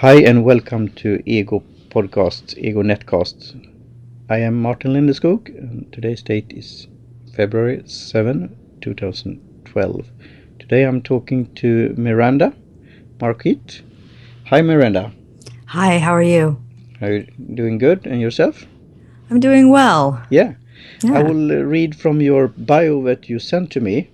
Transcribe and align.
Hi 0.00 0.14
and 0.22 0.44
welcome 0.44 0.88
to 1.00 1.22
Ego 1.26 1.62
Podcast, 1.90 2.56
Ego 2.56 2.82
Netcast. 2.82 3.54
I 4.30 4.38
am 4.38 4.62
Martin 4.62 4.94
Lindeskog 4.94 5.48
and 5.48 5.92
today's 5.92 6.22
date 6.22 6.54
is 6.56 6.88
February 7.36 7.82
7, 7.84 8.56
2012. 8.80 10.06
Today 10.58 10.84
I'm 10.84 11.02
talking 11.02 11.54
to 11.56 11.94
Miranda 11.98 12.54
Marquit. 13.20 13.82
Hi 14.46 14.62
Miranda. 14.62 15.12
Hi, 15.66 15.98
how 15.98 16.14
are 16.14 16.22
you? 16.22 16.58
Are 17.02 17.12
you 17.12 17.26
doing 17.54 17.76
good 17.76 18.06
and 18.06 18.22
yourself? 18.22 18.64
I'm 19.28 19.38
doing 19.38 19.68
well. 19.68 20.22
Yeah. 20.30 20.54
Yeah. 21.02 21.18
I 21.18 21.22
will 21.24 21.52
uh, 21.52 21.56
read 21.56 21.94
from 21.94 22.22
your 22.22 22.48
bio 22.48 23.02
that 23.02 23.28
you 23.28 23.38
sent 23.38 23.70
to 23.72 23.82
me 23.82 24.08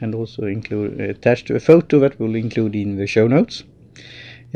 and 0.00 0.14
also 0.14 0.46
include 0.46 0.98
attached 0.98 1.50
a 1.50 1.60
photo 1.60 1.98
that 1.98 2.18
we'll 2.18 2.36
include 2.36 2.74
in 2.74 2.96
the 2.96 3.06
show 3.06 3.28
notes. 3.28 3.64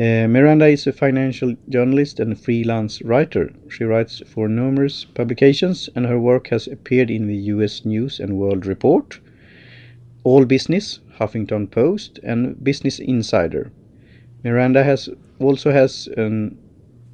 Uh, 0.01 0.27
Miranda 0.27 0.65
is 0.65 0.87
a 0.87 0.91
financial 0.91 1.55
journalist 1.69 2.19
and 2.19 2.39
freelance 2.39 3.03
writer. 3.03 3.53
She 3.69 3.83
writes 3.83 4.23
for 4.25 4.47
numerous 4.49 5.05
publications, 5.05 5.91
and 5.95 6.07
her 6.07 6.19
work 6.19 6.47
has 6.47 6.65
appeared 6.65 7.11
in 7.11 7.27
the 7.27 7.35
U.S. 7.53 7.85
News 7.85 8.19
and 8.19 8.39
World 8.39 8.65
Report, 8.65 9.19
All 10.23 10.45
Business, 10.45 11.01
Huffington 11.19 11.69
Post, 11.69 12.19
and 12.23 12.63
Business 12.63 12.97
Insider. 12.97 13.71
Miranda 14.43 14.83
has 14.83 15.07
also 15.37 15.69
has 15.69 16.07
an 16.17 16.57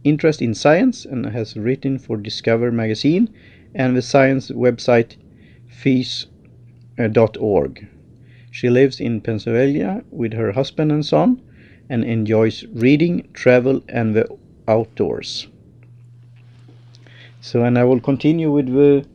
interest 0.06 0.42
in 0.42 0.54
science 0.54 1.04
and 1.04 1.26
has 1.26 1.58
written 1.58 2.00
for 2.00 2.16
Discover 2.16 2.72
magazine 2.72 3.30
and 3.76 3.98
the 3.98 4.02
science 4.02 4.50
website 4.50 5.18
phys.org. 5.70 6.28
She 8.50 8.70
lives 8.70 9.02
in 9.02 9.20
Pennsylvania 9.20 10.06
with 10.10 10.32
her 10.32 10.54
husband 10.54 10.94
and 10.94 11.06
son 11.06 11.42
and 11.90 12.04
enjoys 12.04 12.64
reading, 12.74 13.28
travel, 13.34 13.82
and 13.90 14.16
the 14.16 14.28
outdoors. 14.68 15.48
So, 17.42 17.64
and 17.64 17.78
I 17.78 17.84
will 17.84 18.00
continue 18.02 18.52
with 18.52 18.68
the 18.68 19.06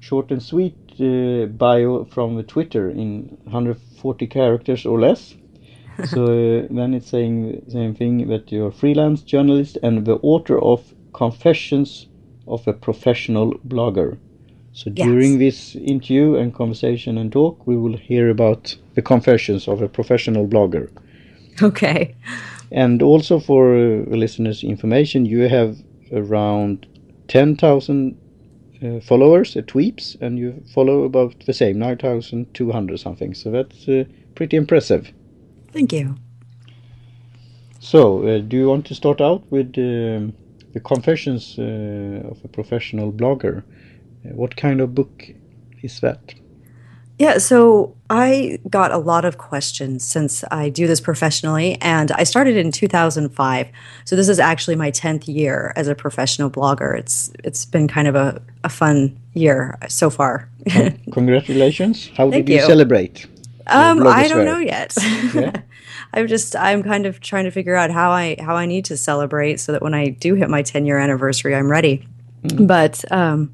short 0.00 0.30
and 0.30 0.42
sweet 0.42 0.74
uh, 1.00 1.46
bio 1.46 2.04
from 2.04 2.36
the 2.36 2.42
Twitter 2.42 2.90
in 2.90 3.36
140 3.44 4.26
characters 4.26 4.86
or 4.86 4.98
less. 5.00 5.34
so 6.04 6.24
uh, 6.24 6.66
then 6.70 6.94
it's 6.94 7.08
saying 7.08 7.62
the 7.64 7.70
same 7.70 7.94
thing 7.94 8.28
that 8.28 8.52
you're 8.52 8.68
a 8.68 8.72
freelance 8.72 9.22
journalist 9.22 9.78
and 9.82 10.04
the 10.04 10.16
author 10.22 10.58
of 10.58 10.94
Confessions 11.12 12.06
of 12.46 12.66
a 12.68 12.72
Professional 12.72 13.54
Blogger. 13.66 14.18
So 14.72 14.90
Yes. 14.94 15.06
during 15.06 15.38
this 15.38 15.74
interview 15.74 16.36
and 16.36 16.54
conversation 16.54 17.18
and 17.18 17.32
talk, 17.32 17.66
we 17.66 17.76
will 17.76 17.96
hear 17.96 18.30
about 18.30 18.76
the 18.94 19.02
confessions 19.02 19.66
of 19.66 19.82
a 19.82 19.88
professional 19.88 20.46
blogger. 20.46 20.88
Okay. 21.62 22.14
And 22.70 23.02
also 23.02 23.40
for 23.40 23.74
uh, 23.74 24.04
listeners' 24.16 24.62
information, 24.62 25.24
you 25.24 25.48
have 25.48 25.78
around 26.12 26.86
10,000 27.28 28.16
uh, 28.80 29.00
followers, 29.00 29.56
uh, 29.56 29.62
tweets, 29.62 30.20
and 30.20 30.38
you 30.38 30.62
follow 30.74 31.04
about 31.04 31.34
the 31.46 31.52
same, 31.52 31.78
9,200 31.78 33.00
something. 33.00 33.34
So 33.34 33.50
that's 33.50 33.88
uh, 33.88 34.04
pretty 34.34 34.56
impressive. 34.56 35.12
Thank 35.72 35.92
you. 35.92 36.16
So, 37.80 38.26
uh, 38.26 38.38
do 38.38 38.56
you 38.56 38.68
want 38.68 38.86
to 38.86 38.94
start 38.94 39.20
out 39.20 39.42
with 39.50 39.78
um, 39.78 40.32
the 40.72 40.80
confessions 40.80 41.56
uh, 41.58 42.28
of 42.28 42.38
a 42.44 42.48
professional 42.48 43.12
blogger? 43.12 43.62
What 44.22 44.56
kind 44.56 44.80
of 44.80 44.94
book 44.94 45.24
is 45.82 46.00
that? 46.00 46.34
Yeah, 47.18 47.38
so 47.38 47.96
I 48.10 48.60
got 48.70 48.92
a 48.92 48.96
lot 48.96 49.24
of 49.24 49.38
questions 49.38 50.04
since 50.04 50.44
I 50.52 50.68
do 50.68 50.86
this 50.86 51.00
professionally, 51.00 51.76
and 51.80 52.12
I 52.12 52.22
started 52.22 52.56
in 52.56 52.70
2005. 52.70 53.68
So 54.04 54.14
this 54.14 54.28
is 54.28 54.38
actually 54.38 54.76
my 54.76 54.92
10th 54.92 55.26
year 55.26 55.72
as 55.74 55.88
a 55.88 55.96
professional 55.96 56.48
blogger. 56.48 56.96
It's 56.96 57.32
it's 57.42 57.64
been 57.64 57.88
kind 57.88 58.06
of 58.06 58.14
a, 58.14 58.40
a 58.62 58.68
fun 58.68 59.18
year 59.34 59.76
so 59.88 60.10
far. 60.10 60.48
Congratulations. 61.12 62.08
How 62.16 62.30
Thank 62.30 62.46
did 62.46 62.52
you, 62.52 62.60
you. 62.60 62.66
celebrate? 62.66 63.26
Um, 63.66 64.06
I 64.06 64.28
don't 64.28 64.44
know 64.44 64.58
yet. 64.58 64.94
Yeah. 65.34 65.52
I'm 66.14 66.26
just 66.26 66.56
I'm 66.56 66.82
kind 66.82 67.04
of 67.04 67.20
trying 67.20 67.44
to 67.44 67.50
figure 67.50 67.74
out 67.74 67.90
how 67.90 68.10
I 68.10 68.36
how 68.40 68.56
I 68.56 68.64
need 68.64 68.86
to 68.86 68.96
celebrate 68.96 69.60
so 69.60 69.72
that 69.72 69.82
when 69.82 69.92
I 69.92 70.08
do 70.08 70.34
hit 70.34 70.48
my 70.48 70.62
10 70.62 70.86
year 70.86 70.98
anniversary, 70.98 71.54
I'm 71.54 71.70
ready. 71.70 72.06
But 72.58 73.04
um, 73.12 73.52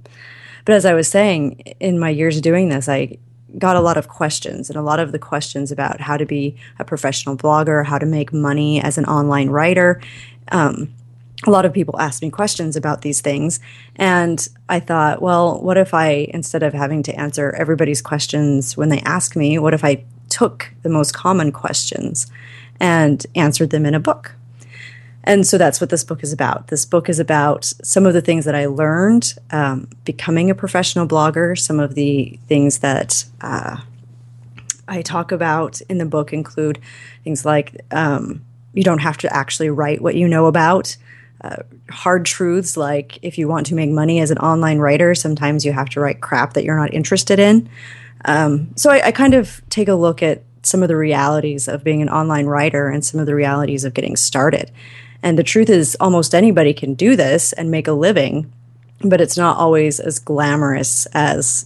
but 0.64 0.74
as 0.74 0.84
I 0.84 0.94
was 0.94 1.08
saying, 1.08 1.60
in 1.80 1.98
my 1.98 2.10
years 2.10 2.36
of 2.36 2.42
doing 2.42 2.68
this, 2.68 2.88
I 2.88 3.18
got 3.58 3.76
a 3.76 3.80
lot 3.80 3.96
of 3.96 4.08
questions 4.08 4.68
and 4.68 4.76
a 4.76 4.82
lot 4.82 5.00
of 5.00 5.12
the 5.12 5.18
questions 5.18 5.70
about 5.70 6.00
how 6.00 6.16
to 6.16 6.26
be 6.26 6.56
a 6.78 6.84
professional 6.84 7.36
blogger, 7.36 7.84
how 7.84 7.98
to 7.98 8.06
make 8.06 8.32
money 8.32 8.80
as 8.80 8.98
an 8.98 9.04
online 9.04 9.48
writer. 9.50 10.00
Um, 10.50 10.92
a 11.46 11.50
lot 11.50 11.64
of 11.64 11.72
people 11.72 11.98
asked 12.00 12.22
me 12.22 12.30
questions 12.30 12.76
about 12.76 13.02
these 13.02 13.20
things. 13.20 13.60
And 13.96 14.46
I 14.68 14.80
thought, 14.80 15.20
well, 15.20 15.60
what 15.60 15.76
if 15.76 15.92
I, 15.92 16.28
instead 16.32 16.62
of 16.62 16.72
having 16.72 17.02
to 17.04 17.20
answer 17.20 17.50
everybody's 17.52 18.00
questions 18.00 18.76
when 18.76 18.88
they 18.88 19.00
ask 19.00 19.36
me, 19.36 19.58
what 19.58 19.74
if 19.74 19.84
I 19.84 20.04
took 20.28 20.72
the 20.82 20.88
most 20.88 21.12
common 21.12 21.52
questions 21.52 22.30
and 22.80 23.24
answered 23.34 23.70
them 23.70 23.84
in 23.86 23.94
a 23.94 24.00
book? 24.00 24.34
And 25.24 25.46
so 25.46 25.56
that's 25.56 25.80
what 25.80 25.90
this 25.90 26.04
book 26.04 26.22
is 26.22 26.32
about. 26.32 26.68
This 26.68 26.84
book 26.84 27.08
is 27.08 27.18
about 27.18 27.64
some 27.64 28.04
of 28.04 28.12
the 28.12 28.20
things 28.20 28.44
that 28.44 28.54
I 28.54 28.66
learned 28.66 29.34
um, 29.50 29.88
becoming 30.04 30.50
a 30.50 30.54
professional 30.54 31.08
blogger, 31.08 31.58
some 31.58 31.80
of 31.80 31.94
the 31.94 32.38
things 32.46 32.80
that 32.80 33.24
uh, 33.40 33.78
I 34.86 35.00
talk 35.00 35.32
about 35.32 35.80
in 35.82 35.96
the 35.96 36.04
book 36.04 36.32
include 36.32 36.78
things 37.24 37.44
like 37.44 37.80
um, 37.90 38.44
you 38.74 38.82
don't 38.82 38.98
have 38.98 39.16
to 39.18 39.34
actually 39.34 39.70
write 39.70 40.02
what 40.02 40.14
you 40.14 40.28
know 40.28 40.46
about. 40.46 40.96
Uh, 41.40 41.56
hard 41.90 42.24
truths 42.24 42.76
like 42.76 43.18
if 43.22 43.36
you 43.38 43.48
want 43.48 43.66
to 43.66 43.74
make 43.74 43.90
money 43.90 44.20
as 44.20 44.30
an 44.30 44.38
online 44.38 44.78
writer, 44.78 45.14
sometimes 45.14 45.64
you 45.64 45.72
have 45.72 45.88
to 45.90 46.00
write 46.00 46.20
crap 46.20 46.52
that 46.52 46.64
you're 46.64 46.76
not 46.76 46.92
interested 46.92 47.38
in. 47.38 47.68
Um, 48.26 48.76
so 48.76 48.90
I, 48.90 49.06
I 49.06 49.12
kind 49.12 49.34
of 49.34 49.62
take 49.70 49.88
a 49.88 49.94
look 49.94 50.22
at 50.22 50.42
some 50.62 50.82
of 50.82 50.88
the 50.88 50.96
realities 50.96 51.68
of 51.68 51.84
being 51.84 52.02
an 52.02 52.08
online 52.08 52.46
writer 52.46 52.88
and 52.88 53.04
some 53.04 53.20
of 53.20 53.26
the 53.26 53.34
realities 53.34 53.84
of 53.84 53.94
getting 53.94 54.16
started. 54.16 54.70
And 55.24 55.38
the 55.38 55.42
truth 55.42 55.70
is, 55.70 55.96
almost 56.00 56.34
anybody 56.34 56.74
can 56.74 56.92
do 56.92 57.16
this 57.16 57.54
and 57.54 57.70
make 57.70 57.88
a 57.88 57.92
living, 57.92 58.52
but 59.00 59.22
it's 59.22 59.38
not 59.38 59.56
always 59.56 59.98
as 59.98 60.18
glamorous 60.18 61.06
as 61.14 61.64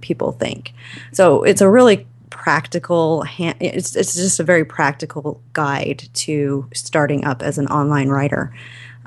people 0.00 0.32
think. 0.32 0.72
So 1.12 1.44
it's 1.44 1.60
a 1.60 1.68
really 1.68 2.06
practical 2.30 3.22
hand, 3.22 3.56
it's 3.60 3.94
it's 3.94 4.14
just 4.14 4.40
a 4.40 4.42
very 4.42 4.64
practical 4.64 5.40
guide 5.52 6.08
to 6.14 6.66
starting 6.72 7.26
up 7.26 7.42
as 7.42 7.58
an 7.58 7.66
online 7.66 8.08
writer. 8.08 8.54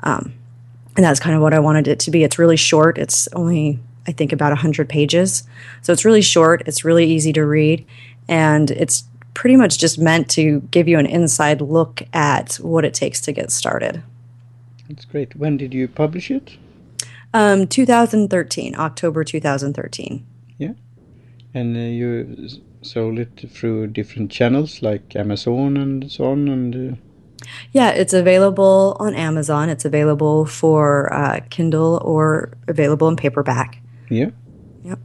Um, 0.04 0.32
and 0.96 1.04
that's 1.04 1.18
kind 1.18 1.34
of 1.34 1.42
what 1.42 1.52
I 1.52 1.58
wanted 1.58 1.88
it 1.88 1.98
to 2.00 2.12
be. 2.12 2.22
It's 2.22 2.38
really 2.38 2.56
short. 2.56 2.98
It's 2.98 3.26
only 3.32 3.80
I 4.06 4.12
think 4.12 4.32
about 4.32 4.52
100 4.52 4.88
pages. 4.88 5.42
So 5.82 5.92
it's 5.92 6.04
really 6.04 6.22
short, 6.22 6.62
it's 6.66 6.84
really 6.84 7.04
easy 7.04 7.32
to 7.32 7.44
read, 7.44 7.84
and 8.28 8.70
it's 8.70 9.02
pretty 9.34 9.56
much 9.56 9.78
just 9.78 9.98
meant 9.98 10.28
to 10.30 10.60
give 10.70 10.88
you 10.88 10.98
an 10.98 11.06
inside 11.06 11.60
look 11.60 12.02
at 12.12 12.54
what 12.56 12.84
it 12.84 12.94
takes 12.94 13.20
to 13.22 13.32
get 13.32 13.50
started. 13.50 14.02
That's 14.88 15.04
great. 15.04 15.36
When 15.36 15.56
did 15.56 15.74
you 15.74 15.86
publish 15.88 16.30
it? 16.30 16.56
Um, 17.34 17.66
2013, 17.66 18.74
October 18.76 19.22
2013. 19.22 20.24
Yeah. 20.56 20.72
And 21.54 21.76
uh, 21.76 21.80
you 21.80 22.48
sold 22.82 23.18
it 23.18 23.50
through 23.50 23.88
different 23.88 24.30
channels 24.30 24.82
like 24.82 25.14
Amazon 25.14 25.76
and 25.76 26.10
so 26.10 26.24
on. 26.26 26.48
And 26.48 26.92
uh, 26.92 26.96
Yeah, 27.72 27.90
it's 27.90 28.14
available 28.14 28.96
on 28.98 29.14
Amazon. 29.14 29.68
It's 29.68 29.84
available 29.84 30.46
for 30.46 31.12
uh, 31.12 31.40
Kindle 31.50 32.00
or 32.02 32.52
available 32.66 33.08
in 33.08 33.16
paperback. 33.16 33.80
yeah, 34.08 34.30
Yep. 34.84 34.98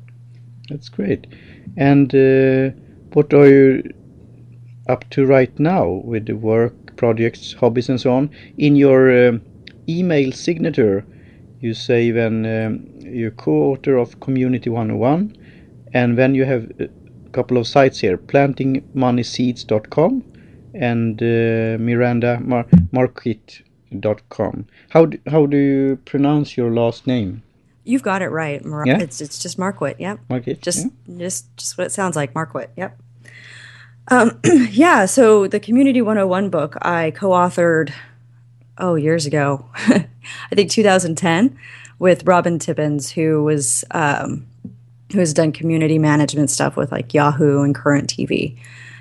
that's 0.69 0.87
great. 0.89 1.27
And 1.75 2.13
uh, 2.15 2.69
what 3.13 3.33
are 3.33 3.47
you 3.49 3.83
up 4.87 5.09
to 5.11 5.25
right 5.25 5.57
now 5.59 5.87
with 5.87 6.25
the 6.25 6.33
work, 6.33 6.95
projects, 6.95 7.53
hobbies, 7.53 7.89
and 7.89 7.99
so 7.99 8.13
on? 8.13 8.29
In 8.57 8.75
your 8.75 9.27
um 9.27 9.41
email 9.87 10.31
signature, 10.31 11.05
you 11.59 11.73
say 11.73 12.11
then 12.11 12.45
um, 12.45 12.85
you're 12.99 13.31
co-author 13.31 13.97
of 13.97 14.19
Community 14.19 14.69
101, 14.69 15.35
and 15.93 16.17
then 16.17 16.35
you 16.35 16.45
have 16.45 16.71
a 16.79 16.87
couple 17.31 17.57
of 17.57 17.67
sites 17.67 17.99
here: 17.99 18.17
plantingmoneyseeds.com 18.17 20.23
and 20.73 21.21
uh, 21.21 21.77
Miranda 21.79 22.39
Mar- 22.41 22.65
Marquit.com. 22.91 24.65
How 24.89 25.05
do, 25.05 25.17
how 25.27 25.45
do 25.45 25.57
you 25.57 25.97
pronounce 26.05 26.57
your 26.57 26.71
last 26.71 27.05
name? 27.07 27.43
You've 27.85 28.03
got 28.03 28.21
it 28.21 28.29
right. 28.29 28.63
Mar- 28.63 28.85
Yeah? 28.87 28.99
It's 28.99 29.19
it's 29.21 29.39
just 29.39 29.59
Marquit. 29.59 29.99
Yep. 29.99 30.19
Marquit. 30.29 30.61
Just 30.61 30.85
yeah? 30.85 31.17
just 31.17 31.55
just 31.57 31.77
what 31.77 31.87
it 31.87 31.91
sounds 31.91 32.15
like, 32.15 32.33
Marquit. 32.33 32.69
Yep. 32.77 32.97
Um, 34.09 34.39
yeah. 34.69 35.05
So 35.05 35.47
the 35.47 35.59
Community 35.59 36.01
101 36.01 36.49
book 36.49 36.77
I 36.81 37.11
co-authored 37.11 37.93
oh 38.77 38.95
years 38.95 39.25
ago, 39.25 39.65
I 39.75 40.55
think 40.55 40.71
2010, 40.71 41.57
with 41.99 42.25
Robyn 42.25 42.59
Tippins, 42.59 43.11
who 43.11 43.43
was 43.43 43.85
um, 43.91 44.45
who 45.11 45.19
has 45.19 45.33
done 45.33 45.51
community 45.51 45.99
management 45.99 46.49
stuff 46.49 46.75
with 46.75 46.91
like 46.91 47.13
Yahoo 47.13 47.61
and 47.61 47.75
Current 47.75 48.09
TV, 48.09 48.57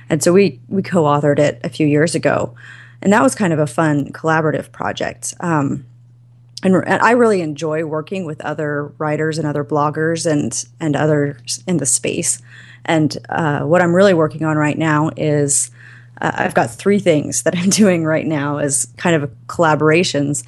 and 0.08 0.22
so 0.22 0.32
we 0.32 0.60
we 0.68 0.82
co-authored 0.82 1.38
it 1.38 1.60
a 1.64 1.68
few 1.68 1.86
years 1.86 2.14
ago. 2.14 2.54
and 3.02 3.12
that 3.12 3.22
was 3.22 3.34
kind 3.34 3.52
of 3.52 3.58
a 3.58 3.66
fun 3.66 4.12
collaborative 4.12 4.70
project. 4.70 5.34
Um, 5.40 5.84
and, 6.62 6.76
and, 6.76 7.02
I 7.02 7.10
really 7.12 7.40
enjoy 7.40 7.84
working 7.84 8.24
with 8.24 8.40
other 8.42 8.92
writers 8.98 9.38
and 9.38 9.46
other 9.46 9.64
bloggers 9.64 10.30
and 10.30 10.64
and 10.80 10.94
others 10.94 11.64
in 11.66 11.78
the 11.78 11.86
space. 11.86 12.40
And 12.84 13.16
uh, 13.28 13.60
what 13.60 13.82
I'm 13.82 13.94
really 13.94 14.14
working 14.14 14.44
on 14.44 14.56
right 14.56 14.76
now 14.76 15.10
is 15.16 15.70
uh, 16.20 16.32
I've 16.34 16.54
got 16.54 16.70
three 16.70 16.98
things 16.98 17.42
that 17.42 17.56
I'm 17.58 17.70
doing 17.70 18.04
right 18.04 18.26
now 18.26 18.58
as 18.58 18.86
kind 18.96 19.20
of 19.20 19.30
collaborations. 19.46 20.44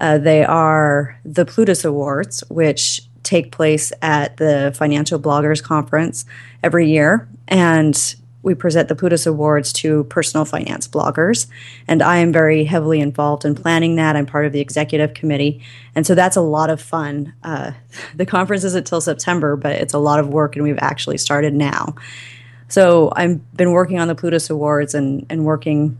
Uh, 0.00 0.18
they 0.18 0.44
are 0.44 1.18
the 1.24 1.44
Plutus 1.44 1.84
Awards, 1.84 2.42
which 2.48 3.02
take 3.22 3.52
place 3.52 3.92
at 4.02 4.36
the 4.36 4.72
Financial 4.76 5.18
Bloggers 5.18 5.62
Conference 5.62 6.24
every 6.62 6.88
year. 6.88 7.28
And 7.48 8.14
we 8.44 8.54
present 8.54 8.88
the 8.88 8.94
Plutus 8.94 9.24
Awards 9.24 9.72
to 9.72 10.04
personal 10.04 10.44
finance 10.44 10.86
bloggers. 10.86 11.46
And 11.88 12.02
I 12.02 12.18
am 12.18 12.30
very 12.30 12.64
heavily 12.64 13.00
involved 13.00 13.46
in 13.46 13.54
planning 13.54 13.96
that. 13.96 14.16
I'm 14.16 14.26
part 14.26 14.44
of 14.44 14.52
the 14.52 14.60
executive 14.60 15.14
committee. 15.14 15.62
And 15.94 16.06
so 16.06 16.14
that's 16.14 16.36
a 16.36 16.42
lot 16.42 16.68
of 16.68 16.80
fun. 16.80 17.32
Uh, 17.42 17.72
the 18.14 18.26
conference 18.26 18.62
isn't 18.62 18.86
till 18.86 19.00
September, 19.00 19.56
but 19.56 19.72
it's 19.72 19.94
a 19.94 19.98
lot 19.98 20.20
of 20.20 20.28
work, 20.28 20.56
and 20.56 20.62
we've 20.62 20.78
actually 20.78 21.16
started 21.16 21.54
now. 21.54 21.94
So 22.68 23.10
I've 23.16 23.56
been 23.56 23.72
working 23.72 23.98
on 23.98 24.08
the 24.08 24.14
Plutus 24.14 24.50
Awards 24.50 24.94
and, 24.94 25.24
and 25.30 25.44
working 25.44 25.98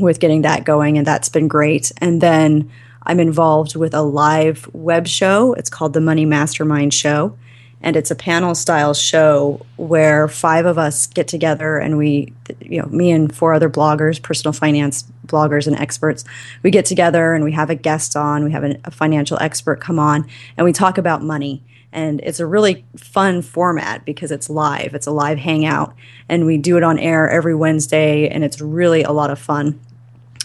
with 0.00 0.20
getting 0.20 0.42
that 0.42 0.64
going, 0.64 0.96
and 0.96 1.06
that's 1.06 1.28
been 1.28 1.48
great. 1.48 1.92
And 1.98 2.20
then 2.20 2.70
I'm 3.02 3.20
involved 3.20 3.76
with 3.76 3.92
a 3.92 4.02
live 4.02 4.68
web 4.72 5.06
show. 5.06 5.52
It's 5.52 5.68
called 5.68 5.92
the 5.92 6.00
Money 6.00 6.24
Mastermind 6.24 6.94
Show 6.94 7.36
and 7.84 7.96
it's 7.96 8.10
a 8.10 8.14
panel 8.14 8.54
style 8.54 8.94
show 8.94 9.60
where 9.76 10.26
five 10.26 10.64
of 10.64 10.78
us 10.78 11.06
get 11.06 11.28
together 11.28 11.76
and 11.76 11.98
we 11.98 12.32
you 12.60 12.80
know 12.80 12.88
me 12.88 13.12
and 13.12 13.36
four 13.36 13.52
other 13.52 13.70
bloggers 13.70 14.20
personal 14.20 14.52
finance 14.52 15.04
bloggers 15.26 15.66
and 15.66 15.76
experts 15.76 16.24
we 16.62 16.70
get 16.70 16.86
together 16.86 17.34
and 17.34 17.44
we 17.44 17.52
have 17.52 17.70
a 17.70 17.74
guest 17.74 18.16
on 18.16 18.42
we 18.42 18.50
have 18.50 18.64
a, 18.64 18.90
financial 18.90 19.38
expert 19.40 19.80
come 19.80 19.98
on 19.98 20.26
and 20.56 20.64
we 20.64 20.72
talk 20.72 20.98
about 20.98 21.22
money. 21.22 21.62
And 21.92 22.20
it's 22.22 22.40
a 22.40 22.46
really 22.46 22.84
fun 22.96 23.40
format 23.40 24.04
because 24.04 24.32
it's 24.32 24.50
live 24.50 24.94
it's 24.94 25.06
a 25.06 25.12
live 25.12 25.38
hangout 25.38 25.94
and 26.28 26.44
we 26.44 26.58
do 26.58 26.76
it 26.76 26.82
on 26.82 26.98
air 26.98 27.30
every 27.30 27.54
wednesday 27.54 28.28
and 28.28 28.42
it's 28.42 28.60
really 28.60 29.04
a 29.04 29.12
lot 29.12 29.30
of 29.30 29.38
fun 29.38 29.78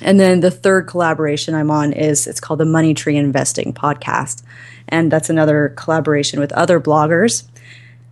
and 0.01 0.19
then 0.19 0.39
the 0.39 0.51
third 0.51 0.87
collaboration 0.87 1.53
i'm 1.53 1.71
on 1.71 1.93
is 1.93 2.27
it's 2.27 2.39
called 2.39 2.59
the 2.59 2.65
money 2.65 2.93
tree 2.93 3.17
investing 3.17 3.73
podcast 3.73 4.43
and 4.87 5.11
that's 5.11 5.29
another 5.29 5.73
collaboration 5.75 6.39
with 6.39 6.51
other 6.53 6.79
bloggers 6.79 7.47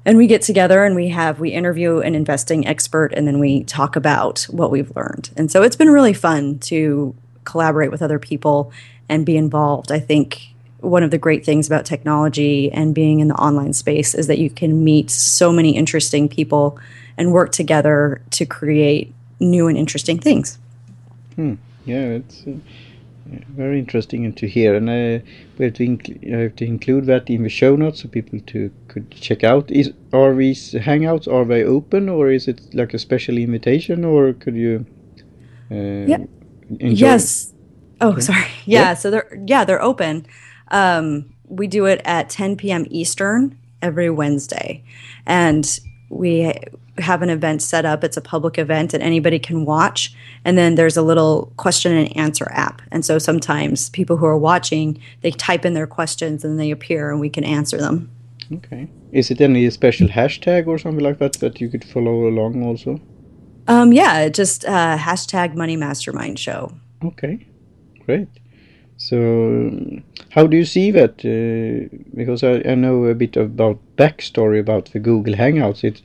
and 0.06 0.18
we 0.18 0.28
get 0.28 0.42
together 0.42 0.84
and 0.86 0.96
we 0.96 1.10
have 1.10 1.40
we 1.40 1.50
interview 1.50 2.00
an 2.00 2.16
investing 2.16 2.66
expert 2.68 3.14
and 3.14 3.28
then 3.28 3.40
we 3.40 3.64
talk 3.64 3.96
about 3.96 4.44
what 4.44 4.72
we've 4.72 4.96
learned 4.96 5.30
and 5.38 5.52
so 5.52 5.62
it's 5.62 5.76
been 5.76 5.90
really 5.90 6.14
fun 6.14 6.60
to 6.60 7.16
collaborate 7.44 7.92
with 7.92 8.02
other 8.02 8.20
people 8.20 8.72
and 9.10 9.26
be 9.26 9.38
involved 9.38 9.92
i 9.92 10.00
think 10.00 10.54
one 10.80 11.04
of 11.04 11.12
the 11.12 11.18
great 11.18 11.44
things 11.44 11.68
about 11.68 11.86
technology 11.86 12.72
and 12.72 12.94
being 12.94 13.20
in 13.20 13.28
the 13.28 13.36
online 13.36 13.74
space 13.74 14.14
is 14.14 14.28
that 14.28 14.38
you 14.38 14.50
can 14.50 14.84
meet 14.84 15.10
so 15.10 15.52
many 15.52 15.76
interesting 15.76 16.30
people 16.30 16.80
and 17.18 17.34
work 17.34 17.52
together 17.52 18.22
to 18.32 18.46
create 18.46 19.14
new 19.40 19.68
and 19.68 19.78
interesting 19.78 20.20
things. 20.20 20.60
Hmm. 21.36 21.56
Yeah, 21.88 22.20
it's 22.20 22.44
uh, 22.46 22.58
very 23.56 23.80
interesting 23.80 24.34
to 24.34 24.48
hear, 24.48 24.76
and 24.76 24.90
uh, 24.90 25.26
we 25.58 25.66
have 25.66 25.74
to, 25.76 25.88
inc- 25.88 26.30
have 26.30 26.56
to 26.58 26.66
include 26.66 27.06
that 27.06 27.30
in 27.30 27.44
the 27.44 27.50
show 27.50 27.76
notes 27.76 28.02
so 28.02 28.10
people 28.10 28.40
to 28.48 28.72
could 28.88 29.10
check 29.12 29.44
out. 29.44 29.72
Is 29.72 29.94
are 30.14 30.36
these 30.36 30.74
hangouts 30.74 31.28
are 31.32 31.46
they 31.46 31.64
open 31.64 32.10
or 32.10 32.30
is 32.30 32.48
it 32.48 32.62
like 32.74 32.94
a 32.94 33.00
special 33.00 33.38
invitation 33.38 34.06
or 34.06 34.34
could 34.34 34.56
you? 34.56 34.86
Uh, 35.72 36.08
yeah. 36.08 36.18
Yes. 36.70 37.54
Oh, 38.02 38.10
okay. 38.10 38.22
sorry. 38.22 38.46
Yeah. 38.66 38.94
So 38.94 39.10
they're 39.12 39.44
yeah 39.48 39.64
they're 39.66 39.82
open. 39.82 40.26
Um, 40.70 41.34
we 41.48 41.68
do 41.68 41.86
it 41.86 42.02
at 42.04 42.30
10 42.30 42.58
p.m. 42.58 42.86
Eastern 42.90 43.58
every 43.82 44.10
Wednesday, 44.10 44.84
and 45.26 45.80
we 46.10 46.54
have 47.00 47.22
an 47.22 47.30
event 47.30 47.62
set 47.62 47.86
up. 47.86 48.04
It's 48.04 48.18
a 48.18 48.22
public 48.22 48.58
event 48.58 48.94
and 48.94 49.04
anybody 49.04 49.40
can 49.40 49.66
watch. 49.66 50.14
And 50.46 50.58
then 50.58 50.76
there's 50.76 50.98
a 50.98 51.02
little 51.02 51.52
question 51.58 51.94
and 51.94 52.16
answer 52.18 52.48
app. 52.52 52.82
And 52.92 53.06
so 53.06 53.20
sometimes 53.20 53.90
people 53.90 54.18
who 54.18 54.26
are 54.26 54.38
watching, 54.38 55.02
they 55.22 55.32
type 55.32 55.66
in 55.66 55.74
their 55.74 55.88
questions 55.88 56.44
and 56.44 56.60
they 56.60 56.72
appear 56.72 57.12
and 57.12 57.20
we 57.20 57.30
can 57.30 57.44
answer 57.44 57.78
them. 57.78 58.10
Okay. 58.54 58.88
Is 59.12 59.32
it 59.32 59.42
any 59.42 59.70
special 59.70 60.08
hashtag 60.08 60.68
or 60.68 60.78
something 60.78 61.04
like 61.04 61.20
that 61.20 61.34
that 61.40 61.60
you 61.60 61.70
could 61.70 61.84
follow 61.84 62.28
along 62.28 62.64
also? 62.64 63.00
Um, 63.68 63.92
yeah, 63.92 64.30
just 64.30 64.64
uh, 64.66 64.98
hashtag 64.98 65.56
Money 65.56 65.76
Mastermind 65.76 66.40
Show. 66.40 66.72
Okay, 67.04 67.46
great. 68.06 68.30
So, 68.96 70.02
how 70.32 70.48
do 70.48 70.58
you 70.58 70.66
see 70.66 70.90
that? 70.92 71.24
Uh, 71.24 71.96
because 72.16 72.44
I, 72.44 72.64
I, 72.68 72.76
know 72.76 73.06
a 73.06 73.14
bit 73.14 73.38
about 73.38 73.80
backstory 73.96 74.60
about 74.60 74.92
the 74.92 75.00
Google 75.00 75.36
Hangouts. 75.36 75.84
It 75.84 76.02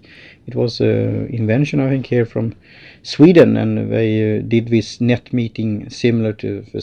it 0.46 0.54
was 0.54 0.80
an 0.80 1.28
invention, 1.28 1.80
I 1.80 1.88
think, 1.88 2.06
here 2.06 2.26
from 2.26 2.54
Sweden, 3.02 3.56
and 3.56 3.92
they 3.92 4.38
uh, 4.38 4.42
did 4.42 4.68
this 4.68 5.00
net 5.00 5.32
meeting 5.32 5.88
similar 5.90 6.32
to 6.34 6.64
uh, 6.74 6.80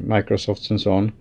Microsoft's 0.00 0.70
and 0.70 0.80
so 0.80 0.92
on. 0.92 1.12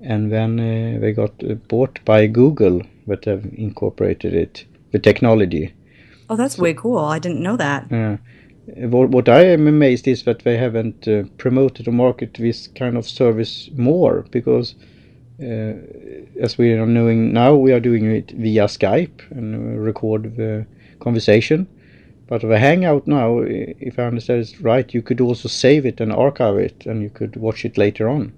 And 0.00 0.30
then 0.30 0.60
uh, 0.60 1.00
they 1.00 1.12
got 1.12 1.32
uh, 1.42 1.54
bought 1.54 1.98
by 2.04 2.26
Google, 2.26 2.82
but 3.06 3.24
have 3.24 3.44
incorporated 3.54 4.34
it, 4.34 4.64
the 4.92 4.98
technology. 4.98 5.74
Oh, 6.28 6.36
that's 6.36 6.56
so, 6.56 6.62
way 6.62 6.74
cool! 6.74 6.98
I 6.98 7.18
didn't 7.18 7.42
know 7.42 7.56
that. 7.56 7.86
Yeah 7.90 8.18
what, 8.66 9.10
what 9.10 9.28
I 9.28 9.44
am 9.46 9.66
amazed 9.66 10.08
is 10.08 10.24
that 10.24 10.40
they 10.40 10.56
haven't 10.56 11.06
uh, 11.06 11.24
promoted 11.38 11.88
or 11.88 11.92
marketed 11.92 12.42
this 12.44 12.68
kind 12.68 12.96
of 12.96 13.06
service 13.06 13.68
more 13.76 14.24
because 14.30 14.74
uh, 15.40 15.74
as 16.40 16.56
we 16.56 16.72
are 16.72 16.86
knowing 16.86 17.32
now 17.32 17.54
we 17.54 17.72
are 17.72 17.80
doing 17.80 18.06
it 18.06 18.30
via 18.30 18.64
Skype 18.64 19.30
and 19.30 19.82
record 19.82 20.36
the 20.36 20.66
conversation. 21.04 21.66
But 22.26 22.40
the 22.40 22.58
hangout 22.58 23.06
now 23.06 23.40
if 23.88 23.98
I 23.98 24.04
understand 24.04 24.40
it 24.42 24.60
right 24.60 24.94
you 24.94 25.02
could 25.02 25.20
also 25.20 25.48
save 25.48 25.84
it 25.84 26.00
and 26.00 26.10
archive 26.12 26.56
it 26.56 26.86
and 26.86 27.02
you 27.02 27.10
could 27.10 27.36
watch 27.36 27.64
it 27.64 27.76
later 27.76 28.08
on. 28.08 28.32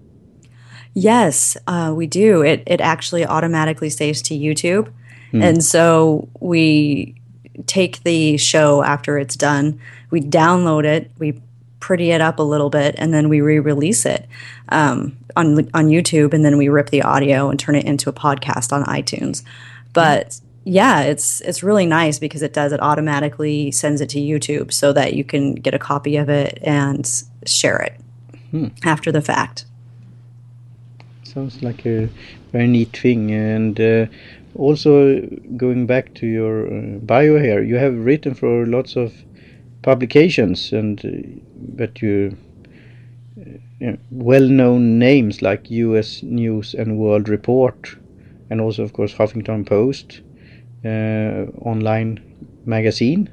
Yes 0.95 1.57
uh, 1.67 1.93
we 1.97 2.07
do. 2.07 2.43
It, 2.43 2.63
it 2.67 2.81
actually 2.81 3.25
automatically 3.25 3.91
saves 3.91 4.21
to 4.23 4.35
YouTube. 4.35 4.93
Hmm. 5.33 5.43
and 5.43 5.65
so 5.65 6.29
we 6.41 7.15
take 7.67 8.03
the 8.03 8.37
show 8.37 8.83
after 8.83 9.19
it's 9.19 9.37
done. 9.37 9.81
We 10.11 10.21
download 10.21 10.85
it, 10.85 11.11
we 11.19 11.41
pretty 11.81 12.11
it 12.11 12.21
up 12.21 12.39
a 12.39 12.43
little 12.43 12.71
bit, 12.71 12.95
and 12.99 13.15
then 13.15 13.29
we 13.29 13.41
re-release 13.41 14.07
it 14.07 14.27
um, 14.71 15.17
on 15.37 15.69
on 15.73 15.89
YouTube, 15.89 16.35
and 16.35 16.45
then 16.45 16.59
we 16.59 16.69
rip 16.69 16.90
the 16.90 17.02
audio 17.02 17.49
and 17.49 17.59
turn 17.59 17.75
it 17.75 17.85
into 17.85 18.09
a 18.09 18.12
podcast 18.12 18.73
on 18.73 18.85
iTunes. 18.85 19.43
But 19.93 20.40
yeah, 20.68 21.02
it's 21.02 21.40
it's 21.42 21.62
really 21.62 21.87
nice 21.87 22.18
because 22.18 22.42
it 22.42 22.52
does 22.52 22.73
it 22.73 22.82
automatically 22.82 23.70
sends 23.70 24.00
it 24.00 24.08
to 24.11 24.18
YouTube 24.18 24.73
so 24.73 24.92
that 24.92 25.14
you 25.14 25.23
can 25.23 25.54
get 25.54 25.75
a 25.75 25.78
copy 25.78 26.16
of 26.16 26.28
it 26.28 26.58
and 26.61 27.08
share 27.46 27.76
it 27.76 28.00
hmm. 28.50 28.66
after 28.82 29.12
the 29.12 29.23
fact. 29.23 29.64
Sounds 31.23 31.62
like 31.62 31.87
a 31.87 32.08
very 32.50 32.66
neat 32.66 32.96
thing, 32.96 33.30
and 33.30 33.80
uh, 33.80 34.06
also 34.56 35.20
going 35.56 35.87
back 35.87 36.14
to 36.14 36.26
your 36.26 36.66
uh, 36.66 36.99
bio 36.99 37.38
here, 37.38 37.62
you 37.62 37.76
have 37.76 37.94
written 37.94 38.35
for 38.35 38.66
lots 38.66 38.96
of 38.96 39.14
publications 39.82 40.73
and 40.73 40.99
uh, 41.04 41.76
that 41.76 42.02
you, 42.02 42.37
uh, 43.40 43.50
you 43.78 43.92
know, 43.92 43.99
well-known 44.11 44.99
names 44.99 45.42
like 45.42 45.70
U.S. 45.70 46.25
News 46.25 46.75
and 46.75 46.99
World 46.99 47.28
Report, 47.28 47.96
and 48.50 48.61
also 48.61 48.82
of 48.82 48.92
course 48.92 49.14
Huffington 49.14 49.64
Post, 49.64 50.23
online 51.61 52.21
magazine, 52.64 53.31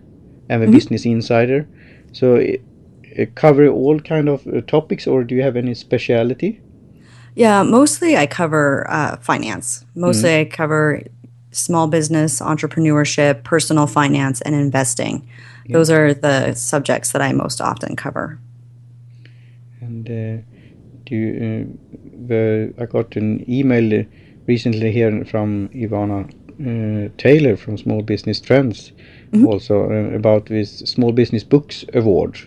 and 0.50 0.62
the 0.62 0.66
mm-hmm. 0.66 0.76
Business 0.76 1.06
Insider. 1.06 1.68
So, 2.12 2.36
it, 2.36 2.62
it 3.04 3.36
cover 3.36 3.68
all 3.68 4.00
kind 4.00 4.30
of 4.30 4.46
uh, 4.48 4.62
topics, 4.62 5.08
or 5.08 5.24
do 5.24 5.36
you 5.36 5.44
have 5.44 5.56
any 5.56 5.74
speciality? 5.74 6.62
Yeah, 7.36 7.64
mostly 7.64 8.18
I 8.18 8.28
cover 8.28 8.86
uh, 8.90 9.18
finance. 9.18 9.86
Mostly 9.96 10.30
mm-hmm. 10.30 10.54
I 10.54 10.56
cover 10.56 11.02
small 11.52 11.88
business, 11.88 12.40
entrepreneurship, 12.40 13.44
personal 13.44 13.88
finance, 13.88 14.42
and 14.42 14.56
investing. 14.56 15.28
Yeah. 15.66 15.74
Those 15.74 15.90
are 15.90 16.14
the 16.14 16.54
subjects 16.54 17.12
that 17.12 17.22
I 17.22 17.32
most 17.32 17.62
often 17.62 17.96
cover. 17.96 18.40
And 19.80 20.08
uh, 20.08 20.44
do 21.06 21.16
you, 21.16 21.30
uh, 21.38 22.28
the 22.28 22.74
I 22.80 22.86
got 22.86 23.16
an 23.16 23.46
email 23.50 24.06
recently 24.48 24.92
here 24.92 25.26
from 25.26 25.70
Ivana 25.70 26.32
uh, 26.64 27.10
Taylor 27.18 27.58
from 27.58 27.78
Small 27.78 28.02
Business 28.02 28.40
Trends, 28.40 28.92
mm-hmm. 29.32 29.46
also 29.46 29.90
uh, 29.90 30.16
about 30.16 30.46
this 30.48 30.80
Small 30.80 31.12
Business 31.12 31.44
Books 31.44 31.86
Award, 31.94 32.38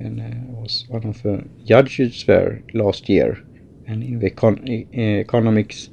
and 0.00 0.20
uh, 0.20 0.60
was 0.60 0.84
one 0.88 1.04
of 1.04 1.22
the 1.22 1.44
judges 1.64 2.24
there 2.24 2.62
last 2.74 3.08
year, 3.08 3.42
and 3.86 4.02
in 4.02 4.18
the 4.18 4.30
econ- 4.30 4.86
economics 4.94 5.90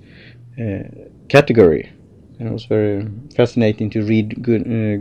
category 1.27 1.91
and 2.39 2.49
it 2.49 2.51
was 2.51 2.65
very 2.65 3.07
fascinating 3.35 3.89
to 3.91 4.03
read 4.03 4.41
good, 4.41 4.61
uh, 4.61 4.97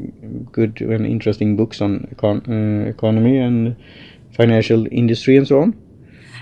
good 0.52 0.80
and 0.80 1.06
interesting 1.06 1.56
books 1.56 1.80
on 1.80 2.06
econ 2.14 2.48
uh, 2.48 2.88
economy 2.88 3.38
and 3.38 3.76
financial 4.32 4.86
industry 4.90 5.36
and 5.36 5.48
so 5.48 5.62
on. 5.62 5.76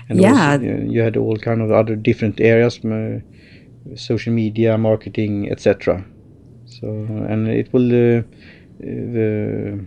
and 0.09 0.19
Yeah. 0.19 0.51
also, 0.51 0.65
uh, 0.65 0.91
you 0.91 1.01
had 1.01 1.17
all 1.17 1.37
kind 1.37 1.61
of 1.61 1.71
other 1.71 1.95
different 1.95 2.39
areas, 2.41 2.83
uh, 2.85 3.19
social 3.95 4.33
media, 4.33 4.77
marketing, 4.77 5.51
etc. 5.51 6.03
So 6.65 6.87
and 6.87 7.47
it 7.47 7.71
will 7.73 7.91
uh, 7.91 8.19
uh, 8.19 8.23
the 8.79 9.85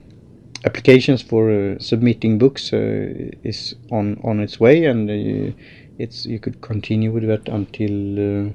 applications 0.64 1.22
for 1.22 1.50
uh, 1.50 1.78
submitting 1.78 2.38
books 2.38 2.72
uh, 2.72 3.30
is 3.42 3.74
on 3.90 4.20
on 4.22 4.40
its 4.40 4.60
way, 4.60 4.84
and 4.84 5.10
uh, 5.10 5.52
it's 5.98 6.26
you 6.26 6.38
could 6.38 6.60
continue 6.60 7.10
with 7.10 7.26
that 7.26 7.48
until 7.48 8.52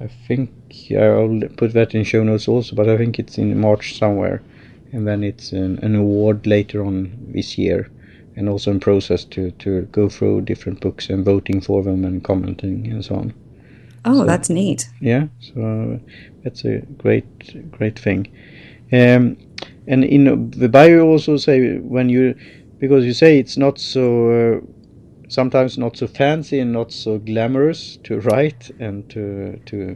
I 0.00 0.08
think 0.26 0.50
I'll 0.90 1.40
put 1.56 1.72
that 1.74 1.94
in 1.94 2.04
show 2.04 2.24
notes 2.24 2.48
also, 2.48 2.74
but 2.74 2.88
I 2.88 2.96
think 2.96 3.18
it's 3.18 3.38
in 3.38 3.58
March 3.60 3.98
somewhere, 3.98 4.42
and 4.92 5.06
then 5.06 5.22
it's 5.22 5.52
an, 5.52 5.78
an 5.82 5.94
award 5.94 6.46
later 6.46 6.84
on 6.84 7.12
this 7.34 7.58
year, 7.58 7.90
and 8.36 8.48
also 8.48 8.70
in 8.70 8.80
process 8.80 9.24
to 9.26 9.50
to 9.52 9.82
go 9.92 10.08
through 10.08 10.42
different 10.42 10.80
books 10.80 11.10
and 11.10 11.24
voting 11.24 11.60
for 11.60 11.82
them 11.82 12.04
and 12.04 12.24
commenting 12.24 12.86
and 12.90 13.04
so 13.04 13.16
on. 13.16 13.34
Oh, 14.04 14.20
So- 14.20 14.26
that's 14.26 14.50
neat. 14.50 14.88
Yeah, 15.00 15.26
so 15.40 16.00
that's 16.42 16.64
a 16.64 16.78
great, 16.98 17.70
great 17.70 17.98
thing. 17.98 18.28
Um, 18.92 19.36
and 19.86 20.04
in 20.04 20.50
the 20.50 20.68
bio, 20.68 21.06
also 21.06 21.36
say 21.36 21.78
when 21.78 22.08
you, 22.08 22.34
because 22.78 23.04
you 23.04 23.12
say 23.12 23.38
it's 23.38 23.56
not 23.56 23.78
so, 23.78 24.30
uh, 24.30 24.60
sometimes 25.28 25.78
not 25.78 25.96
so 25.96 26.06
fancy 26.06 26.58
and 26.58 26.72
not 26.72 26.92
so 26.92 27.18
glamorous 27.18 27.98
to 28.04 28.20
write 28.20 28.70
and 28.80 29.08
to 29.10 29.58
to 29.66 29.94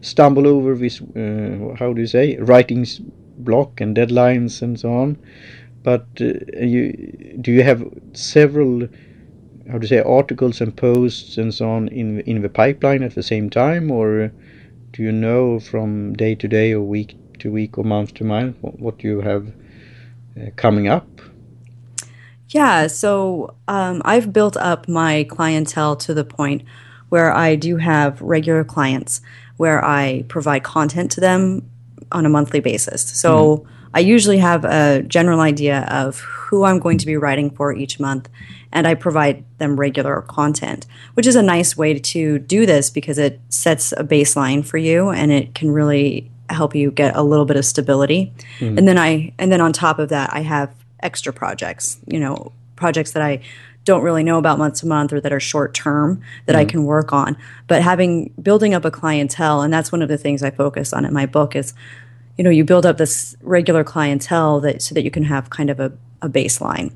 stumble 0.00 0.46
over 0.46 0.74
this. 0.74 1.02
Uh, 1.02 1.74
how 1.78 1.92
do 1.92 2.00
you 2.00 2.06
say 2.06 2.36
writing's 2.38 3.00
block 3.38 3.80
and 3.80 3.96
deadlines 3.96 4.62
and 4.62 4.78
so 4.78 4.92
on. 4.92 5.18
But 5.82 6.06
uh, 6.20 6.32
you 6.60 6.92
do 7.40 7.52
you 7.52 7.62
have 7.62 7.84
several 8.12 8.88
how 9.72 9.78
to 9.78 9.86
say 9.86 10.00
articles 10.00 10.60
and 10.60 10.76
posts 10.76 11.38
and 11.38 11.52
so 11.54 11.68
on 11.68 11.88
in 11.88 12.20
in 12.20 12.42
the 12.42 12.48
pipeline 12.48 13.02
at 13.02 13.14
the 13.14 13.22
same 13.22 13.48
time, 13.48 13.90
or 13.90 14.30
do 14.92 15.02
you 15.02 15.10
know 15.10 15.58
from 15.58 16.12
day 16.12 16.34
to 16.34 16.46
day 16.46 16.72
or 16.72 16.82
week 16.82 17.16
to 17.38 17.50
week 17.50 17.78
or 17.78 17.84
month 17.84 18.12
to 18.14 18.24
month 18.24 18.56
what, 18.60 18.78
what 18.78 19.02
you 19.02 19.22
have 19.22 19.48
uh, 20.36 20.50
coming 20.56 20.88
up? 20.88 21.06
Yeah, 22.48 22.86
so 22.86 23.54
um, 23.66 24.02
I've 24.04 24.30
built 24.30 24.58
up 24.58 24.88
my 24.88 25.24
clientele 25.24 25.96
to 25.96 26.12
the 26.12 26.24
point 26.24 26.62
where 27.08 27.32
I 27.32 27.56
do 27.56 27.78
have 27.78 28.20
regular 28.20 28.64
clients 28.64 29.22
where 29.56 29.82
I 29.82 30.24
provide 30.28 30.62
content 30.62 31.10
to 31.12 31.20
them 31.20 31.70
on 32.10 32.26
a 32.26 32.28
monthly 32.28 32.60
basis. 32.60 33.02
So 33.02 33.66
I 33.94 34.00
usually 34.00 34.38
have 34.38 34.64
a 34.64 35.02
general 35.02 35.40
idea 35.40 35.86
of 35.90 36.20
who 36.20 36.64
I'm 36.64 36.78
going 36.78 36.98
to 36.98 37.06
be 37.06 37.16
writing 37.16 37.50
for 37.50 37.72
each 37.72 37.98
month, 38.00 38.28
and 38.72 38.86
I 38.86 38.94
provide 38.94 39.44
them 39.58 39.78
regular 39.78 40.22
content, 40.22 40.86
which 41.14 41.26
is 41.26 41.36
a 41.36 41.42
nice 41.42 41.76
way 41.76 41.98
to 41.98 42.38
do 42.38 42.66
this 42.66 42.90
because 42.90 43.18
it 43.18 43.40
sets 43.48 43.92
a 43.92 44.04
baseline 44.04 44.64
for 44.64 44.78
you 44.78 45.10
and 45.10 45.30
it 45.30 45.54
can 45.54 45.70
really 45.70 46.30
help 46.50 46.74
you 46.74 46.90
get 46.90 47.14
a 47.16 47.22
little 47.22 47.44
bit 47.44 47.56
of 47.56 47.64
stability. 47.64 48.32
Mm-hmm. 48.58 48.78
And 48.78 48.88
then 48.88 48.98
I 48.98 49.32
and 49.38 49.52
then 49.52 49.60
on 49.60 49.72
top 49.72 49.98
of 49.98 50.08
that, 50.08 50.30
I 50.32 50.40
have 50.40 50.74
extra 51.00 51.32
projects, 51.32 51.98
you 52.06 52.18
know, 52.18 52.52
projects 52.76 53.12
that 53.12 53.22
I 53.22 53.40
don't 53.84 54.02
really 54.02 54.22
know 54.22 54.38
about 54.38 54.58
month 54.58 54.76
to 54.80 54.86
month 54.86 55.12
or 55.12 55.20
that 55.20 55.32
are 55.32 55.40
short 55.40 55.74
term 55.74 56.22
that 56.46 56.54
I 56.54 56.62
mm-hmm. 56.62 56.70
can 56.70 56.84
work 56.84 57.12
on. 57.12 57.36
But 57.66 57.82
having 57.82 58.32
building 58.40 58.74
up 58.74 58.84
a 58.84 58.90
clientele, 58.90 59.62
and 59.62 59.72
that's 59.72 59.90
one 59.90 60.02
of 60.02 60.08
the 60.08 60.18
things 60.18 60.42
I 60.42 60.50
focus 60.50 60.92
on 60.92 61.04
in 61.04 61.12
my 61.12 61.26
book 61.26 61.56
is, 61.56 61.74
you 62.38 62.44
know, 62.44 62.50
you 62.50 62.64
build 62.64 62.86
up 62.86 62.96
this 62.96 63.36
regular 63.42 63.82
clientele 63.82 64.60
that 64.60 64.82
so 64.82 64.94
that 64.94 65.02
you 65.02 65.10
can 65.10 65.24
have 65.24 65.50
kind 65.50 65.68
of 65.68 65.80
a, 65.80 65.92
a 66.20 66.28
baseline. 66.28 66.92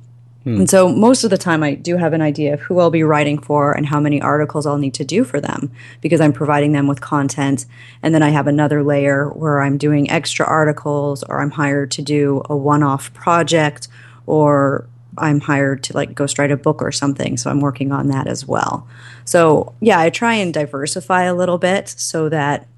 Hmm. 0.46 0.58
And 0.58 0.70
so 0.70 0.88
most 0.88 1.24
of 1.24 1.30
the 1.30 1.36
time 1.36 1.64
I 1.64 1.74
do 1.74 1.96
have 1.96 2.12
an 2.12 2.22
idea 2.22 2.54
of 2.54 2.60
who 2.60 2.78
I'll 2.78 2.92
be 2.92 3.02
writing 3.02 3.36
for 3.36 3.72
and 3.72 3.84
how 3.84 3.98
many 3.98 4.22
articles 4.22 4.64
I'll 4.64 4.78
need 4.78 4.94
to 4.94 5.04
do 5.04 5.24
for 5.24 5.40
them 5.40 5.72
because 6.00 6.20
I'm 6.20 6.32
providing 6.32 6.70
them 6.70 6.86
with 6.86 7.00
content. 7.00 7.66
And 8.00 8.14
then 8.14 8.22
I 8.22 8.28
have 8.28 8.46
another 8.46 8.84
layer 8.84 9.28
where 9.30 9.60
I'm 9.60 9.76
doing 9.76 10.08
extra 10.08 10.46
articles 10.46 11.24
or 11.24 11.40
I'm 11.40 11.50
hired 11.50 11.90
to 11.92 12.02
do 12.02 12.42
a 12.48 12.56
one 12.56 12.84
off 12.84 13.12
project 13.12 13.88
or 14.26 14.86
I'm 15.18 15.40
hired 15.40 15.82
to 15.84 15.94
like 15.94 16.14
ghostwrite 16.14 16.52
a 16.52 16.56
book 16.56 16.80
or 16.80 16.92
something. 16.92 17.36
So 17.36 17.50
I'm 17.50 17.60
working 17.60 17.90
on 17.90 18.06
that 18.08 18.28
as 18.28 18.46
well. 18.46 18.86
So 19.24 19.74
yeah, 19.80 19.98
I 19.98 20.10
try 20.10 20.34
and 20.34 20.54
diversify 20.54 21.24
a 21.24 21.34
little 21.34 21.58
bit 21.58 21.88
so 21.88 22.28
that 22.28 22.68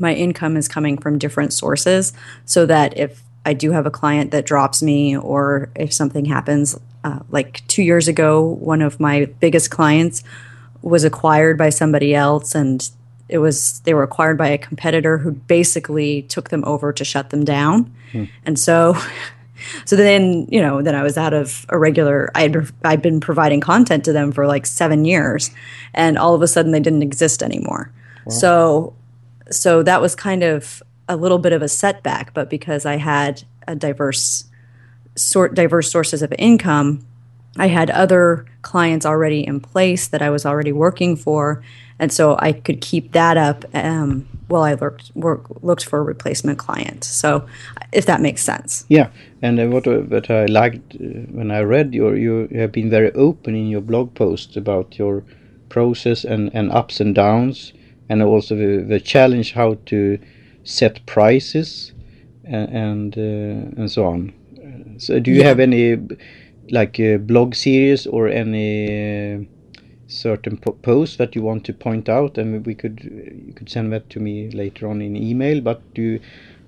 my 0.00 0.14
income 0.14 0.56
is 0.56 0.66
coming 0.66 0.98
from 0.98 1.20
different 1.20 1.52
sources 1.52 2.12
so 2.44 2.66
that 2.66 2.98
if 2.98 3.22
I 3.46 3.52
do 3.52 3.70
have 3.70 3.86
a 3.86 3.90
client 3.92 4.32
that 4.32 4.46
drops 4.46 4.82
me 4.82 5.16
or 5.16 5.70
if 5.76 5.92
something 5.92 6.24
happens, 6.24 6.76
uh, 7.04 7.20
like 7.30 7.66
two 7.68 7.82
years 7.82 8.08
ago, 8.08 8.42
one 8.42 8.82
of 8.82 8.98
my 8.98 9.26
biggest 9.38 9.70
clients 9.70 10.24
was 10.82 11.04
acquired 11.04 11.56
by 11.56 11.68
somebody 11.68 12.14
else 12.14 12.54
and 12.54 12.90
it 13.28 13.38
was 13.38 13.80
they 13.80 13.94
were 13.94 14.02
acquired 14.02 14.36
by 14.36 14.48
a 14.48 14.58
competitor 14.58 15.18
who 15.18 15.32
basically 15.32 16.22
took 16.22 16.50
them 16.50 16.64
over 16.64 16.92
to 16.92 17.04
shut 17.04 17.30
them 17.30 17.44
down. 17.44 17.94
And 18.44 18.58
so 18.58 18.96
so 19.84 19.96
then 19.96 20.46
you 20.50 20.60
know 20.60 20.82
then 20.82 20.94
i 20.94 21.02
was 21.02 21.16
out 21.16 21.32
of 21.32 21.64
a 21.68 21.78
regular 21.78 22.30
i'd 22.34 22.56
i'd 22.84 23.00
been 23.00 23.20
providing 23.20 23.60
content 23.60 24.04
to 24.04 24.12
them 24.12 24.32
for 24.32 24.46
like 24.48 24.66
seven 24.66 25.04
years 25.04 25.52
and 25.94 26.18
all 26.18 26.34
of 26.34 26.42
a 26.42 26.48
sudden 26.48 26.72
they 26.72 26.80
didn't 26.80 27.02
exist 27.02 27.42
anymore. 27.42 27.90
So 28.30 28.94
so 29.50 29.82
that 29.82 30.00
was 30.00 30.14
kind 30.14 30.42
of 30.42 30.82
a 31.08 31.16
little 31.16 31.38
bit 31.38 31.52
of 31.52 31.62
a 31.62 31.68
setback 31.68 32.34
but 32.34 32.50
because 32.50 32.84
i 32.86 32.96
had 32.96 33.42
a 33.68 33.76
diverse 33.76 34.44
sort 35.16 35.54
diverse 35.54 35.90
sources 35.90 36.22
of 36.22 36.32
income 36.38 37.04
i 37.56 37.68
had 37.68 37.90
other 37.90 38.46
clients 38.62 39.06
already 39.06 39.46
in 39.46 39.60
place 39.60 40.08
that 40.08 40.22
i 40.22 40.30
was 40.30 40.44
already 40.44 40.72
working 40.72 41.16
for 41.16 41.62
and 41.98 42.12
so 42.12 42.36
i 42.40 42.52
could 42.52 42.80
keep 42.80 43.12
that 43.12 43.36
up 43.36 43.64
um, 43.74 44.26
while 44.48 44.62
i 44.62 44.74
looked 44.74 45.10
work, 45.14 45.44
looked 45.62 45.84
for 45.84 45.98
a 45.98 46.02
replacement 46.02 46.58
client 46.58 47.04
so 47.04 47.46
if 47.92 48.06
that 48.06 48.20
makes 48.20 48.42
sense 48.42 48.84
Yeah, 48.88 49.08
and 49.40 49.58
uh, 49.58 49.66
what 49.66 49.86
uh, 49.86 50.00
what 50.00 50.30
I 50.30 50.46
liked 50.46 50.96
uh, 50.96 51.06
when 51.32 51.50
I 51.50 51.60
read 51.60 51.94
your 51.94 52.16
you 52.16 52.48
have 52.54 52.72
been 52.72 52.90
very 52.90 53.12
open 53.12 53.54
in 53.54 53.68
your 53.68 53.80
blog 53.80 54.14
post 54.14 54.56
about 54.56 54.98
your 54.98 55.22
process 55.68 56.24
and, 56.24 56.54
and 56.54 56.70
ups 56.72 57.00
and 57.00 57.14
downs, 57.14 57.72
and 58.08 58.22
also 58.22 58.54
the, 58.56 58.84
the 58.86 59.00
challenge 59.00 59.52
how 59.52 59.78
to 59.86 60.18
set 60.64 61.04
prices 61.06 61.92
and 62.44 62.68
and, 62.70 63.18
uh, 63.18 63.80
and 63.80 63.90
so 63.90 64.04
on. 64.04 64.32
So, 64.98 65.18
do 65.18 65.30
you 65.30 65.42
have 65.42 65.60
any 65.60 65.98
like 66.70 66.98
uh, 66.98 67.18
blog 67.18 67.54
series 67.54 68.06
or 68.06 68.28
any 68.28 69.36
uh, 69.36 69.44
certain 70.06 70.56
po- 70.56 70.78
post 70.82 71.18
that 71.18 71.34
you 71.34 71.42
want 71.42 71.64
to 71.66 71.72
point 71.72 72.08
out? 72.08 72.38
And 72.38 72.64
we 72.66 72.74
could 72.74 73.00
you 73.02 73.52
could 73.54 73.68
send 73.68 73.92
that 73.92 74.10
to 74.10 74.20
me 74.20 74.50
later 74.50 74.88
on 74.88 75.02
in 75.02 75.16
email. 75.16 75.60
But 75.60 75.82
do 75.94 76.02
you, 76.02 76.20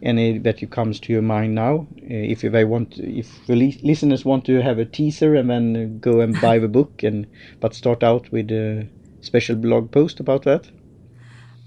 any 0.03 0.39
that 0.39 0.61
you 0.61 0.69
comes 0.69 1.01
to 1.01 1.13
your 1.13 1.23
mind 1.23 1.55
now? 1.55 1.87
Uh, 2.03 2.33
if 2.35 2.41
they 2.43 2.65
want, 2.65 2.99
if 2.99 3.47
the 3.47 3.57
li- 3.57 3.81
listeners 3.83 4.25
want 4.25 4.45
to 4.47 4.63
have 4.63 4.79
a 4.79 4.85
teaser 4.85 5.35
and 5.35 5.51
then 5.51 5.99
go 6.01 6.21
and 6.21 6.41
buy 6.41 6.59
the 6.59 6.69
book, 6.69 7.03
and 7.03 7.27
but 7.61 7.75
start 7.75 8.03
out 8.03 8.31
with 8.33 8.51
a 8.51 8.87
special 9.21 9.57
blog 9.57 9.91
post 9.91 10.21
about 10.21 10.45
that. 10.45 10.69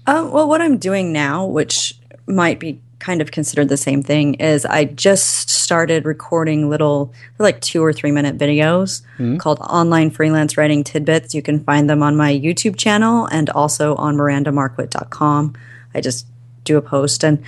Uh, 0.06 0.28
well, 0.32 0.48
what 0.48 0.60
I'm 0.60 0.78
doing 0.78 1.12
now, 1.12 1.46
which 1.46 2.00
might 2.26 2.58
be 2.58 2.80
kind 3.00 3.20
of 3.20 3.30
considered 3.32 3.68
the 3.68 3.76
same 3.76 4.02
thing, 4.02 4.34
is 4.34 4.64
I 4.64 4.84
just 4.84 5.50
started 5.50 6.04
recording 6.04 6.68
little, 6.68 7.12
like 7.38 7.60
two 7.60 7.82
or 7.82 7.92
three 7.92 8.12
minute 8.12 8.38
videos 8.38 9.02
called 9.38 9.58
Online 9.60 10.10
Freelance 10.10 10.56
Writing 10.56 10.84
Tidbits. 10.84 11.34
You 11.34 11.42
can 11.42 11.64
find 11.64 11.88
them 11.90 12.02
on 12.02 12.16
my 12.16 12.32
YouTube 12.32 12.76
channel 12.76 13.26
and 13.26 13.50
also 13.50 13.94
on 13.96 14.16
mirandamarquit.com. 14.16 15.54
I 15.94 16.00
just 16.00 16.26
do 16.64 16.76
a 16.76 16.82
post 16.82 17.24
and, 17.24 17.42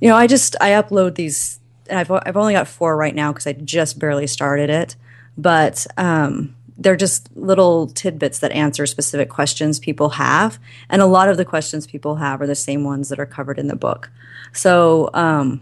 you 0.00 0.08
know, 0.08 0.16
I 0.16 0.26
just, 0.26 0.56
I 0.60 0.70
upload 0.70 1.14
these, 1.14 1.60
and 1.88 1.98
I've, 1.98 2.10
I've 2.10 2.36
only 2.36 2.54
got 2.54 2.66
four 2.66 2.96
right 2.96 3.14
now 3.14 3.32
because 3.32 3.46
I 3.46 3.52
just 3.52 3.98
barely 3.98 4.26
started 4.26 4.70
it. 4.70 4.96
But, 5.36 5.86
um, 5.96 6.56
they're 6.78 6.96
just 6.96 7.28
little 7.36 7.88
tidbits 7.88 8.38
that 8.38 8.52
answer 8.52 8.86
specific 8.86 9.28
questions 9.28 9.80
people 9.80 10.10
have. 10.10 10.58
And 10.88 11.02
a 11.02 11.06
lot 11.06 11.28
of 11.28 11.36
the 11.36 11.44
questions 11.44 11.86
people 11.86 12.16
have 12.16 12.40
are 12.40 12.46
the 12.46 12.54
same 12.54 12.84
ones 12.84 13.08
that 13.08 13.18
are 13.18 13.26
covered 13.26 13.58
in 13.58 13.66
the 13.66 13.76
book. 13.76 14.10
So, 14.52 15.10
um, 15.12 15.60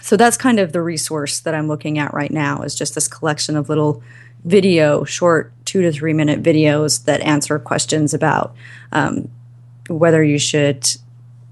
so 0.00 0.16
that's 0.16 0.36
kind 0.36 0.60
of 0.60 0.72
the 0.72 0.80
resource 0.80 1.40
that 1.40 1.54
I'm 1.54 1.66
looking 1.66 1.98
at 1.98 2.14
right 2.14 2.30
now 2.30 2.62
is 2.62 2.74
just 2.74 2.94
this 2.94 3.08
collection 3.08 3.56
of 3.56 3.68
little 3.68 4.02
video, 4.44 5.04
short 5.04 5.52
two 5.64 5.82
to 5.82 5.90
three 5.90 6.12
minute 6.12 6.40
videos 6.42 7.04
that 7.04 7.20
answer 7.20 7.58
questions 7.58 8.14
about 8.14 8.54
um, 8.92 9.28
whether 9.88 10.22
you 10.22 10.38
should 10.38 10.88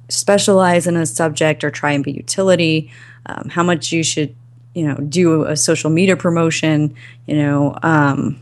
specialize 0.09 0.87
in 0.87 0.97
a 0.97 1.05
subject 1.05 1.65
or 1.65 1.71
try 1.71 1.91
and 1.91 2.05
be 2.05 2.13
utility, 2.13 2.91
um, 3.27 3.49
how 3.49 3.65
much 3.65 3.91
you 3.91 4.05
should, 4.05 4.35
you 4.75 4.87
know, 4.87 4.95
do 4.95 5.45
a 5.45 5.57
social 5.57 5.91
media 5.91 6.17
promotion, 6.17 6.95
you 7.27 7.37
know, 7.37 7.77
um, 7.83 8.41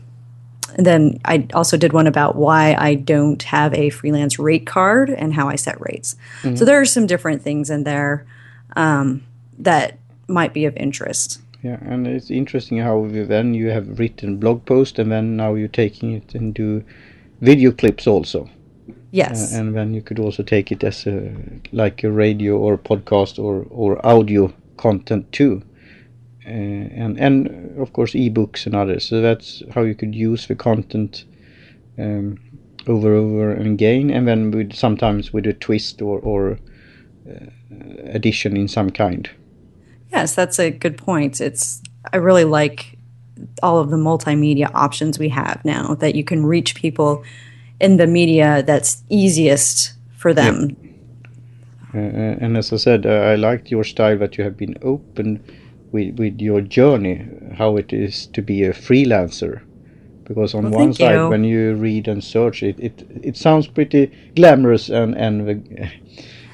and 0.77 0.85
then 0.85 1.19
I 1.25 1.47
also 1.53 1.77
did 1.77 1.93
one 1.93 2.07
about 2.07 2.35
why 2.35 2.75
I 2.77 2.95
don't 2.95 3.41
have 3.43 3.73
a 3.73 3.89
freelance 3.89 4.39
rate 4.39 4.65
card 4.65 5.09
and 5.09 5.33
how 5.33 5.47
I 5.47 5.55
set 5.55 5.79
rates. 5.79 6.15
So 6.55 6.65
there 6.65 6.79
are 6.81 6.85
some 6.85 7.05
different 7.07 7.41
things 7.43 7.69
in 7.69 7.83
there 7.83 8.25
um, 8.75 9.23
that 9.59 9.97
might 10.27 10.53
be 10.53 10.65
of 10.65 10.75
interest. 10.77 11.41
Yeah, 11.61 11.77
and 11.81 12.05
it's 12.07 12.29
interesting 12.29 12.79
how 12.79 13.05
you- 13.05 13.25
then 13.25 13.53
you 13.53 13.69
have 13.69 13.99
written 13.99 14.37
blog 14.37 14.65
post 14.65 14.99
and 14.99 15.11
then 15.11 15.35
now 15.35 15.53
you're 15.55 15.67
taking 15.67 16.11
it 16.13 16.35
and 16.35 16.53
do 16.53 16.83
video 17.41 17.71
clips 17.71 18.07
also. 18.07 18.49
Yes. 19.11 19.53
Uh, 19.53 19.59
and 19.59 19.75
then 19.75 19.93
you 19.93 20.01
could 20.01 20.19
also 20.19 20.43
take 20.43 20.71
it 20.71 20.83
as 20.83 21.07
a 21.07 21.31
like 21.71 22.03
a 22.03 22.11
radio 22.11 22.57
or 22.57 22.77
podcast 22.77 23.39
or 23.39 23.65
or 23.69 24.05
audio 24.05 24.53
content 24.77 25.31
too. 25.31 25.61
Uh, 26.47 26.49
and 26.49 27.19
and 27.19 27.77
of 27.79 27.91
course 27.93 28.13
ebooks 28.13 28.65
and 28.65 28.75
others. 28.75 29.03
So 29.07 29.21
that's 29.21 29.63
how 29.73 29.81
you 29.81 29.95
could 29.95 30.13
use 30.13 30.47
the 30.47 30.55
content 30.55 31.25
um, 31.97 32.37
over 32.87 33.15
over 33.15 33.51
and 33.51 33.67
again, 33.67 34.11
and 34.11 34.27
then 34.27 34.51
with 34.51 34.73
sometimes 34.73 35.33
with 35.33 35.47
a 35.47 35.53
twist 35.53 36.01
or 36.01 36.19
or 36.19 36.59
uh, 37.27 37.45
addition 38.05 38.55
in 38.55 38.67
some 38.67 38.91
kind. 38.91 39.29
Yes, 40.11 40.35
that's 40.35 40.59
a 40.59 40.69
good 40.69 40.97
point. 40.97 41.41
It's 41.41 41.81
I 42.13 42.17
really 42.17 42.45
like 42.45 42.97
all 43.63 43.79
of 43.79 43.89
the 43.89 43.97
multimedia 43.97 44.69
options 44.73 45.19
we 45.19 45.29
have 45.29 45.63
now 45.65 45.95
that 45.95 46.15
you 46.15 46.23
can 46.23 46.45
reach 46.45 46.75
people 46.75 47.23
in 47.79 47.97
the 47.97 48.07
media 48.07 48.63
that's 48.63 49.03
easiest 49.09 49.93
for 50.15 50.33
them. 50.33 50.77
Yeah. 51.93 52.01
Uh, 52.01 52.43
and 52.43 52.57
as 52.57 52.73
I 52.73 52.77
said, 52.77 53.05
uh, 53.05 53.09
I 53.09 53.35
liked 53.35 53.71
your 53.71 53.83
style 53.83 54.17
that 54.17 54.37
you 54.37 54.43
have 54.43 54.57
been 54.57 54.77
open 54.81 55.41
with 55.91 56.17
with 56.19 56.41
your 56.41 56.61
journey, 56.61 57.25
how 57.57 57.77
it 57.77 57.93
is 57.93 58.27
to 58.27 58.41
be 58.41 58.63
a 58.63 58.73
freelancer. 58.73 59.61
Because 60.25 60.55
on 60.55 60.71
Well, 60.71 60.79
one 60.79 60.93
side, 60.93 61.15
you. 61.15 61.29
when 61.29 61.43
you 61.43 61.75
read 61.75 62.07
and 62.07 62.23
search 62.23 62.63
it, 62.63 62.79
it 62.79 63.07
it 63.23 63.37
sounds 63.37 63.67
pretty 63.67 64.11
glamorous 64.35 64.89
and 64.89 65.15
and 65.15 65.79
uh, 65.79 65.85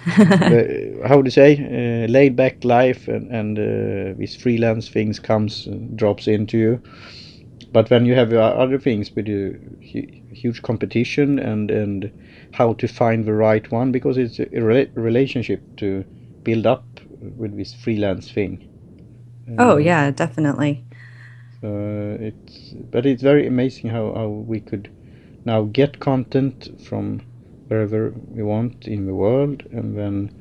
uh, 0.21 1.07
how 1.07 1.21
to 1.21 1.31
say 1.31 1.53
uh, 1.55 2.11
laid 2.11 2.35
back 2.35 2.63
life 2.63 3.07
and 3.07 3.31
and 3.31 3.59
uh, 3.59 4.17
these 4.17 4.35
freelance 4.35 4.89
things 4.89 5.19
comes 5.19 5.67
and 5.67 5.97
drops 5.97 6.27
into 6.27 6.57
you. 6.57 6.81
But 7.71 7.89
when 7.89 8.05
you 8.05 8.15
have 8.15 8.33
uh, 8.33 8.39
other 8.39 8.77
things 8.77 9.11
with 9.15 9.27
a 9.29 9.57
huge 10.33 10.61
competition 10.61 11.39
and 11.39 11.71
and 11.71 12.11
how 12.51 12.73
to 12.73 12.88
find 12.88 13.25
the 13.25 13.33
right 13.33 13.71
one 13.71 13.91
because 13.91 14.17
it's 14.17 14.39
a 14.39 14.45
rela- 14.47 14.89
relationship 14.95 15.61
to 15.77 16.03
build 16.43 16.65
up 16.65 16.83
with 17.38 17.55
this 17.55 17.73
freelance 17.73 18.29
thing. 18.31 18.67
Oh 19.58 19.77
yeah, 19.77 20.12
definitely. 20.12 20.84
It's 21.63 22.74
but 22.91 23.05
it's 23.05 23.22
very 23.22 23.48
amazing 23.48 23.89
how, 23.89 24.13
how 24.13 24.27
we 24.27 24.60
could 24.60 24.89
now 25.46 25.63
get 25.63 26.00
content 26.00 26.70
from 26.84 27.22
wherever 27.67 28.13
we 28.29 28.43
want 28.43 28.88
in 28.88 29.05
the 29.05 29.13
world 29.13 29.63
and 29.72 29.98
then 29.98 30.31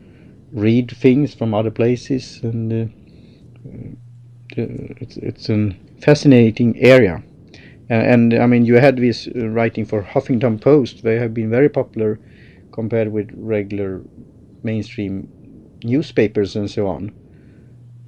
read 0.52 0.90
things 0.90 1.35
from 1.35 1.55
other 1.55 1.71
places 1.71 2.40
and 2.43 2.73
uh, 2.73 4.61
uh, 4.61 4.95
it's 5.00 5.17
it's 5.17 5.49
a 5.49 5.73
fascinating 6.00 6.79
area. 6.79 7.23
And, 7.88 8.33
and 8.33 8.43
I 8.43 8.47
mean 8.47 8.64
you 8.64 8.76
had 8.76 8.97
this 8.97 9.29
uh, 9.29 9.49
writing 9.49 9.85
for 9.85 10.02
Huffington 10.02 10.61
Post. 10.61 11.02
They 11.02 11.19
have 11.19 11.35
been 11.35 11.50
very 11.50 11.69
popular 11.69 12.19
compared 12.73 13.12
with 13.12 13.31
regular 13.35 14.02
mainstream 14.62 15.29
newspapers 15.83 16.57
and 16.57 16.71
so 16.71 16.87
on 16.87 17.12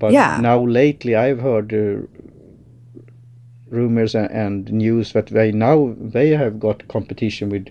but 0.03 0.13
Yeah. 0.13 0.41
now 0.41 0.59
lately 0.67 1.15
I've 1.15 1.41
heard 1.41 1.73
uh, 1.73 2.07
rumors 3.71 4.15
and, 4.15 4.31
and 4.31 4.73
news 4.73 5.13
that 5.13 5.27
they 5.29 5.53
now 5.53 5.95
they 5.99 6.31
have 6.31 6.61
got 6.61 6.87
competition 6.89 7.49
with 7.49 7.69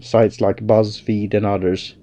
sites 0.00 0.40
like 0.40 0.66
BuzzFeed 0.66 1.34
and 1.34 1.46
others 1.46 1.94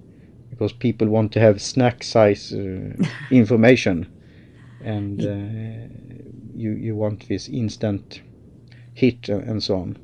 because 0.49 0.73
people 0.73 1.07
want 1.07 1.31
to 1.33 1.39
have 1.39 1.61
snack 1.61 2.03
size 2.03 2.53
uh, 2.53 2.93
information 3.31 4.07
and 4.81 5.23
uh, 5.23 5.87
you 6.55 6.71
you 6.71 6.95
want 6.95 7.27
this 7.29 7.49
instant 7.49 8.21
hit 8.93 9.29
and, 9.29 9.43
and 9.49 9.63
so 9.63 9.75
on. 9.77 9.97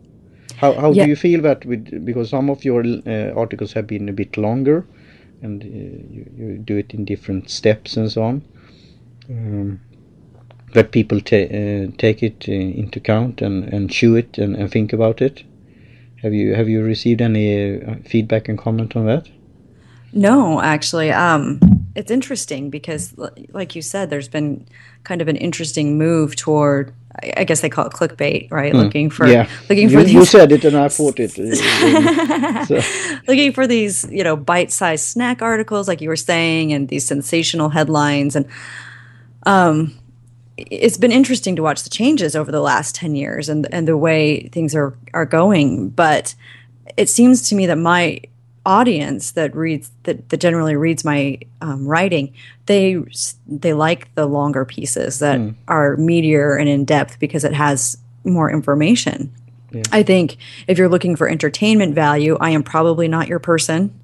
How 0.58 0.74
how 0.74 0.94
Yeah. 0.94 1.04
do 1.04 1.10
you 1.10 1.16
feel 1.16 1.42
that 1.44 1.66
with 1.66 2.06
because 2.06 2.30
some 2.30 2.50
of 2.50 2.66
your 2.66 2.84
uh, 3.08 3.32
articles 3.36 3.74
have 3.74 3.88
been 3.88 4.10
a 4.10 4.14
bit 4.14 4.38
longer 4.38 4.86
and 5.42 5.64
uh, 5.64 5.68
you, 5.68 6.26
you 6.38 6.58
do 6.60 6.78
it 6.78 6.94
in 6.94 7.06
different 7.06 7.50
steps 7.50 7.98
and 7.98 8.12
so 8.12 8.24
on. 8.24 8.42
Um, 9.30 9.82
that 10.74 10.92
people 10.92 11.20
ta- 11.22 11.36
uh, 11.36 11.88
take 11.98 12.22
it 12.22 12.46
uh, 12.48 12.52
into 12.52 13.00
account 13.00 13.42
and, 13.42 13.64
and 13.74 13.90
chew 13.90 14.16
it 14.16 14.38
and, 14.38 14.56
and 14.56 14.72
think 14.72 14.94
about 14.94 15.22
it. 15.22 15.44
Have 16.22 16.34
you 16.34 16.56
have 16.56 16.68
you 16.68 16.84
received 16.84 17.22
any 17.22 17.82
uh, 17.82 17.96
feedback 18.06 18.50
and 18.50 18.58
comment 18.58 18.96
on 18.96 19.06
that? 19.06 19.30
No, 20.14 20.62
actually, 20.62 21.12
um, 21.12 21.60
it's 21.96 22.10
interesting 22.10 22.70
because, 22.70 23.14
like 23.52 23.76
you 23.76 23.82
said, 23.82 24.10
there's 24.10 24.30
been 24.30 24.66
kind 25.04 25.22
of 25.22 25.28
an 25.28 25.36
interesting 25.36 25.98
move 25.98 26.36
toward. 26.36 26.94
I 27.36 27.44
guess 27.44 27.62
they 27.62 27.70
call 27.70 27.88
it 27.88 27.94
clickbait, 27.94 28.52
right? 28.52 28.74
Looking 28.74 29.10
for 29.10 29.26
yeah, 29.28 29.50
looking 29.70 29.90
you, 29.90 30.02
for 30.02 30.08
you 30.08 30.20
these 30.20 30.30
said 30.30 30.52
it 30.52 30.64
and 30.64 30.78
I 30.78 30.88
thought 30.88 31.20
it. 31.20 31.38
uh, 31.40 32.66
so, 32.66 32.80
looking 33.28 33.52
for 33.54 33.66
these, 33.66 34.08
you 34.12 34.24
know, 34.24 34.36
bite-sized 34.36 35.04
snack 35.04 35.42
articles, 35.42 35.88
like 35.88 36.00
you 36.00 36.10
were 36.10 36.16
saying, 36.16 36.74
and 36.74 36.90
these 36.90 37.06
sensational 37.06 37.70
headlines. 37.70 38.36
And 38.36 38.46
um, 39.48 39.98
it's 40.58 40.98
been 40.98 41.12
interesting 41.12 41.56
to 41.56 41.64
watch 41.64 41.84
the 41.84 41.90
changes 41.90 42.36
over 42.36 42.52
the 42.52 42.62
last 42.62 42.94
ten 42.94 43.16
years 43.16 43.50
and 43.50 43.68
and 43.74 43.88
the 43.88 43.98
way 43.98 44.50
things 44.50 44.76
are 44.76 44.96
are 45.14 45.26
going. 45.26 45.90
But 45.90 46.36
it 46.96 47.10
seems 47.10 47.50
to 47.50 47.56
me 47.56 47.66
that 47.66 47.78
my 47.78 48.22
audience 48.66 49.32
that 49.32 49.56
reads 49.56 49.92
that, 50.04 50.28
that 50.30 50.42
generally 50.42 50.76
reads 50.76 51.06
my 51.06 51.40
um, 51.62 51.88
writing 51.88 52.34
they 52.66 53.02
they 53.48 53.74
like 53.74 54.14
the 54.16 54.26
longer 54.26 54.66
pieces 54.66 55.20
that 55.20 55.40
are 55.70 55.96
meatier 55.96 56.60
and 56.60 56.68
in 56.68 56.84
depth 56.84 57.18
because 57.18 57.46
it 57.46 57.54
has 57.54 57.98
more 58.26 58.52
information 58.52 59.34
I 59.92 60.04
think 60.04 60.38
if 60.68 60.78
you're 60.78 60.90
looking 60.90 61.16
for 61.16 61.28
entertainment 61.28 61.94
value, 61.94 62.38
I 62.40 62.52
am 62.52 62.64
probably 62.64 63.08
not 63.08 63.28
your 63.28 63.40
person. 63.40 63.98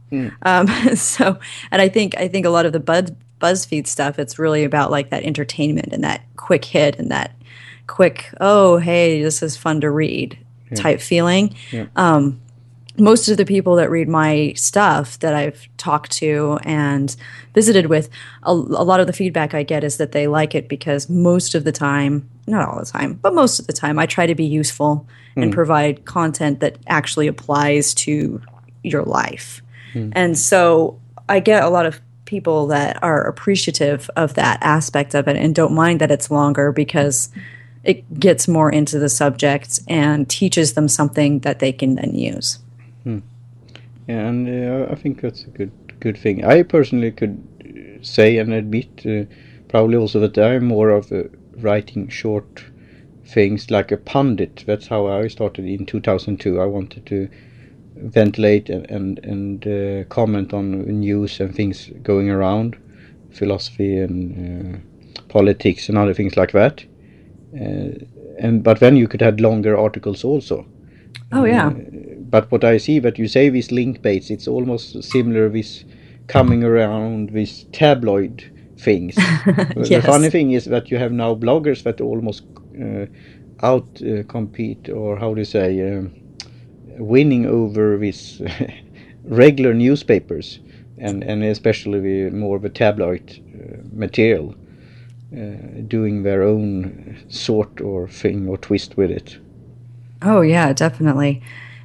Um, 0.44 0.68
so, 0.96 1.40
and 1.72 1.82
I 1.82 1.90
think 1.90 2.18
I 2.18 2.28
think 2.28 2.46
a 2.46 2.50
lot 2.50 2.66
of 2.66 2.74
the 2.74 2.80
Buzz, 2.80 3.12
BuzzFeed 3.44 3.88
stuff, 3.88 4.18
it's 4.18 4.40
really 4.40 4.64
about 4.64 4.90
like 4.90 5.10
that 5.10 5.24
entertainment 5.24 5.90
and 5.92 6.04
that 6.04 6.22
quick 6.38 6.64
hit 6.64 6.98
and 6.98 7.12
that 7.12 7.36
quick, 7.88 8.34
oh 8.40 8.78
hey, 8.78 9.22
this 9.22 9.44
is 9.44 9.58
fun 9.58 9.82
to 9.82 9.92
read 9.92 10.38
type 10.76 11.02
feeling. 11.02 11.54
Um, 11.96 12.40
most 12.98 13.28
of 13.28 13.38
the 13.38 13.46
people 13.46 13.76
that 13.78 13.90
read 13.90 14.08
my 14.08 14.54
stuff 14.56 15.18
that 15.20 15.34
I've 15.34 15.68
talked 15.78 16.12
to 16.14 16.60
and 16.64 17.16
visited 17.56 17.88
with, 17.88 18.08
a, 18.44 18.52
a 18.52 18.86
lot 18.86 19.00
of 19.00 19.08
the 19.08 19.14
feedback 19.14 19.54
I 19.56 19.64
get 19.64 19.84
is 19.84 19.98
that 19.98 20.12
they 20.12 20.28
like 20.28 20.54
it 20.54 20.70
because 20.70 21.10
most 21.10 21.56
of 21.56 21.64
the 21.64 21.72
time, 21.72 22.30
not 22.46 22.68
all 22.68 22.80
the 22.80 22.86
time, 22.86 23.14
but 23.16 23.34
most 23.34 23.60
of 23.60 23.66
the 23.66 23.74
time, 23.74 23.98
I 23.98 24.06
try 24.06 24.28
to 24.28 24.36
be 24.36 24.46
useful 24.46 25.08
and 25.36 25.52
provide 25.54 26.06
content 26.06 26.60
that 26.60 26.78
actually 26.88 27.26
applies 27.28 27.96
to 27.96 28.40
your 28.84 29.02
life. 29.04 29.62
And 30.14 30.38
so 30.38 31.00
I 31.28 31.40
get 31.40 31.64
a 31.64 31.70
lot 31.70 31.88
of 31.88 32.00
people 32.26 32.68
that 32.68 33.02
are 33.04 33.24
appreciative 33.24 34.10
of 34.16 34.34
that 34.36 34.60
aspect 34.62 35.14
of 35.14 35.28
it 35.28 35.36
and 35.36 35.54
don't 35.54 35.74
mind 35.74 36.02
that 36.02 36.12
it's 36.12 36.32
longer 36.32 36.72
because 36.72 37.30
it 37.84 38.20
gets 38.20 38.48
more 38.48 38.72
into 38.72 38.98
the 38.98 39.10
subject 39.10 39.80
and 39.88 40.30
teaches 40.30 40.74
them 40.74 40.88
something 40.88 41.40
that 41.40 41.60
they 41.60 41.74
can 41.74 41.96
then 41.96 42.16
use. 42.16 42.60
Yeah, 44.08 44.28
and 44.28 44.48
uh, 44.48 44.92
I 44.92 44.96
think 44.96 45.22
that's 45.22 45.44
a 45.44 45.50
good 45.50 45.72
good 46.00 46.18
thing. 46.18 46.44
I 46.44 46.64
personally 46.64 47.12
could 47.12 47.42
say 48.02 48.38
and 48.38 48.54
admit, 48.54 49.06
uh, 49.06 49.24
probably 49.70 49.96
also 49.96 50.20
that 50.20 50.38
I'm 50.38 50.66
more 50.66 50.90
of 50.90 51.12
writing 51.58 52.10
short 52.10 52.66
things 53.26 53.72
like 53.72 53.92
a 53.92 53.98
pundit. 53.98 54.64
That's 54.68 54.88
how 54.88 55.08
I 55.08 55.28
started 55.28 55.66
in 55.66 55.86
2002. 55.86 56.60
I 56.60 56.66
wanted 56.66 57.06
to 57.06 57.30
ventilate 57.96 58.70
and 58.70 58.90
and, 58.92 59.20
and 59.26 59.68
uh, 59.68 60.04
comment 60.10 60.54
on 60.54 60.82
news 61.00 61.40
and 61.40 61.56
things 61.56 61.90
going 62.04 62.30
around, 62.30 62.78
philosophy 63.32 63.98
and 63.98 64.76
uh, 64.76 64.80
politics 65.30 65.90
and 65.90 65.98
other 65.98 66.14
things 66.14 66.38
like 66.38 66.52
that. 66.54 66.86
Uh, 67.56 67.92
and 68.40 68.64
but 68.64 68.80
then 68.80 68.98
you 68.98 69.08
could 69.08 69.22
have 69.22 69.40
longer 69.40 69.78
articles 69.78 70.24
also 70.24 70.66
Oh, 71.32 71.46
yeah. 71.46 71.72
but 72.30 72.52
what 72.52 72.64
I 72.64 72.78
see 72.78 73.00
that 73.00 73.20
you 73.20 73.28
say 73.28 73.50
these 73.50 73.72
link 73.72 74.02
baits, 74.02 74.30
it's 74.32 74.48
almost 74.48 75.04
similar 75.04 75.50
with 75.50 75.84
coming 76.28 76.64
around 76.64 77.32
with 77.32 77.72
tabloid 77.72 78.44
things. 78.78 79.16
The 79.76 80.02
funny 80.02 80.30
thing 80.30 80.52
is 80.52 80.66
that 80.66 80.92
you 80.92 80.98
have 81.00 81.12
now 81.12 81.36
bloggers 81.36 81.84
that 81.84 82.02
almost 82.02 82.44
uh, 82.82 83.08
out 83.62 84.02
uh, 84.04 84.24
compete, 84.24 84.90
or 84.90 85.18
how 85.20 85.34
do 85.34 85.42
you 85.42 85.46
say, 85.46 85.98
um, 85.98 86.14
winning 86.98 87.46
over 87.46 87.98
these 87.98 88.42
regular 89.24 89.74
newspapers, 89.74 90.60
and 90.98 91.24
and 91.24 91.44
especially 91.44 92.30
more 92.30 92.58
of 92.58 92.66
a 92.66 92.70
tabloid 92.70 93.40
uh, 93.56 93.78
material, 93.92 94.56
uh, 95.36 95.82
doing 95.88 96.24
their 96.24 96.44
own 96.44 97.18
sort 97.30 97.82
or 97.82 98.08
thing 98.08 98.48
or 98.48 98.58
twist 98.58 98.98
with 98.98 99.12
it. 99.12 99.38
Oh 100.22 100.42
yeah, 100.42 100.74
definitely. 100.74 101.42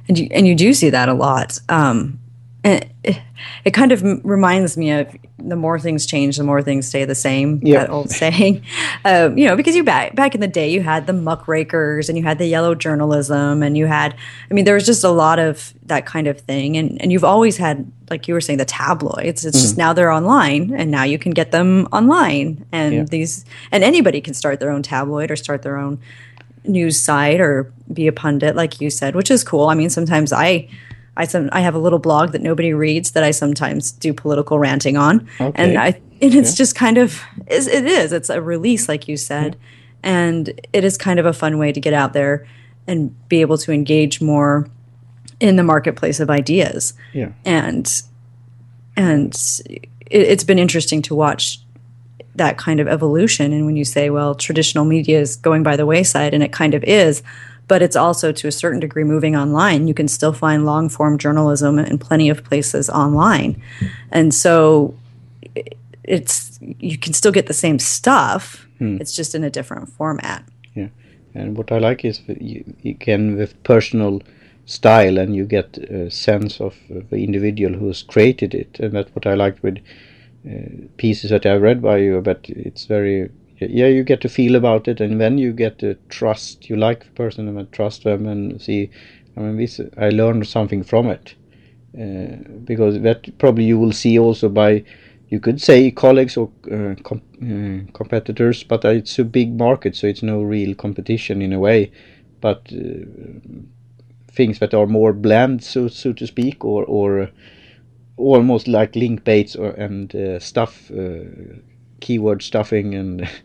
And 0.07 0.17
you 0.17 0.27
and 0.31 0.47
you 0.47 0.55
do 0.55 0.73
see 0.73 0.89
that 0.89 1.09
a 1.09 1.13
lot. 1.13 1.59
Um, 1.69 2.19
it, 2.63 2.91
it 3.63 3.71
kind 3.71 3.91
of 3.93 4.03
reminds 4.25 4.75
me 4.75 4.91
of 4.91 5.07
the 5.37 5.55
more 5.55 5.79
things 5.79 6.05
change, 6.05 6.35
the 6.35 6.43
more 6.43 6.61
things 6.61 6.85
stay 6.87 7.05
the 7.05 7.15
same. 7.15 7.61
Yeah. 7.63 7.79
That 7.79 7.89
old 7.89 8.09
saying, 8.09 8.65
um, 9.05 9.37
you 9.37 9.47
know, 9.47 9.55
because 9.55 9.75
you 9.77 9.83
back 9.83 10.13
back 10.15 10.35
in 10.35 10.41
the 10.41 10.47
day, 10.47 10.69
you 10.69 10.81
had 10.81 11.07
the 11.07 11.13
muckrakers 11.13 12.09
and 12.09 12.17
you 12.17 12.23
had 12.25 12.37
the 12.37 12.45
yellow 12.47 12.75
journalism, 12.75 13.63
and 13.63 13.77
you 13.77 13.85
had, 13.85 14.13
I 14.49 14.53
mean, 14.53 14.65
there 14.65 14.75
was 14.75 14.85
just 14.85 15.05
a 15.05 15.09
lot 15.09 15.39
of 15.39 15.73
that 15.85 16.05
kind 16.05 16.27
of 16.27 16.41
thing, 16.41 16.75
and 16.75 17.01
and 17.01 17.11
you've 17.13 17.23
always 17.23 17.55
had, 17.55 17.89
like 18.09 18.27
you 18.27 18.33
were 18.33 18.41
saying, 18.41 18.57
the 18.59 18.65
tabloids. 18.65 19.45
It's 19.45 19.61
just 19.61 19.77
now 19.77 19.93
they're 19.93 20.11
online, 20.11 20.73
and 20.75 20.91
now 20.91 21.03
you 21.03 21.17
can 21.17 21.31
get 21.31 21.51
them 21.51 21.87
online, 21.93 22.65
and 22.73 22.93
Yeah. 22.93 23.03
these, 23.05 23.45
and 23.71 23.83
anybody 23.85 24.19
can 24.19 24.33
start 24.33 24.59
their 24.59 24.71
own 24.71 24.83
tabloid 24.83 25.31
or 25.31 25.37
start 25.37 25.61
their 25.61 25.77
own 25.77 25.99
news 26.65 27.01
site 27.01 27.39
or 27.39 27.71
be 27.93 28.05
a 28.07 28.11
pundit, 28.11 28.53
like 28.57 28.81
you 28.81 28.89
said, 28.89 29.15
which 29.15 29.31
is 29.31 29.45
cool. 29.45 29.67
I 29.69 29.75
mean, 29.75 29.89
sometimes 29.89 30.33
I. 30.33 30.67
I 31.19 31.25
some 31.25 31.49
I 31.51 31.61
have 31.61 31.75
a 31.75 31.79
little 31.79 31.99
blog 31.99 32.31
that 32.31 32.41
nobody 32.41 32.73
reads 32.73 33.11
that 33.11 33.23
I 33.23 33.31
sometimes 33.31 33.91
do 33.91 34.13
political 34.13 34.57
ranting 34.57 34.97
on, 34.97 35.27
Okay. 35.39 35.51
and 35.63 35.77
I 35.77 35.99
and 36.21 36.33
it's 36.35 36.55
just 36.55 36.75
kind 36.75 36.97
of 36.97 37.21
it 37.47 37.85
is. 37.85 38.11
It's 38.13 38.29
a 38.29 38.41
release 38.41 38.87
like 38.89 39.07
you 39.07 39.17
said, 39.17 39.55
and 40.01 40.49
it 40.73 40.83
is 40.83 40.97
kind 40.97 41.19
of 41.19 41.25
a 41.25 41.33
fun 41.33 41.57
way 41.57 41.71
to 41.71 41.79
get 41.79 41.93
out 41.93 42.13
there 42.13 42.47
and 42.87 43.13
be 43.29 43.41
able 43.41 43.57
to 43.59 43.71
engage 43.71 44.19
more 44.21 44.67
in 45.39 45.55
the 45.55 45.63
marketplace 45.63 46.19
of 46.19 46.29
ideas. 46.29 46.93
Yeah. 47.13 47.31
and 47.45 48.01
and 48.95 49.33
it, 49.65 49.87
it's 50.09 50.43
been 50.43 50.59
interesting 50.59 51.01
to 51.03 51.15
watch 51.15 51.59
that 52.35 52.57
kind 52.57 52.79
of 52.79 52.87
evolution. 52.87 53.51
And 53.53 53.65
when 53.65 53.75
you 53.75 53.85
say 53.85 54.09
well 54.09 54.35
traditional 54.35 54.85
media 54.85 55.19
is 55.19 55.35
going 55.35 55.63
by 55.63 55.75
the 55.75 55.85
wayside 55.85 56.33
and 56.33 56.43
it 56.43 56.51
kind 56.51 56.73
of 56.73 56.83
is 56.83 57.21
but 57.69 57.81
it's 57.81 57.95
also 57.95 58.33
to 58.33 58.47
a 58.47 58.51
certain 58.51 58.81
degree 58.81 59.05
moving 59.05 59.37
online. 59.37 59.87
You 59.87 59.93
can 59.93 60.09
still 60.09 60.33
find 60.33 60.65
long 60.65 60.89
form 60.89 61.17
journalism 61.17 61.79
in 61.79 61.97
plenty 61.97 62.29
of 62.29 62.43
places 62.43 62.89
online. 62.89 63.61
And 64.11 64.33
so 64.33 64.93
it's 66.03 66.59
you 66.61 66.97
can 66.97 67.13
still 67.13 67.31
get 67.31 67.47
the 67.47 67.53
same 67.53 67.79
stuff. 67.79 68.67
It's 68.81 69.13
just 69.13 69.35
in 69.35 69.43
a 69.43 69.49
different 69.49 69.89
format. 69.89 70.43
Yeah, 70.73 70.89
and 71.33 71.57
what 71.57 71.71
I 71.71 71.79
like 71.79 72.05
is 72.05 72.21
you, 72.27 72.63
you 72.81 72.95
can 72.95 73.37
with 73.37 73.61
personal 73.63 74.21
style, 74.65 75.17
and 75.17 75.35
you 75.35 75.45
get 75.45 75.77
a 75.77 76.09
sense 76.09 76.61
of 76.61 76.75
the 76.89 77.17
individual 77.17 77.73
who 77.77 77.87
has 77.87 78.03
created 78.03 78.53
it, 78.53 78.79
and 78.79 78.93
that's 78.93 79.13
what 79.13 79.27
I 79.27 79.33
liked 79.33 79.61
with 79.61 79.79
uh, 80.49 80.87
pieces 80.97 81.29
that 81.31 81.45
I 81.45 81.55
read 81.55 81.81
by 81.81 81.97
you. 81.97 82.21
But 82.21 82.45
it's 82.47 82.85
very 82.85 83.29
yeah, 83.61 83.87
you 83.87 84.03
get 84.03 84.21
to 84.21 84.29
feel 84.29 84.55
about 84.55 84.87
it, 84.87 85.01
and 85.01 85.19
then 85.19 85.37
you 85.37 85.53
get 85.53 85.79
to 85.79 85.95
trust. 86.09 86.69
You 86.69 86.75
like 86.77 87.05
the 87.05 87.11
person 87.11 87.47
and 87.47 87.71
trust 87.71 88.03
them, 88.03 88.25
and 88.27 88.61
see. 88.61 88.89
I 89.37 89.41
mean, 89.41 89.57
this 89.57 89.79
I 89.97 90.09
learned 90.09 90.47
something 90.47 90.83
from 90.83 91.07
it 91.07 91.35
uh, 91.99 92.37
because 92.63 93.01
that 93.01 93.37
probably 93.37 93.65
you 93.65 93.79
will 93.79 93.91
see 93.91 94.17
also 94.19 94.49
by 94.49 94.83
you 95.29 95.39
could 95.39 95.61
say 95.61 95.91
colleagues 95.91 96.37
or 96.37 96.51
uh, 96.71 96.95
com- 97.03 97.21
uh, 97.43 97.91
competitors, 97.93 98.63
but 98.63 98.85
uh, 98.85 98.89
it's 98.89 99.19
a 99.19 99.23
big 99.23 99.57
market, 99.57 99.95
so 99.95 100.07
it's 100.07 100.23
no 100.23 100.41
real 100.41 100.75
competition 100.75 101.41
in 101.41 101.53
a 101.53 101.59
way. 101.59 101.91
But 102.41 102.71
uh, 102.73 103.05
things 104.31 104.59
that 104.59 104.73
are 104.73 104.87
more 104.87 105.13
bland, 105.13 105.63
so 105.63 105.87
so 105.87 106.13
to 106.13 106.27
speak, 106.27 106.63
or 106.65 106.83
or 106.85 107.29
almost 108.17 108.67
like 108.67 108.95
link 108.95 109.23
baits 109.23 109.55
or 109.55 109.71
and 109.71 110.13
uh, 110.15 110.39
stuff, 110.39 110.91
keyword 112.01 112.43
stuffing 112.43 112.95
and 112.95 113.29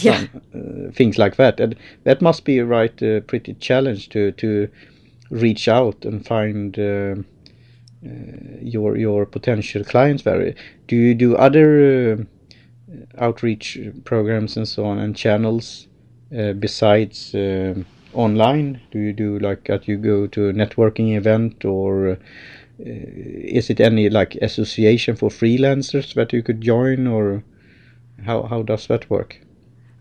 Yeah. 0.00 0.18
some, 0.18 0.42
uh, 0.54 0.92
things 0.92 1.18
like 1.18 1.36
that. 1.36 1.58
And 1.58 1.74
that 2.04 2.22
must 2.22 2.44
be 2.44 2.58
a 2.58 2.64
right 2.64 3.02
uh, 3.02 3.20
pretty 3.20 3.54
challenge 3.54 4.10
to 4.10 4.30
to 4.32 4.68
reach 5.30 5.68
out 5.68 6.04
and 6.04 6.24
find. 6.26 6.78
Uh, 6.78 7.16
uh, 8.06 8.10
your 8.62 8.96
your 8.96 9.26
potential 9.26 9.82
clients 9.82 10.22
vary. 10.22 10.54
Do 10.86 10.94
you 10.94 11.14
do 11.14 11.34
other 11.36 12.12
uh, 12.12 12.16
outreach 13.18 13.78
programs 14.04 14.56
and 14.56 14.68
so 14.68 14.84
on 14.84 14.98
and 14.98 15.16
channels 15.16 15.88
uh, 16.36 16.52
besides 16.52 17.34
online? 18.14 18.80
Do 18.90 18.98
you 18.98 19.12
do 19.12 19.38
like 19.38 19.64
that 19.66 19.88
you 19.88 19.96
go 19.96 20.26
to 20.28 20.48
a 20.48 20.52
networking 20.52 21.16
event 21.16 21.64
or 21.64 22.10
uh, 22.10 22.16
is 22.78 23.70
it 23.70 23.80
any 23.80 24.08
like 24.08 24.36
association 24.36 25.16
for 25.16 25.30
freelancers 25.30 26.14
that 26.14 26.32
you 26.32 26.42
could 26.42 26.60
join 26.60 27.06
or 27.06 27.42
how 28.24 28.42
how 28.42 28.62
does 28.62 28.86
that 28.86 29.08
work? 29.10 29.40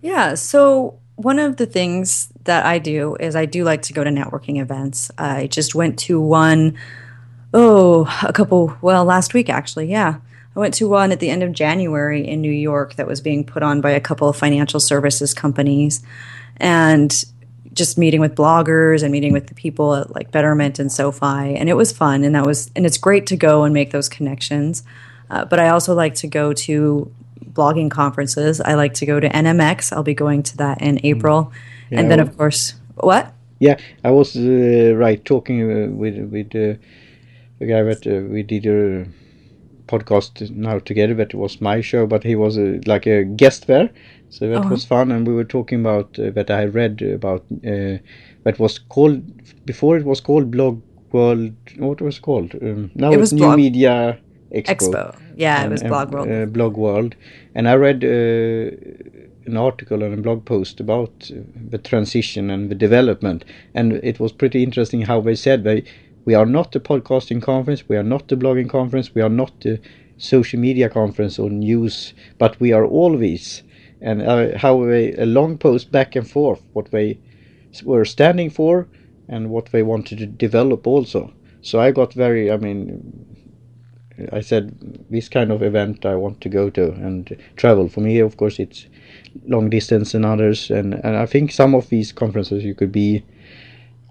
Yeah. 0.01 0.35
So 0.35 0.99
one 1.17 1.39
of 1.39 1.57
the 1.57 1.65
things 1.65 2.29
that 2.43 2.65
I 2.65 2.77
do 2.77 3.15
is 3.19 3.35
I 3.35 3.45
do 3.45 3.63
like 3.63 3.81
to 3.83 3.93
go 3.93 4.03
to 4.03 4.11
networking 4.11 4.61
events. 4.61 5.09
I 5.17 5.47
just 5.47 5.73
went 5.73 5.97
to 5.99 6.21
one, 6.21 6.77
oh, 7.53 8.05
a 8.23 8.31
couple, 8.31 8.77
well, 8.81 9.03
last 9.03 9.33
week 9.33 9.49
actually. 9.49 9.89
Yeah. 9.89 10.17
I 10.55 10.59
went 10.59 10.75
to 10.75 10.87
one 10.87 11.11
at 11.11 11.19
the 11.19 11.29
end 11.29 11.43
of 11.43 11.53
January 11.53 12.27
in 12.27 12.41
New 12.41 12.51
York 12.51 12.95
that 12.95 13.07
was 13.07 13.19
being 13.19 13.43
put 13.43 13.63
on 13.63 13.81
by 13.81 13.91
a 13.91 13.99
couple 13.99 14.29
of 14.29 14.37
financial 14.37 14.79
services 14.79 15.33
companies 15.33 16.03
and 16.57 17.25
just 17.73 17.97
meeting 17.97 18.21
with 18.21 18.35
bloggers 18.35 19.03
and 19.03 19.11
meeting 19.11 19.33
with 19.33 19.47
the 19.47 19.55
people 19.55 19.95
at 19.95 20.15
like 20.15 20.31
Betterment 20.31 20.79
and 20.79 20.91
SoFi. 20.91 21.55
And 21.55 21.67
it 21.67 21.75
was 21.75 21.91
fun. 21.91 22.23
And 22.23 22.35
that 22.35 22.45
was, 22.45 22.71
and 22.75 22.85
it's 22.85 22.97
great 22.97 23.27
to 23.27 23.35
go 23.35 23.63
and 23.63 23.73
make 23.73 23.91
those 23.91 24.09
connections. 24.09 24.83
Uh, 25.29 25.45
but 25.45 25.59
I 25.59 25.69
also 25.69 25.93
like 25.93 26.15
to 26.15 26.27
go 26.27 26.53
to 26.53 27.11
blogging 27.53 27.89
conferences. 27.89 28.59
I 28.61 28.73
like 28.75 28.93
to 28.95 29.05
go 29.05 29.19
to 29.19 29.29
NMX. 29.29 29.91
I'll 29.93 30.03
be 30.03 30.13
going 30.13 30.43
to 30.43 30.57
that 30.57 30.81
in 30.81 30.99
April. 31.03 31.51
and 31.91 32.09
then, 32.11 32.19
Yeah. 32.19 32.25
of 32.25 32.37
course, 32.37 32.75
what? 32.95 33.33
Yeah, 33.59 33.77
I 34.03 34.11
was 34.11 34.35
uh, 34.35 34.93
right 34.95 35.23
talking 35.25 35.61
uh, 35.63 35.87
with 35.95 36.17
with 36.31 36.47
uh, 36.55 36.77
the 37.59 37.65
guy 37.65 37.81
that 37.83 38.05
uh, 38.05 38.27
we 38.33 38.43
did 38.43 38.65
a 38.65 39.05
podcast 39.87 40.51
now 40.51 40.79
together. 40.79 41.13
That 41.15 41.33
was 41.33 41.61
my 41.61 41.81
show, 41.81 42.05
but 42.07 42.23
he 42.23 42.35
was 42.35 42.57
uh, 42.57 42.79
like 42.85 43.07
a 43.07 43.23
guest 43.23 43.67
there, 43.67 43.89
so 44.29 44.47
that 44.49 44.59
Uh-huh. 44.59 44.69
was 44.69 44.85
fun. 44.85 45.11
And 45.11 45.27
we 45.27 45.33
were 45.33 45.45
talking 45.47 45.79
about 45.79 46.19
uh, 46.19 46.29
that 46.31 46.49
I 46.49 46.65
read 46.65 47.01
about 47.01 47.43
uh, 47.65 47.97
that 48.43 48.59
was 48.59 48.79
called 48.79 49.21
before 49.65 49.97
it 49.97 50.05
was 50.05 50.21
called 50.21 50.51
Blog 50.51 50.81
World. 51.11 51.53
What 51.77 52.01
was 52.01 52.17
it 52.17 52.21
called? 52.21 52.53
Um, 52.61 52.91
now 52.95 53.09
It 53.11 53.13
it's 53.13 53.19
was 53.21 53.33
New 53.33 53.41
Blog- 53.41 53.57
Media 53.57 54.17
Expo. 54.51 54.75
Expo. 54.75 55.15
Yeah, 55.35 55.63
it 55.65 55.69
was 55.69 55.83
Blog 55.83 56.11
World. 56.13 56.29
uh, 56.29 56.45
blog 56.45 56.77
world 56.77 57.15
and 57.55 57.67
i 57.67 57.75
read 57.75 58.03
uh, 58.03 58.71
an 59.45 59.57
article 59.57 60.03
and 60.03 60.13
a 60.13 60.17
blog 60.17 60.45
post 60.45 60.79
about 60.79 61.31
uh, 61.31 61.39
the 61.69 61.77
transition 61.77 62.49
and 62.49 62.69
the 62.69 62.75
development 62.75 63.45
and 63.73 63.93
it 63.93 64.19
was 64.19 64.31
pretty 64.31 64.63
interesting 64.63 65.01
how 65.01 65.21
they 65.21 65.35
said 65.35 65.63
they 65.63 65.83
we 66.25 66.33
are 66.33 66.45
not 66.45 66.75
a 66.75 66.79
podcasting 66.79 67.41
conference 67.41 67.87
we 67.89 67.95
are 67.97 68.03
not 68.03 68.31
a 68.31 68.37
blogging 68.37 68.69
conference 68.69 69.13
we 69.15 69.21
are 69.21 69.29
not 69.29 69.65
a 69.65 69.79
social 70.17 70.59
media 70.59 70.89
conference 70.89 71.39
or 71.39 71.49
news 71.49 72.13
but 72.37 72.59
we 72.59 72.71
are 72.73 72.85
all 72.85 73.17
these 73.17 73.63
and 74.01 74.21
uh, 74.21 74.57
how 74.57 74.83
they 74.85 75.13
a 75.13 75.25
long 75.25 75.57
post 75.57 75.91
back 75.91 76.15
and 76.15 76.29
forth 76.29 76.61
what 76.73 76.91
they 76.91 77.17
were 77.83 78.05
standing 78.05 78.49
for 78.49 78.87
and 79.29 79.49
what 79.49 79.67
they 79.67 79.83
wanted 79.83 80.17
to 80.17 80.25
develop 80.25 80.87
also 80.87 81.33
so 81.61 81.79
i 81.79 81.91
got 81.91 82.13
very 82.13 82.51
i 82.51 82.57
mean 82.57 83.25
I 84.31 84.41
said 84.41 84.75
this 85.09 85.29
kind 85.29 85.51
of 85.51 85.61
event 85.61 86.05
I 86.05 86.15
want 86.15 86.41
to 86.41 86.49
go 86.49 86.69
to 86.71 86.91
and 86.91 87.35
travel. 87.55 87.87
For 87.89 88.01
me, 88.01 88.19
of 88.19 88.37
course, 88.37 88.59
it's 88.59 88.87
long 89.45 89.69
distance 89.69 90.13
and 90.13 90.25
others, 90.25 90.69
and, 90.71 90.93
and 90.93 91.15
I 91.15 91.25
think 91.25 91.51
some 91.51 91.75
of 91.75 91.89
these 91.89 92.11
conferences 92.11 92.63
you 92.63 92.75
could 92.75 92.91
be 92.91 93.23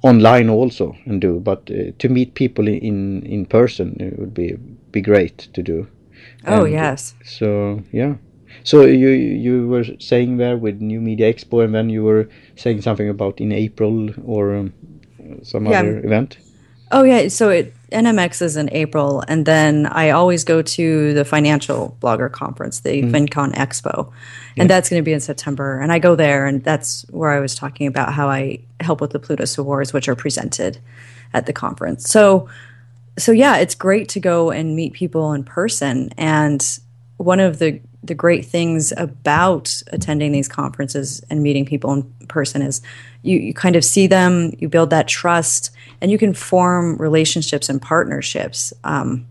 online 0.03 0.49
also 0.49 0.97
and 1.07 1.21
do, 1.21 1.40
but 1.40 1.71
uh, 1.71 1.90
to 1.99 2.09
meet 2.09 2.35
people 2.35 2.69
in 2.69 3.23
in 3.27 3.47
person 3.47 3.97
it 4.01 4.19
would 4.19 4.35
be 4.35 4.57
be 4.92 5.01
great 5.01 5.49
to 5.55 5.62
do. 5.62 5.87
oh, 6.47 6.64
And 6.64 6.73
yes. 6.73 7.14
So 7.25 7.83
yeah. 7.92 8.14
So 8.64 8.83
you 8.83 9.09
you 9.11 9.69
were 9.69 9.85
saying 9.99 10.37
there 10.38 10.57
with 10.57 10.81
New 10.81 11.01
Media 11.01 11.33
Expo, 11.33 11.64
and 11.64 11.75
then 11.75 11.90
you 11.90 12.05
were 12.05 12.29
saying 12.57 12.83
something 12.83 13.09
about 13.09 13.40
in 13.40 13.53
April 13.53 14.11
or 14.25 14.55
um, 14.57 14.73
some 15.42 15.66
Yeah. 15.66 15.81
other 15.81 15.99
event. 16.05 16.38
Oh, 16.90 17.03
yeah. 17.03 17.29
So 17.29 17.51
it, 17.51 17.75
NMX 17.90 18.42
is 18.42 18.57
in 18.57 18.68
April. 18.72 19.22
And 19.27 19.46
then 19.46 19.87
I 19.87 20.11
always 20.11 20.44
go 20.44 20.62
to 20.62 21.14
the 21.14 21.25
financial 21.25 21.96
blogger 22.01 22.31
conference, 22.31 22.81
the 22.81 23.03
mm. 23.03 23.11
FinCon 23.11 23.55
Expo. 23.55 24.12
And 24.57 24.70
that's 24.70 24.88
going 24.88 25.01
to 25.01 25.05
be 25.05 25.12
in 25.12 25.20
September. 25.20 25.81
And 25.81 25.92
I 25.92 25.99
go 25.99 26.14
there, 26.14 26.46
and 26.46 26.64
that's 26.64 27.03
where 27.11 27.31
I 27.31 27.40
was 27.40 27.55
talking 27.55 27.87
about 27.87 28.14
how 28.14 28.29
I 28.29 28.61
help 28.81 29.01
with 29.01 29.11
the 29.11 29.18
Plutus 29.18 29.59
Awards, 29.59 29.92
which 29.92 30.09
are 30.09 30.16
presented 30.16 30.79
at 31.35 31.46
the 31.46 31.53
conference. 31.53 32.09
So, 32.09 32.49
so 33.18 33.33
yeah, 33.33 33.59
it's 33.59 33.75
great 33.75 34.09
to 34.11 34.20
go 34.20 34.51
and 34.51 34.75
meet 34.75 34.94
people 34.94 35.33
in 35.35 35.44
person. 35.44 36.11
And 36.16 36.62
one 37.16 37.40
of 37.40 37.59
the 37.59 37.81
the 38.02 38.14
great 38.14 38.44
things 38.44 38.92
about 38.96 39.83
attending 39.88 40.31
these 40.31 40.48
conferences 40.48 41.24
and 41.29 41.42
meeting 41.42 41.64
people 41.64 41.92
in 41.92 42.02
person 42.29 42.62
is 42.62 42.81
you, 43.22 43.38
you 43.38 43.52
kind 43.52 43.74
of 43.74 43.85
see 43.85 44.07
them, 44.07 44.55
you 44.59 44.68
build 44.68 44.90
that 44.90 45.09
trust, 45.09 45.72
and 46.00 46.11
you 46.11 46.18
can 46.18 46.33
form 46.33 46.96
relationships 46.98 47.68
and 47.68 47.83
partnerships. 47.83 48.72
Um, 48.85 49.26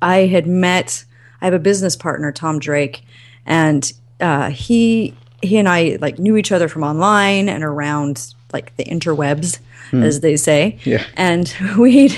I 0.00 0.26
had 0.26 0.46
met, 0.46 1.04
I 1.40 1.46
have 1.46 1.54
a 1.54 1.58
business 1.58 1.96
partner, 1.96 2.30
Tom 2.30 2.58
Drake, 2.58 3.02
and 3.44 3.92
uh, 4.20 4.50
he 4.50 5.16
he 5.42 5.56
and 5.56 5.68
I 5.68 5.98
like 6.00 6.18
knew 6.18 6.36
each 6.36 6.52
other 6.52 6.68
from 6.68 6.84
online 6.84 7.48
and 7.48 7.64
around 7.64 8.34
like 8.52 8.76
the 8.76 8.84
interwebs, 8.84 9.58
as 9.92 10.20
they 10.20 10.36
say. 10.36 10.78
Yeah. 10.84 11.04
And 11.16 11.52
we'd 11.78 12.16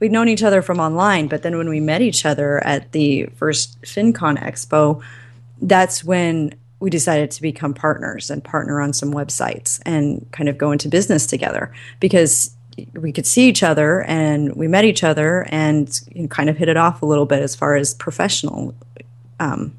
we'd 0.00 0.12
known 0.12 0.28
each 0.28 0.42
other 0.42 0.62
from 0.62 0.80
online, 0.80 1.28
but 1.28 1.42
then 1.42 1.56
when 1.56 1.68
we 1.68 1.80
met 1.80 2.02
each 2.02 2.24
other 2.24 2.64
at 2.64 2.92
the 2.92 3.26
first 3.36 3.80
FinCon 3.82 4.38
Expo, 4.38 5.02
that's 5.60 6.04
when 6.04 6.54
we 6.80 6.90
decided 6.90 7.30
to 7.30 7.42
become 7.42 7.72
partners 7.72 8.30
and 8.30 8.44
partner 8.44 8.80
on 8.80 8.92
some 8.92 9.12
websites 9.12 9.80
and 9.86 10.26
kind 10.32 10.48
of 10.48 10.58
go 10.58 10.72
into 10.72 10.88
business 10.88 11.26
together 11.26 11.72
because 12.00 12.54
we 12.94 13.12
could 13.12 13.26
see 13.26 13.48
each 13.48 13.62
other 13.62 14.02
and 14.02 14.54
we 14.54 14.68
met 14.68 14.84
each 14.84 15.02
other 15.02 15.46
and 15.48 16.00
kind 16.28 16.50
of 16.50 16.58
hit 16.58 16.68
it 16.68 16.76
off 16.76 17.00
a 17.00 17.06
little 17.06 17.24
bit 17.24 17.42
as 17.42 17.56
far 17.56 17.74
as 17.74 17.94
professional 17.94 18.74
um, 19.40 19.74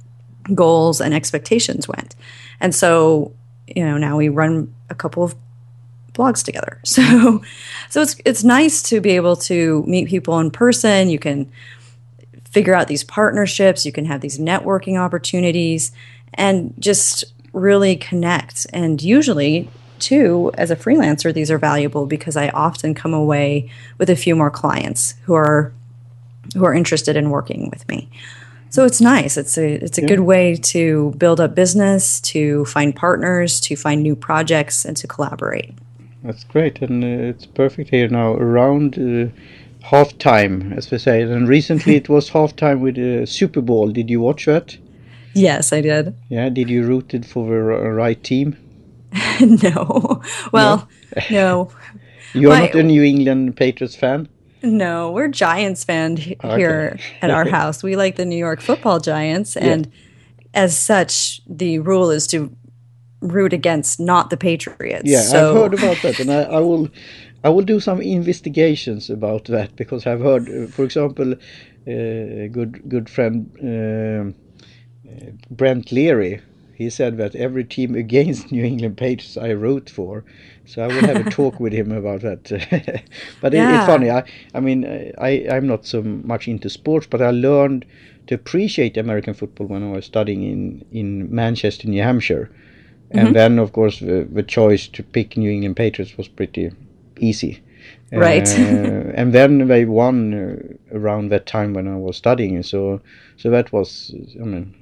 goals 0.56 1.00
and 1.00 1.14
expectations 1.14 1.88
went. 1.88 2.16
And 2.60 2.74
so, 2.74 3.32
you 3.68 3.86
know, 3.86 3.98
now 3.98 4.18
we 4.18 4.30
run 4.30 4.74
a 4.90 4.96
couple 4.96 5.24
of 5.24 5.36
blogs 6.18 6.44
together. 6.44 6.82
So, 6.98 7.44
so 7.90 8.02
it's 8.02 8.16
it's 8.26 8.44
nice 8.44 8.82
to 8.84 9.00
be 9.00 9.12
able 9.12 9.36
to 9.36 9.84
meet 9.88 10.10
people 10.10 10.40
in 10.40 10.52
person. 10.52 11.10
You 11.10 11.20
can 11.20 11.50
figure 12.50 12.74
out 12.74 12.88
these 12.88 13.04
partnerships. 13.04 13.86
You 13.86 13.92
can 13.92 14.06
have 14.06 14.22
these 14.22 14.40
networking 14.40 15.00
opportunities, 15.00 15.92
and 16.34 16.74
just 16.80 17.24
really 17.54 17.96
connect. 17.96 18.68
And 18.74 19.02
usually, 19.02 19.70
too, 20.00 20.52
as 20.56 20.72
a 20.72 20.76
freelancer, 20.76 21.34
these 21.34 21.52
are 21.52 21.58
valuable 21.58 22.06
because 22.06 22.36
I 22.36 22.50
often 22.50 22.94
come 22.94 23.14
away 23.14 23.70
with 23.98 24.10
a 24.10 24.16
few 24.16 24.36
more 24.36 24.52
clients 24.52 25.16
who 25.24 25.34
are 25.34 25.72
who 26.56 26.66
are 26.66 26.74
interested 26.74 27.16
in 27.16 27.30
working 27.30 27.70
with 27.70 27.88
me. 27.88 28.10
So 28.70 28.86
it's 28.86 29.02
nice. 29.02 29.38
It's 29.38 29.58
a 29.58 29.74
it's 29.74 29.98
a 29.98 30.02
yeah. 30.02 30.08
good 30.08 30.20
way 30.22 30.56
to 30.56 31.14
build 31.18 31.40
up 31.40 31.56
business, 31.56 32.20
to 32.22 32.66
find 32.66 32.96
partners, 32.96 33.60
to 33.62 33.76
find 33.76 34.04
new 34.04 34.16
projects, 34.16 34.86
and 34.86 34.96
to 34.98 35.08
collaborate. 35.08 35.74
That's 36.24 36.44
great, 36.44 36.82
and 36.82 37.04
uh, 37.04 37.30
it's 37.30 37.46
perfect 37.46 37.90
here 37.92 38.08
now 38.08 38.34
around 38.34 38.98
uh, 38.98 39.30
half 39.86 40.18
time, 40.18 40.74
as 40.74 40.90
we 40.92 40.98
say. 40.98 41.22
And 41.22 41.48
recently 41.48 41.96
it 41.96 42.10
was 42.10 42.30
half 42.30 42.56
time 42.56 42.82
with 42.82 42.96
the 42.96 43.26
Super 43.26 43.62
Bowl. 43.62 43.90
Did 43.90 44.10
you 44.10 44.22
watch 44.22 44.46
that? 44.46 44.78
Yes, 45.34 45.72
I 45.72 45.82
did. 45.82 46.16
Yeah, 46.30 46.50
did 46.50 46.70
you 46.70 46.86
rooted 46.86 47.26
for 47.26 47.48
the 47.48 47.62
right 47.92 48.22
team? 48.24 48.58
no. 49.42 50.22
Well, 50.52 50.90
no. 51.16 51.22
no. 51.30 51.72
You're 52.34 52.52
My, 52.52 52.62
not 52.62 52.76
a 52.76 52.84
New 52.84 53.04
England 53.04 53.56
Patriots 53.56 53.96
fan? 53.96 54.28
No, 54.62 55.12
we're 55.12 55.30
Giants 55.30 55.84
fan 55.84 56.18
here 56.18 56.38
okay. 56.44 57.04
at 57.22 57.30
our 57.30 57.48
house. 57.50 57.84
We 57.84 57.96
like 57.96 58.16
the 58.16 58.26
New 58.26 58.38
York 58.38 58.60
Football 58.60 59.00
Giants, 59.00 59.56
and 59.56 59.86
yeah. 59.86 59.92
as 60.54 60.78
such, 60.78 61.42
the 61.48 61.80
rule 61.80 62.10
is 62.10 62.28
to 62.28 62.56
root 63.22 63.54
against 63.54 64.00
not 64.00 64.30
the 64.30 64.38
Patriots. 64.38 65.04
Yeah, 65.06 65.22
so. 65.22 65.50
I've 65.50 65.56
heard 65.56 65.74
about 65.74 66.02
that, 66.04 66.20
and 66.20 66.32
I, 66.32 66.44
I, 66.44 66.60
will, 66.70 66.90
I 67.44 67.50
will 67.50 67.64
do 67.64 67.80
some 67.80 68.02
investigations 68.02 69.10
about 69.10 69.46
that 69.46 69.76
because 69.76 70.06
I've 70.06 70.22
heard, 70.22 70.50
uh, 70.50 70.68
for 70.68 70.84
example, 70.84 71.34
uh, 71.34 71.92
a 71.92 72.50
good 72.50 72.88
good 72.90 73.10
friend 73.10 73.50
uh, 73.64 75.10
uh, 75.10 75.32
Brent 75.50 75.92
Leary. 75.92 76.42
He 76.76 76.92
said 76.92 77.18
that 77.18 77.34
every 77.34 77.64
team 77.64 77.96
against 78.06 78.52
New 78.52 78.64
England 78.64 78.98
Patriots 78.98 79.36
I 79.36 79.50
root 79.50 79.90
for, 79.90 80.24
so 80.66 80.84
I 80.84 80.88
will 80.88 81.08
have 81.08 81.26
a 81.26 81.30
talk 81.30 81.60
with 81.60 81.74
him 81.74 81.92
about 81.92 82.22
that. 82.22 82.44
but 83.42 83.54
yeah. 83.54 83.72
it, 83.72 83.78
it's 83.78 83.86
funny. 83.88 84.12
I, 84.12 84.24
I 84.54 84.60
mean, 84.60 84.86
I, 85.18 85.48
I'm 85.50 85.66
not 85.66 85.88
so 85.88 86.04
much 86.04 86.48
into 86.48 86.70
sports, 86.70 87.08
but 87.10 87.22
I 87.22 87.32
learned 87.32 87.84
to 88.28 88.36
appreciate 88.36 88.98
American 88.98 89.34
football 89.34 89.68
when 89.68 89.82
I 89.82 89.92
was 89.92 90.06
studying 90.06 90.44
in 90.44 90.86
in 90.92 91.34
Manchester, 91.34 91.88
New 91.88 92.04
Hampshire 92.04 92.52
and 93.12 93.28
mm-hmm. 93.28 93.34
then, 93.34 93.60
of 93.60 93.74
course, 93.74 94.00
the, 94.00 94.28
the, 94.30 94.44
choice 94.44 94.88
to 94.90 95.04
pick 95.04 95.38
New 95.38 95.50
England 95.50 95.78
Patriots 95.78 96.18
was 96.18 96.28
pretty 96.28 96.72
easy. 97.20 97.62
Right. 98.12 98.48
uh, 98.48 99.12
and 99.16 99.34
then 99.34 99.68
they 99.68 99.86
won 99.86 100.34
uh, 100.34 100.96
around 100.98 101.30
that 101.30 101.46
time 101.46 101.74
when 101.74 101.88
I 101.88 101.96
was 101.96 102.18
studying. 102.18 102.62
So, 102.64 103.02
so 103.38 103.50
that 103.50 103.72
was, 103.72 104.14
I 104.42 104.44
mean, 104.44 104.76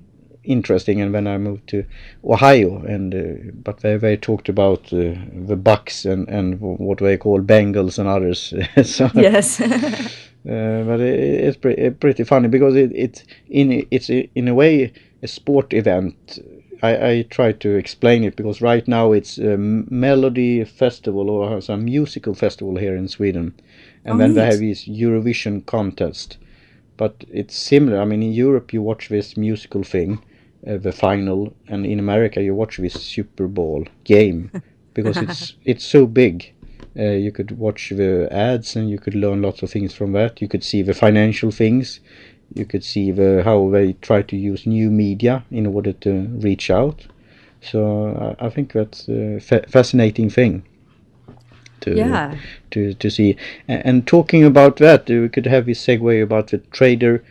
interesting. 0.43 1.01
And 1.01 1.13
then 1.13 1.27
I 1.27 1.38
moved 1.38 1.67
to 1.69 1.85
Ohio, 2.23 2.83
and 2.83 3.13
uh, 3.13 3.51
but 3.63 3.81
they, 3.81 3.97
they 3.97 4.17
talked 4.17 4.49
about 4.49 4.91
uh, 4.93 5.13
the 5.33 5.55
Bucks 5.55 6.05
and, 6.05 6.27
and 6.27 6.59
what 6.59 6.99
they 6.99 7.17
call 7.17 7.41
Bengals 7.41 7.99
and 7.99 8.07
others. 8.07 8.53
so, 8.89 9.09
yes. 9.13 9.61
Uh, 10.45 10.83
but 10.83 10.99
it, 10.99 11.19
it's 11.19 11.57
pretty, 11.57 11.89
pretty 11.89 12.23
funny 12.23 12.47
because 12.47 12.75
it, 12.75 12.91
it 12.91 13.23
in 13.47 13.88
it's 13.89 14.11
in 14.11 14.47
a 14.47 14.53
way 14.53 14.93
a 15.23 15.27
sport 15.27 15.73
event 15.73 16.38
I, 16.81 17.09
I 17.09 17.21
try 17.23 17.51
to 17.51 17.75
explain 17.75 18.23
it 18.23 18.35
because 18.35 18.61
right 18.61 18.88
now 18.88 19.11
it's 19.11 19.38
a 19.38 19.57
melody 19.57 20.63
festival 20.63 21.29
or 21.29 21.61
some 21.61 21.85
musical 21.85 22.33
festival 22.33 22.77
here 22.77 22.95
in 22.95 23.07
Sweden, 23.07 23.53
and 24.03 24.15
oh, 24.15 24.17
then 24.17 24.33
they 24.33 24.45
have 24.45 24.59
this 24.59 24.88
Eurovision 24.88 25.65
contest. 25.65 26.38
But 26.97 27.25
it's 27.31 27.55
similar. 27.55 27.99
I 27.99 28.05
mean, 28.05 28.23
in 28.23 28.31
Europe 28.31 28.73
you 28.73 28.81
watch 28.81 29.09
this 29.09 29.35
musical 29.35 29.83
thing, 29.83 30.23
uh, 30.65 30.77
the 30.77 30.91
final, 30.91 31.53
and 31.67 31.85
in 31.85 31.99
America 31.99 32.41
you 32.41 32.55
watch 32.55 32.77
this 32.77 32.93
Super 32.93 33.47
Bowl 33.47 33.85
game 34.03 34.51
because 34.93 35.17
it's 35.17 35.55
it's 35.65 35.85
so 35.85 36.05
big. 36.05 36.51
Uh, 36.97 37.11
you 37.11 37.29
could 37.29 37.57
watch 37.57 37.89
the 37.89 38.29
ads 38.31 38.77
and 38.77 38.89
you 38.89 38.97
could 38.97 39.15
learn 39.15 39.41
lots 39.41 39.61
of 39.61 39.69
things 39.69 39.93
from 39.93 40.13
that. 40.13 40.41
You 40.41 40.47
could 40.47 40.63
see 40.63 40.81
the 40.81 40.93
financial 40.93 41.51
things 41.51 41.99
you 42.53 42.65
could 42.65 42.84
see 42.84 43.12
the, 43.12 43.41
how 43.43 43.69
they 43.69 43.93
try 43.93 44.21
to 44.21 44.38
use 44.38 44.65
new 44.65 44.89
media 44.89 45.43
in 45.51 45.65
order 45.65 45.93
to 45.93 46.27
reach 46.39 46.69
out. 46.69 47.08
So 47.62 48.36
I, 48.39 48.45
I 48.45 48.49
think 48.49 48.73
that's 48.73 49.08
a 49.10 49.39
fa- 49.39 49.65
fascinating 49.67 50.29
thing 50.29 50.63
to 51.81 51.95
yeah. 51.95 52.36
to 52.71 52.93
to 52.93 53.10
see. 53.10 53.38
And, 53.67 53.86
and, 53.86 54.08
talking 54.08 54.43
about 54.43 54.77
that, 54.77 55.08
we 55.08 55.29
could 55.29 55.45
have 55.45 55.67
a 55.67 55.71
segue 55.71 56.21
about 56.21 56.47
the 56.47 56.58
trader 56.58 57.23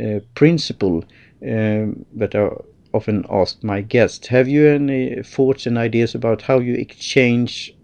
uh, 0.00 0.20
principle 0.34 1.04
um, 1.42 2.04
that 2.14 2.34
I 2.34 2.50
often 2.92 3.24
asked 3.30 3.62
my 3.62 3.80
guests. 3.80 4.28
Have 4.28 4.48
you 4.48 4.66
any 4.66 5.22
thoughts 5.22 5.66
and 5.66 5.78
ideas 5.78 6.14
about 6.14 6.42
how 6.42 6.58
you 6.58 6.74
exchange 6.74 7.74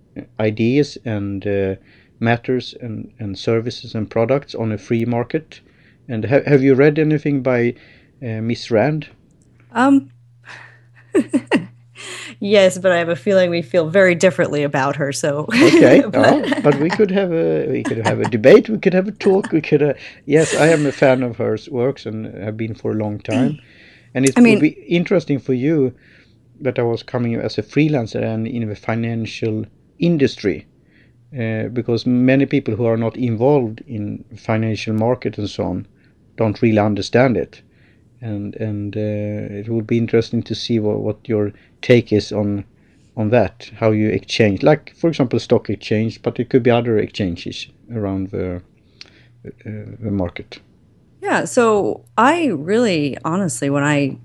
ideas 0.40 0.98
and 1.04 1.46
uh, 1.46 1.74
matters 2.18 2.74
and, 2.80 3.12
and 3.18 3.38
services 3.38 3.94
and 3.94 4.10
products 4.10 4.54
on 4.54 4.72
a 4.72 4.78
free 4.78 5.04
market? 5.04 5.60
And 6.08 6.24
ha- 6.24 6.44
have 6.46 6.62
you 6.62 6.74
read 6.74 6.98
anything 6.98 7.42
by 7.42 7.74
uh, 8.22 8.40
Miss 8.40 8.70
Rand? 8.70 9.08
Um. 9.72 10.10
yes, 12.40 12.78
but 12.78 12.92
I 12.92 12.98
have 12.98 13.08
a 13.08 13.16
feeling 13.16 13.50
we 13.50 13.62
feel 13.62 13.88
very 13.88 14.14
differently 14.14 14.62
about 14.62 14.96
her. 14.96 15.12
So 15.12 15.46
okay, 15.52 16.02
but, 16.12 16.14
oh, 16.16 16.60
but 16.62 16.78
we 16.78 16.90
could 16.90 17.10
have 17.10 17.32
a 17.32 17.68
we 17.68 17.82
could 17.82 18.06
have 18.06 18.20
a 18.20 18.28
debate. 18.28 18.68
We 18.68 18.78
could 18.78 18.94
have 18.94 19.08
a 19.08 19.12
talk. 19.12 19.52
We 19.52 19.60
could. 19.60 19.82
Uh, 19.82 19.94
yes, 20.26 20.54
I 20.54 20.68
am 20.68 20.86
a 20.86 20.92
fan 20.92 21.22
of 21.22 21.36
her 21.36 21.58
works 21.70 22.06
and 22.06 22.26
have 22.42 22.56
been 22.56 22.74
for 22.74 22.92
a 22.92 22.94
long 22.94 23.18
time. 23.18 23.60
And 24.14 24.24
it 24.24 24.38
I 24.38 24.40
mean, 24.40 24.54
would 24.54 24.62
be 24.62 24.80
interesting 24.88 25.38
for 25.38 25.52
you 25.52 25.94
that 26.60 26.78
I 26.78 26.82
was 26.82 27.02
coming 27.02 27.34
as 27.34 27.58
a 27.58 27.62
freelancer 27.62 28.22
and 28.22 28.46
in 28.46 28.66
the 28.68 28.76
financial 28.76 29.66
industry. 29.98 30.66
Uh, 31.36 31.68
because 31.68 32.06
many 32.06 32.46
people 32.46 32.76
who 32.76 32.86
are 32.86 32.96
not 32.96 33.16
involved 33.16 33.82
in 33.88 34.24
financial 34.36 34.94
market 34.94 35.36
and 35.36 35.50
so 35.50 35.64
on 35.64 35.86
don't 36.37 36.61
really 36.62 36.79
understand 36.79 37.37
it. 37.37 37.62
And 38.20 38.57
and 38.57 38.96
uh, 38.96 39.55
it 39.61 39.68
would 39.68 39.87
be 39.87 39.99
interesting 39.99 40.42
to 40.44 40.55
see 40.55 40.79
what, 40.79 41.01
what 41.01 41.29
your 41.29 41.53
take 41.83 42.12
is 42.12 42.33
on 42.33 42.64
on 43.16 43.31
that, 43.31 43.70
how 43.77 43.90
you 43.90 44.11
exchange, 44.11 44.62
like 44.62 44.94
for 44.94 45.09
example, 45.09 45.38
stock 45.38 45.70
exchange, 45.70 46.20
but 46.22 46.38
it 46.38 46.51
could 46.51 46.62
be 46.62 46.70
other 46.70 46.99
exchanges 46.99 47.66
around 47.92 48.31
the 48.31 48.62
uh, 49.46 49.70
the 50.01 50.11
market. 50.11 50.61
Yeah, 51.22 51.44
so 51.44 52.05
I 52.16 52.46
really, 52.46 53.16
honestly, 53.25 53.70
when 53.70 53.83
I, 53.83 54.18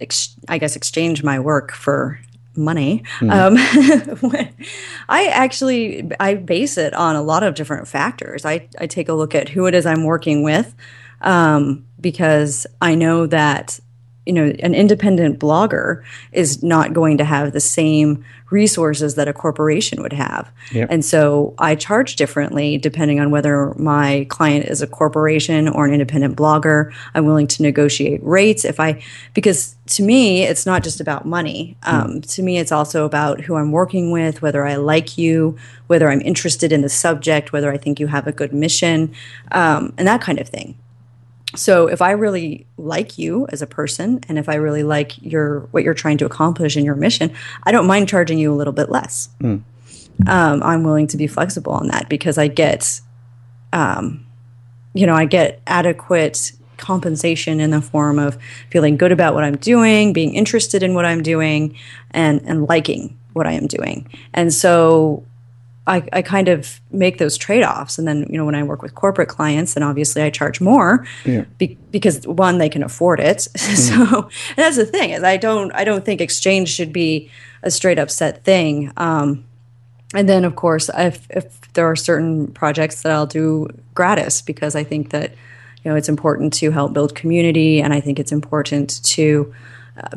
ex- 0.00 0.36
I 0.48 0.58
guess, 0.58 0.76
exchange 0.76 1.22
my 1.22 1.38
work 1.38 1.72
for 1.72 2.18
money, 2.56 3.02
mm. 3.20 3.32
um, 3.32 3.56
I 5.08 5.28
actually 5.28 6.10
I 6.18 6.34
base 6.34 6.76
it 6.76 6.92
on 6.92 7.16
a 7.16 7.22
lot 7.22 7.44
of 7.44 7.54
different 7.54 7.88
factors. 7.88 8.44
I 8.44 8.68
I 8.78 8.86
take 8.86 9.08
a 9.08 9.14
look 9.14 9.34
at 9.34 9.48
who 9.48 9.66
it 9.66 9.74
is 9.74 9.86
I'm 9.86 10.04
working 10.04 10.42
with 10.42 10.74
um, 11.20 11.86
because 12.00 12.66
I 12.80 12.94
know 12.94 13.26
that 13.26 13.80
you 14.28 14.34
know 14.34 14.52
an 14.60 14.74
independent 14.74 15.40
blogger 15.40 16.04
is 16.32 16.62
not 16.62 16.92
going 16.92 17.16
to 17.16 17.24
have 17.24 17.52
the 17.52 17.60
same 17.60 18.22
resources 18.50 19.14
that 19.14 19.26
a 19.26 19.32
corporation 19.32 20.02
would 20.02 20.12
have 20.12 20.52
yep. 20.70 20.86
and 20.90 21.02
so 21.02 21.54
i 21.58 21.74
charge 21.74 22.14
differently 22.16 22.76
depending 22.76 23.18
on 23.20 23.30
whether 23.30 23.72
my 23.74 24.26
client 24.28 24.66
is 24.66 24.82
a 24.82 24.86
corporation 24.86 25.66
or 25.66 25.86
an 25.86 25.92
independent 25.94 26.36
blogger 26.36 26.92
i'm 27.14 27.24
willing 27.24 27.46
to 27.46 27.62
negotiate 27.62 28.22
rates 28.22 28.66
if 28.66 28.78
i 28.78 29.02
because 29.32 29.76
to 29.86 30.02
me 30.02 30.42
it's 30.42 30.66
not 30.66 30.84
just 30.84 31.00
about 31.00 31.24
money 31.24 31.74
hmm. 31.84 31.94
um, 31.94 32.10
mm. 32.20 32.34
to 32.34 32.42
me 32.42 32.58
it's 32.58 32.72
also 32.72 33.06
about 33.06 33.40
who 33.40 33.56
i'm 33.56 33.72
working 33.72 34.10
with 34.10 34.42
whether 34.42 34.66
i 34.66 34.76
like 34.76 35.16
you 35.16 35.56
whether 35.86 36.10
i'm 36.10 36.20
interested 36.20 36.70
in 36.70 36.82
the 36.82 36.88
subject 36.90 37.50
whether 37.52 37.72
i 37.72 37.78
think 37.78 37.98
you 37.98 38.06
have 38.06 38.26
a 38.26 38.32
good 38.32 38.52
mission 38.52 39.10
um, 39.52 39.94
and 39.96 40.06
that 40.06 40.20
kind 40.20 40.38
of 40.38 40.46
thing 40.46 40.76
so 41.58 41.88
if 41.88 42.00
I 42.00 42.12
really 42.12 42.66
like 42.76 43.18
you 43.18 43.46
as 43.50 43.62
a 43.62 43.66
person 43.66 44.20
and 44.28 44.38
if 44.38 44.48
I 44.48 44.54
really 44.54 44.82
like 44.82 45.20
your 45.20 45.60
what 45.72 45.82
you're 45.82 45.94
trying 45.94 46.18
to 46.18 46.26
accomplish 46.26 46.76
in 46.76 46.84
your 46.84 46.94
mission, 46.94 47.34
I 47.64 47.72
don't 47.72 47.86
mind 47.86 48.08
charging 48.08 48.38
you 48.38 48.52
a 48.52 48.56
little 48.56 48.72
bit 48.72 48.90
less. 48.90 49.28
Mm. 49.40 49.62
Um, 50.26 50.62
I'm 50.62 50.82
willing 50.82 51.06
to 51.08 51.16
be 51.16 51.26
flexible 51.26 51.72
on 51.72 51.88
that 51.88 52.08
because 52.08 52.38
I 52.38 52.48
get 52.48 53.00
um, 53.72 54.24
you 54.94 55.06
know, 55.06 55.14
I 55.14 55.26
get 55.26 55.60
adequate 55.66 56.52
compensation 56.76 57.60
in 57.60 57.70
the 57.70 57.82
form 57.82 58.18
of 58.18 58.38
feeling 58.70 58.96
good 58.96 59.12
about 59.12 59.34
what 59.34 59.44
I'm 59.44 59.56
doing, 59.56 60.12
being 60.12 60.34
interested 60.34 60.82
in 60.82 60.94
what 60.94 61.04
I'm 61.04 61.22
doing, 61.22 61.76
and 62.12 62.40
and 62.46 62.66
liking 62.66 63.18
what 63.32 63.46
I 63.46 63.52
am 63.52 63.66
doing. 63.66 64.08
And 64.32 64.52
so 64.52 65.24
I, 65.88 66.06
I 66.12 66.22
kind 66.22 66.48
of 66.48 66.80
make 66.90 67.18
those 67.18 67.36
trade 67.36 67.64
offs. 67.64 67.98
And 67.98 68.06
then, 68.06 68.26
you 68.30 68.36
know, 68.36 68.44
when 68.44 68.54
I 68.54 68.62
work 68.62 68.82
with 68.82 68.94
corporate 68.94 69.28
clients, 69.28 69.74
then 69.74 69.82
obviously 69.82 70.22
I 70.22 70.30
charge 70.30 70.60
more 70.60 71.06
Yeah. 71.24 71.44
be, 71.56 71.78
because 71.90 72.26
one, 72.26 72.58
they 72.58 72.68
can 72.68 72.82
afford 72.82 73.20
it. 73.20 73.40
so 73.56 73.94
and 74.22 74.56
that's 74.56 74.76
the 74.76 74.86
thing 74.86 75.10
is 75.10 75.22
I 75.22 75.36
don't 75.36 75.72
I 75.72 75.84
don't 75.84 76.04
think 76.04 76.20
exchange 76.20 76.68
should 76.68 76.92
be 76.92 77.30
a 77.62 77.70
straight 77.70 77.98
up 77.98 78.10
set 78.10 78.44
thing. 78.44 78.92
Um, 78.96 79.44
and 80.14 80.28
then 80.28 80.44
of 80.44 80.56
course 80.56 80.90
if 80.96 81.26
if 81.30 81.72
there 81.72 81.86
are 81.86 81.96
certain 81.96 82.48
projects 82.48 83.02
that 83.02 83.12
I'll 83.12 83.26
do 83.26 83.68
gratis 83.94 84.42
because 84.42 84.74
I 84.76 84.84
think 84.84 85.10
that 85.10 85.32
you 85.82 85.90
know 85.90 85.96
it's 85.96 86.08
important 86.08 86.52
to 86.54 86.70
help 86.70 86.92
build 86.92 87.14
community 87.14 87.80
and 87.80 87.92
I 87.94 88.00
think 88.00 88.18
it's 88.18 88.32
important 88.32 89.02
to 89.04 89.54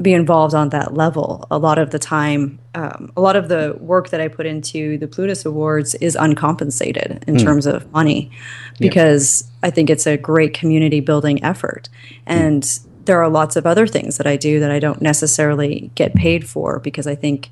be 0.02 0.14
involved 0.14 0.54
on 0.54 0.70
that 0.70 0.94
level. 0.94 1.48
A 1.50 1.58
lot 1.58 1.80
of 1.80 1.92
the 1.92 2.00
time, 2.00 2.60
um, 2.76 3.12
a 3.18 3.22
lot 3.22 3.36
of 3.36 3.50
the 3.50 3.76
work 3.80 4.10
that 4.10 4.22
I 4.22 4.28
put 4.28 4.46
into 4.46 4.98
the 4.98 5.08
Plutus 5.08 5.46
Awards 5.46 5.96
is 5.96 6.16
uncompensated 6.16 7.24
in 7.28 7.38
terms 7.38 7.66
of 7.66 7.92
money 7.92 8.32
because 8.80 9.50
I 9.64 9.70
think 9.70 9.90
it's 9.90 10.06
a 10.06 10.18
great 10.18 10.54
community 10.54 11.00
building 11.00 11.44
effort. 11.44 11.90
And 12.26 12.64
there 13.06 13.22
are 13.22 13.30
lots 13.30 13.56
of 13.56 13.66
other 13.66 13.88
things 13.88 14.18
that 14.18 14.28
I 14.28 14.38
do 14.38 14.60
that 14.60 14.72
I 14.72 14.80
don't 14.80 15.02
necessarily 15.02 15.92
get 15.96 16.14
paid 16.14 16.48
for 16.48 16.80
because 16.80 17.08
I 17.08 17.16
think 17.16 17.50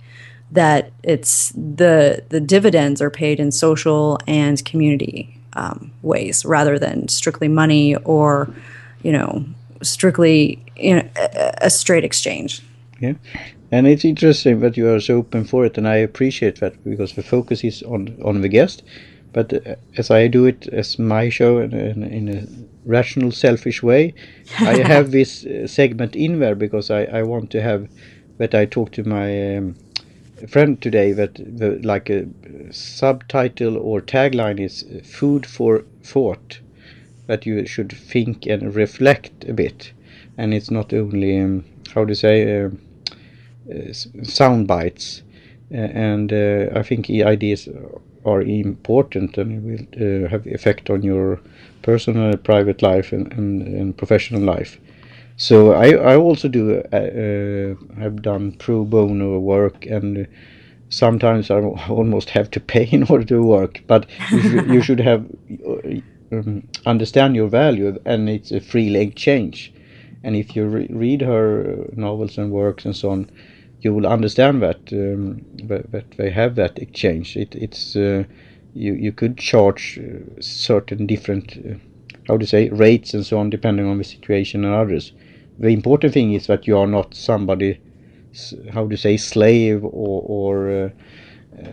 that 0.52 0.92
it's 1.04 1.52
the 1.52 2.24
the 2.30 2.40
dividends 2.40 3.02
are 3.02 3.12
paid 3.12 3.40
in 3.40 3.52
social 3.52 4.20
and 4.28 4.64
community 4.66 5.40
um, 5.54 5.92
ways 6.02 6.46
rather 6.46 6.80
than 6.80 7.08
strictly 7.08 7.48
money 7.48 7.96
or 7.98 8.54
you 9.04 9.12
know 9.12 9.46
strictly 9.82 10.64
you 10.76 10.96
know, 10.96 11.10
a, 11.62 11.70
straight 11.70 12.04
exchange. 12.04 12.62
Yeah, 13.00 13.14
and 13.72 13.88
it's 13.88 14.06
interesting 14.06 14.60
that 14.60 14.78
you 14.78 14.90
are 14.94 15.00
so 15.00 15.18
open 15.18 15.46
for 15.46 15.66
it, 15.66 15.78
and 15.78 15.88
I 15.88 15.96
appreciate 15.96 16.60
that 16.60 16.84
because 16.84 17.14
the 17.14 17.24
focus 17.24 17.64
is 17.64 17.84
on 17.84 18.18
on 18.24 18.42
the 18.42 18.50
guest. 18.50 18.84
But 19.32 19.54
uh, 19.54 19.76
as 19.96 20.10
I 20.10 20.28
do 20.28 20.46
it 20.46 20.68
as 20.70 20.98
my 20.98 21.30
show 21.30 21.60
in, 21.60 21.74
in, 21.74 22.04
in 22.04 22.30
a 22.30 22.48
rational, 22.86 23.32
selfish 23.32 23.84
way, 23.84 24.14
I 24.60 24.78
have 24.94 25.12
this 25.12 25.46
uh, 25.46 25.68
segment 25.68 26.16
in 26.16 26.40
there 26.40 26.56
because 26.56 26.90
I, 26.90 27.04
I 27.04 27.22
want 27.24 27.52
to 27.52 27.62
have 27.62 27.88
that 28.38 28.56
I 28.56 28.66
talk 28.66 28.92
to 28.94 29.04
my 29.04 29.58
um, 29.58 29.76
friend 30.48 30.82
today 30.82 31.12
that 31.12 31.36
the 31.36 31.80
like 31.84 32.10
a 32.10 32.26
subtitle 32.72 33.78
or 33.78 34.02
tagline 34.02 34.60
is 34.60 34.84
uh, 34.84 35.04
food 35.04 35.46
for 35.46 35.84
thought 36.02 36.60
that 37.30 37.46
you 37.46 37.64
should 37.68 37.92
think 37.94 38.48
and 38.48 38.76
reflect 38.76 39.46
a 39.48 39.54
bit. 39.54 39.94
And 40.36 40.52
it's 40.52 40.72
not 40.72 40.92
only 40.92 41.40
um, 41.40 41.64
how 41.94 42.04
to 42.04 42.16
say 42.16 42.64
uh, 42.64 42.70
uh, 43.72 43.94
sound 44.24 44.68
bites. 44.68 45.22
Uh, 45.72 45.78
and 46.12 46.34
uh, 46.34 46.70
I 46.74 46.82
think 46.82 47.08
ideas 47.10 47.70
are 48.26 48.42
important 48.42 49.38
and 49.38 49.64
will 49.64 50.26
uh, 50.26 50.28
have 50.28 50.48
effect 50.48 50.90
on 50.90 51.04
your 51.04 51.40
personal 51.84 52.36
private 52.36 52.82
life 52.82 53.14
and, 53.14 53.32
and, 53.34 53.62
and 53.62 53.96
professional 53.96 54.42
life. 54.42 54.80
So 55.38 55.74
I, 55.74 55.92
I 55.92 56.18
also 56.18 56.48
do 56.48 56.82
have 56.92 58.22
done 58.24 58.54
pro 58.54 58.84
bono 58.86 59.38
work 59.38 59.86
and 59.86 60.28
sometimes 60.90 61.52
I 61.52 61.60
almost 61.62 62.32
have 62.32 62.50
to 62.52 62.60
pay 62.60 62.86
in 62.92 63.04
order 63.04 63.26
to 63.26 63.44
work. 63.44 63.84
But 63.86 64.08
you 64.32 64.82
should, 64.82 65.00
have 65.10 65.26
um, 66.32 66.68
understand 66.86 67.36
your 67.36 67.48
value 67.48 67.98
and 68.06 68.30
it's 68.30 68.52
a 68.52 68.60
free 68.60 68.96
exchange 68.96 69.74
and 70.24 70.36
if 70.36 70.56
you 70.56 70.66
re- 70.66 70.88
read 70.90 71.22
her 71.22 71.88
novels 71.96 72.38
and 72.38 72.52
works 72.52 72.86
and 72.86 72.96
so 72.96 73.10
on 73.12 73.30
you 73.82 73.94
will 73.94 74.08
understand 74.08 74.62
that 74.62 74.80
um, 74.94 75.42
that, 75.64 75.92
that 75.92 76.12
they 76.18 76.30
have 76.32 76.56
that 76.56 76.78
exchange. 76.80 77.38
It, 77.38 77.56
it's 77.56 77.96
uh, 77.96 78.26
you 78.74 78.94
you 78.94 79.12
could 79.14 79.38
charge 79.38 80.00
uh, 80.00 80.20
certain 80.42 81.06
different 81.08 81.58
uh, 81.58 81.76
how 82.28 82.38
to 82.38 82.46
say 82.46 82.70
rates 82.70 83.14
and 83.14 83.26
so 83.26 83.40
on 83.40 83.50
depending 83.50 83.86
on 83.88 83.98
the 83.98 84.04
situation 84.04 84.66
and 84.66 84.74
others. 84.76 85.14
The 85.58 85.70
important 85.70 86.14
thing 86.14 86.34
is 86.34 86.48
that 86.48 86.68
you 86.68 86.78
are 86.78 86.88
not 86.88 87.16
somebody 87.16 87.80
how 88.74 88.88
to 88.88 88.98
say 88.98 89.18
slave 89.18 89.84
or, 89.84 90.24
or 90.26 90.70
uh, 90.70 90.86
uh, 90.86 90.90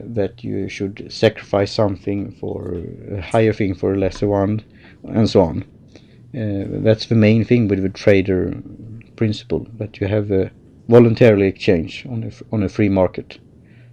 that 0.05 0.43
you 0.45 0.69
should 0.69 1.07
sacrifice 1.13 1.73
something 1.73 2.33
for 2.33 2.83
a 3.11 3.21
higher 3.21 3.53
thing 3.53 3.75
for 3.75 3.95
a 3.95 3.99
lesser 3.99 4.29
one 4.29 4.63
and 5.05 5.29
so 5.29 5.41
on. 5.43 5.65
Uh, 6.35 6.65
that's 6.83 7.07
the 7.07 7.15
main 7.15 7.45
thing 7.45 7.69
with 7.69 7.83
the 7.83 7.89
trader 7.89 8.55
principle 9.17 9.67
that 9.79 10.01
you 10.01 10.07
have 10.07 10.31
a 10.31 10.51
voluntarily 10.89 11.47
exchange 11.47 12.05
on 12.09 12.25
a, 12.25 12.55
on 12.55 12.63
a 12.63 12.69
free 12.69 12.89
market. 12.89 13.39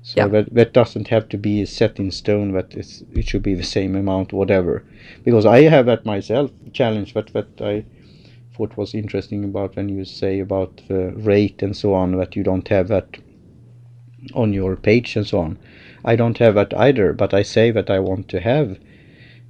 So 0.01 0.21
Yeah. 0.21 0.27
that, 0.27 0.53
that 0.53 0.73
doesn't 0.73 1.07
have 1.07 1.29
to 1.29 1.37
be 1.37 1.65
set 1.65 1.97
in 1.99 2.11
stone 2.11 2.51
that 2.51 2.73
it's, 2.75 3.03
it 3.13 3.27
should 3.27 3.43
be 3.43 3.53
the 3.53 3.63
same 3.63 3.95
amount 3.95 4.33
whatever. 4.33 4.83
Because 5.23 5.45
I 5.45 5.61
have 5.61 5.85
that 5.85 6.05
myself 6.05 6.51
challenge 6.73 7.13
that, 7.13 7.27
that 7.33 7.61
I 7.61 7.85
thought 8.55 8.77
was 8.77 8.93
interesting 8.93 9.43
about 9.45 9.75
when 9.75 9.89
you 9.89 10.03
say 10.05 10.39
about 10.39 10.81
the 10.87 11.11
rate 11.15 11.63
and 11.63 11.75
so 11.75 11.93
on 11.93 12.17
that 12.17 12.35
you 12.35 12.43
don't 12.43 12.67
have 12.67 12.89
that 12.89 13.17
on 14.33 14.53
your 14.53 14.75
page 14.75 15.15
and 15.15 15.27
so 15.27 15.39
on. 15.39 15.57
I 16.05 16.15
don't 16.15 16.37
have 16.37 16.55
that 16.55 16.73
either, 16.77 17.13
but 17.13 17.33
I 17.33 17.43
say 17.43 17.71
that 17.71 17.89
I 17.89 17.99
want 17.99 18.27
to 18.29 18.39
have 18.39 18.77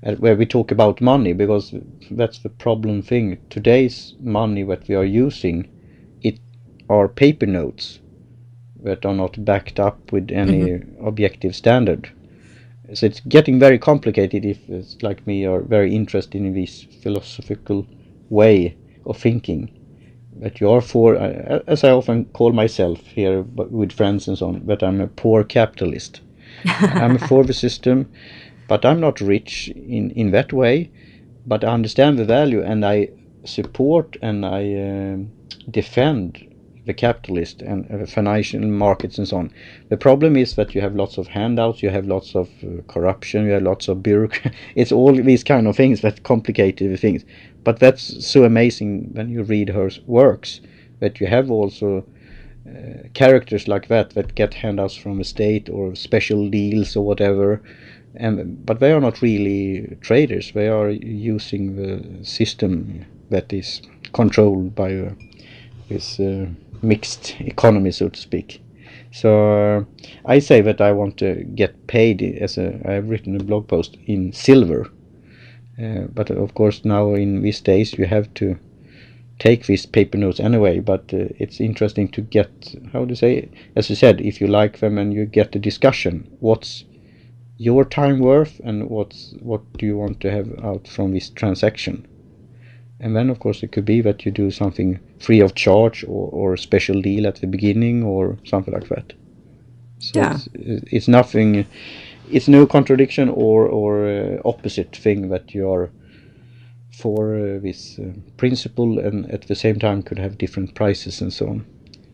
uh, 0.06 0.14
where 0.16 0.36
we 0.36 0.46
talk 0.46 0.72
about 0.72 1.02
money 1.02 1.34
because 1.34 1.74
that's 2.12 2.40
the 2.40 2.50
problem 2.50 3.02
thing. 3.02 3.38
Today's 3.50 4.16
money 4.20 4.64
that 4.64 4.88
we 4.88 4.96
are 4.96 5.06
using, 5.06 5.70
it 6.22 6.40
are 6.90 7.08
paper 7.08 7.46
notes 7.46 8.00
that 8.84 9.06
are 9.06 9.16
not 9.16 9.44
backed 9.46 9.80
up 9.80 10.12
with 10.12 10.30
any 10.32 10.82
objective 11.02 11.56
standard. 11.56 12.12
So 12.94 13.06
it's 13.06 13.22
getting 13.22 13.60
very 13.60 13.80
complicated 13.80 14.44
if 14.46 14.70
it's 14.70 15.02
like 15.02 15.26
me 15.26 15.46
are 15.46 15.62
very 15.62 15.96
interested 15.96 16.36
in 16.36 16.54
this 16.54 16.84
philosophical 17.02 17.88
way 18.30 18.76
of 19.06 19.18
thinking 19.18 19.72
that 20.40 20.60
you 20.60 20.70
are 20.70 20.82
for, 20.82 21.16
uh, 21.16 21.60
as 21.68 21.84
I 21.84 21.92
often 21.92 22.26
call 22.26 22.52
myself 22.52 23.00
here 23.08 23.42
with 23.42 23.92
friends 23.92 24.28
and 24.28 24.38
so 24.38 24.48
on, 24.48 24.66
that 24.66 24.84
I'm 24.84 25.02
a 25.02 25.08
poor 25.08 25.44
capitalist. 25.44 26.22
I'm 26.66 27.18
for 27.18 27.44
the 27.44 27.54
system, 27.54 28.12
but 28.68 28.86
I'm 28.86 29.00
not 29.00 29.22
rich 29.22 29.70
in, 29.70 30.12
in 30.12 30.32
that 30.32 30.54
way. 30.54 30.92
But 31.46 31.64
I 31.64 31.74
understand 31.74 32.18
the 32.18 32.26
value 32.26 32.62
and 32.64 32.86
I 32.86 33.10
support 33.46 34.16
and 34.22 34.46
I 34.46 34.62
um 34.76 35.32
defend 35.70 36.48
the 36.86 36.94
capitalist 36.94 37.62
and 37.62 37.90
uh, 37.92 38.06
financial 38.06 38.60
markets 38.62 39.18
and 39.18 39.28
so 39.28 39.38
on. 39.38 39.52
The 39.90 39.98
problem 39.98 40.36
is 40.36 40.56
that 40.56 40.76
you 40.76 40.82
have 40.82 40.96
lots 40.96 41.18
of 41.18 41.28
handouts, 41.28 41.82
you 41.82 41.90
have 41.90 42.06
lots 42.06 42.36
of 42.36 42.50
uh, 42.64 42.82
corruption, 42.88 43.46
you 43.46 43.52
have 43.52 43.64
lots 43.64 43.88
of 43.88 44.04
bureaucracy. 44.04 44.52
It's 44.76 44.92
all 44.92 45.14
these 45.14 45.44
kind 45.44 45.68
of 45.68 45.76
things 45.76 46.02
that 46.02 46.24
complicate 46.24 46.78
the 46.78 46.98
things. 46.98 47.24
But 47.64 47.80
that's 47.80 48.26
so 48.26 48.44
amazing 48.44 49.14
when 49.14 49.30
you 49.30 49.44
read 49.44 49.70
her 49.70 49.90
works 50.06 50.62
that 51.00 51.20
you 51.20 51.28
have 51.28 51.52
also 51.52 52.06
uh, 52.68 53.08
characters 53.14 53.68
like 53.68 53.88
that 53.88 54.12
that 54.12 54.36
get 54.36 54.54
handouts 54.54 54.96
from 54.96 55.18
the 55.18 55.24
state 55.24 55.70
or 55.70 55.96
special 55.96 56.50
deals 56.50 56.96
or 56.96 57.06
whatever. 57.06 57.62
And 58.16 58.66
but 58.66 58.80
they 58.80 58.92
are 58.92 59.02
not 59.02 59.22
really 59.22 59.98
traders. 60.02 60.52
They 60.54 60.68
are 60.68 60.90
using 60.90 61.76
the 61.76 62.26
system 62.26 63.06
that 63.30 63.52
is 63.52 63.82
controlled 64.14 64.76
by 64.76 64.96
uh, 64.96 65.12
this 65.90 66.20
uh, 66.20 66.48
mixed 66.82 67.36
economy, 67.40 67.92
so 67.92 68.10
to 68.10 68.20
speak. 68.20 68.62
So 69.12 69.30
uh, 69.52 69.84
I 70.26 70.40
say 70.40 70.62
that 70.62 70.82
I 70.82 70.92
want 70.92 71.18
to 71.18 71.44
get 71.56 71.88
paid 71.88 72.22
as 72.22 72.58
a. 72.58 72.80
I 72.86 72.94
have 72.94 73.10
written 73.10 73.36
a 73.36 73.44
blog 73.44 73.68
post 73.68 73.98
in 74.06 74.34
silver, 74.34 74.90
uh, 75.82 76.08
but 76.14 76.30
of 76.32 76.54
course 76.54 76.84
now 76.86 77.14
in 77.16 77.42
these 77.42 77.62
days 77.62 77.94
you 77.98 78.06
have 78.06 78.34
to 78.36 78.58
take 79.40 79.66
these 79.66 79.86
paper 79.86 80.18
notes 80.18 80.40
anyway. 80.40 80.80
But 80.80 81.14
uh, 81.14 81.28
it's 81.40 81.60
interesting 81.60 82.08
to 82.10 82.22
get 82.22 82.76
how 82.94 83.06
to 83.06 83.16
say, 83.16 83.50
as 83.76 83.90
you 83.90 83.96
said, 83.96 84.22
if 84.22 84.40
you 84.42 84.48
like 84.48 84.80
them 84.80 84.98
and 84.98 85.14
you 85.14 85.26
get 85.26 85.52
the 85.52 85.60
discussion, 85.60 86.28
what's 86.40 86.86
your 87.58 87.86
time 87.86 88.20
worth 88.20 88.60
and 88.64 88.90
what's 88.90 89.34
what 89.42 89.62
do 89.78 89.86
you 89.86 89.98
want 89.98 90.20
to 90.22 90.32
have 90.32 90.50
out 90.64 90.88
from 90.88 91.14
this 91.14 91.30
transaction 91.30 92.06
and 93.00 93.16
then 93.16 93.30
of 93.30 93.40
course 93.40 93.64
it 93.64 93.72
could 93.72 93.86
be 93.86 94.02
that 94.02 94.26
you 94.26 94.32
do 94.32 94.50
something 94.52 95.00
free 95.20 95.40
of 95.40 95.56
charge 95.56 96.04
or, 96.06 96.30
or 96.32 96.54
a 96.54 96.58
special 96.58 97.02
deal 97.02 97.28
at 97.28 97.36
the 97.36 97.48
beginning 97.48 98.04
or 98.04 98.38
something 98.46 98.74
like 98.74 98.90
that 98.90 99.14
so 100.00 100.20
Yeah. 100.20 100.34
it's, 100.54 100.84
it's 100.92 101.08
nothing 101.08 101.66
it's 102.34 102.48
no 102.48 102.66
contradiction 102.66 103.30
or 103.30 103.68
or 103.68 104.08
uh, 104.08 104.42
opposite 104.46 104.96
thing 104.96 105.30
that 105.30 105.54
you 105.54 105.70
are 105.70 105.90
for 106.92 107.36
uh, 107.36 107.60
this 107.60 108.00
uh, 108.00 108.12
principle 108.38 109.00
and 109.00 109.30
at 109.32 109.48
the 109.48 109.56
same 109.56 109.80
time 109.80 110.04
could 110.04 110.20
have 110.20 110.38
different 110.38 110.76
prices 110.76 111.22
and 111.22 111.34
so 111.34 111.48
on 111.48 111.66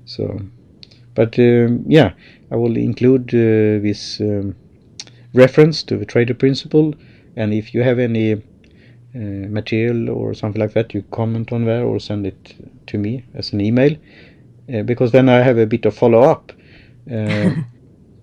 so 0.05 0.39
but 1.15 1.37
um, 1.39 1.83
yeah 1.87 2.13
i 2.51 2.55
will 2.55 2.77
include 2.77 3.27
this 3.27 4.21
um, 4.21 4.55
reference 5.33 5.83
to 5.83 5.97
the 5.97 6.05
trader 6.05 6.33
principle 6.33 6.93
and 7.35 7.53
if 7.53 7.73
you 7.73 7.83
have 7.83 7.99
any 7.99 8.41
uh, 9.15 9.47
material 9.49 10.09
or 10.11 10.35
something 10.35 10.61
like 10.61 10.73
that, 10.73 10.93
you 10.93 11.01
comment 11.09 11.51
on 11.51 11.65
there 11.65 11.83
or 11.83 11.99
send 11.99 12.27
it 12.27 12.55
to 12.85 12.97
me 12.99 13.25
as 13.33 13.53
an 13.53 13.59
email. 13.59 13.95
Uh, 14.71 14.83
because 14.83 15.11
then 15.11 15.27
I 15.27 15.41
have 15.41 15.57
a 15.57 15.65
bit 15.65 15.85
of 15.85 15.95
follow 15.95 16.21
up. 16.21 16.51
Uh, 17.11 17.51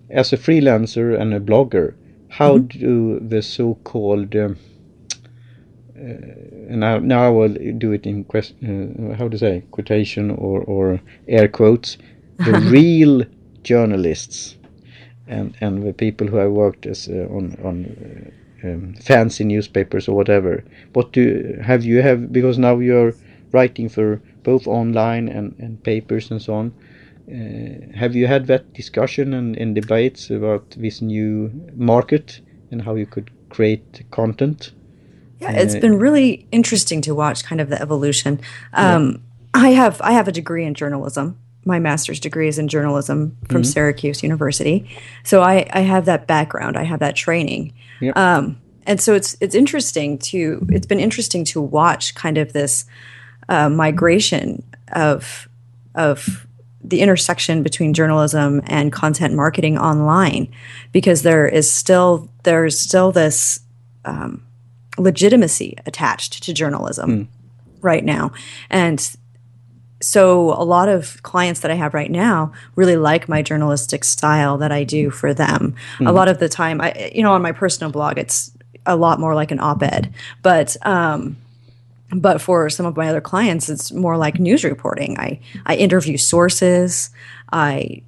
as 0.09 0.33
a 0.33 0.37
freelancer 0.37 1.19
and 1.19 1.33
a 1.33 1.39
blogger, 1.39 1.95
how 2.29 2.57
mm-hmm. 2.57 2.79
do 2.79 3.19
the 3.19 3.41
so-called 3.41 4.35
um, 4.35 4.57
uh, 5.97 6.69
and 6.69 6.81
now, 6.81 6.99
now 6.99 7.25
I 7.25 7.29
will 7.29 7.55
do 7.79 7.91
it 7.91 8.05
in 8.05 8.23
question, 8.23 9.11
uh, 9.11 9.15
how 9.17 9.27
to 9.29 9.37
say 9.37 9.63
quotation 9.71 10.29
or, 10.29 10.61
or 10.61 11.01
air 11.27 11.47
quotes 11.47 11.97
the 12.37 12.51
real 12.71 13.23
journalists 13.63 14.57
and 15.27 15.55
and 15.59 15.85
the 15.85 15.93
people 15.93 16.27
who 16.27 16.37
have 16.37 16.51
worked 16.51 16.85
as 16.85 17.09
uh, 17.09 17.27
on 17.29 17.57
on 17.63 18.31
uh, 18.63 18.67
um, 18.67 18.93
fancy 19.01 19.43
newspapers 19.43 20.07
or 20.07 20.15
whatever 20.15 20.63
what 20.93 21.11
do 21.11 21.59
have 21.61 21.83
you 21.83 22.01
have 22.01 22.31
because 22.31 22.57
now 22.57 22.77
you're 22.79 23.13
writing 23.51 23.89
for 23.89 24.21
both 24.43 24.67
online 24.67 25.27
and, 25.27 25.55
and 25.59 25.83
papers 25.83 26.31
and 26.31 26.41
so 26.41 26.53
on 26.53 26.71
have 27.95 28.15
you 28.15 28.25
had 28.27 28.47
that 28.47 28.73
discussion 28.73 29.33
and, 29.33 29.57
and 29.57 29.75
debates 29.75 30.29
about 30.29 30.69
this 30.77 31.01
new 31.01 31.51
market 31.75 32.41
and 32.71 32.81
how 32.81 32.95
you 32.95 33.05
could 33.05 33.29
create 33.49 34.03
content 34.11 34.71
yeah, 35.39 35.51
it's 35.51 35.75
been 35.75 35.99
really 35.99 36.47
interesting 36.51 37.01
to 37.01 37.13
watch 37.13 37.43
kind 37.43 37.61
of 37.61 37.69
the 37.69 37.79
evolution. 37.79 38.39
Um, 38.73 39.23
yeah. 39.53 39.61
I 39.61 39.69
have 39.69 40.01
I 40.01 40.13
have 40.13 40.27
a 40.27 40.31
degree 40.31 40.65
in 40.65 40.73
journalism. 40.73 41.37
My 41.63 41.79
master's 41.79 42.19
degree 42.19 42.47
is 42.47 42.57
in 42.57 42.67
journalism 42.67 43.37
from 43.49 43.61
mm-hmm. 43.61 43.71
Syracuse 43.71 44.23
University, 44.23 44.89
so 45.23 45.41
I, 45.41 45.69
I 45.73 45.81
have 45.81 46.05
that 46.05 46.25
background. 46.25 46.77
I 46.77 46.83
have 46.83 46.99
that 47.01 47.15
training, 47.15 47.73
yep. 47.99 48.17
um, 48.17 48.59
and 48.85 49.01
so 49.01 49.13
it's 49.13 49.35
it's 49.41 49.53
interesting 49.53 50.17
to 50.19 50.65
it's 50.69 50.87
been 50.87 50.99
interesting 50.99 51.43
to 51.45 51.61
watch 51.61 52.15
kind 52.15 52.37
of 52.37 52.53
this 52.53 52.85
uh, 53.49 53.69
migration 53.69 54.63
of 54.93 55.49
of 55.93 56.46
the 56.89 57.01
intersection 57.01 57.63
between 57.63 57.93
journalism 57.93 58.61
and 58.67 58.91
content 58.91 59.33
marketing 59.33 59.77
online, 59.77 60.47
because 60.91 61.23
there 61.23 61.47
is 61.47 61.71
still 61.71 62.29
there's 62.43 62.79
still 62.79 63.11
this. 63.11 63.59
Um, 64.05 64.43
legitimacy 64.99 65.75
attached 65.85 66.41
to 66.41 66.51
journalism 66.51 67.09
mm. 67.11 67.27
right 67.81 68.03
now. 68.03 68.31
And 68.71 69.15
so 70.01 70.53
a 70.53 70.65
lot 70.65 70.89
of 70.89 71.21
clients 71.21 71.59
that 71.59 71.69
I 71.69 71.75
have 71.75 71.93
right 71.93 72.09
now 72.09 72.51
really 72.75 72.97
like 72.97 73.29
my 73.29 73.43
journalistic 73.43 74.03
style 74.03 74.57
that 74.57 74.71
I 74.71 74.83
do 74.83 75.11
for 75.11 75.35
them. 75.35 75.75
Mm. 75.99 76.07
A 76.07 76.11
lot 76.11 76.29
of 76.29 76.39
the 76.39 76.49
time, 76.49 76.81
I, 76.81 77.11
you 77.13 77.21
know, 77.21 77.33
on 77.33 77.43
my 77.43 77.51
personal 77.51 77.91
blog, 77.91 78.17
it's 78.17 78.51
a 78.87 78.95
lot 78.95 79.19
more 79.19 79.35
like 79.35 79.51
an 79.51 79.59
op-ed, 79.59 80.11
but, 80.41 80.75
um, 80.83 81.37
but 82.11 82.41
for 82.41 82.69
some 82.69 82.85
of 82.85 82.95
my 82.95 83.09
other 83.09 83.21
clients, 83.21 83.69
it's 83.69 83.91
more 83.91 84.17
like 84.17 84.39
news 84.39 84.63
reporting. 84.63 85.19
I, 85.19 85.39
I 85.65 85.75
interview 85.75 86.17
sources. 86.17 87.09
I 87.51 88.03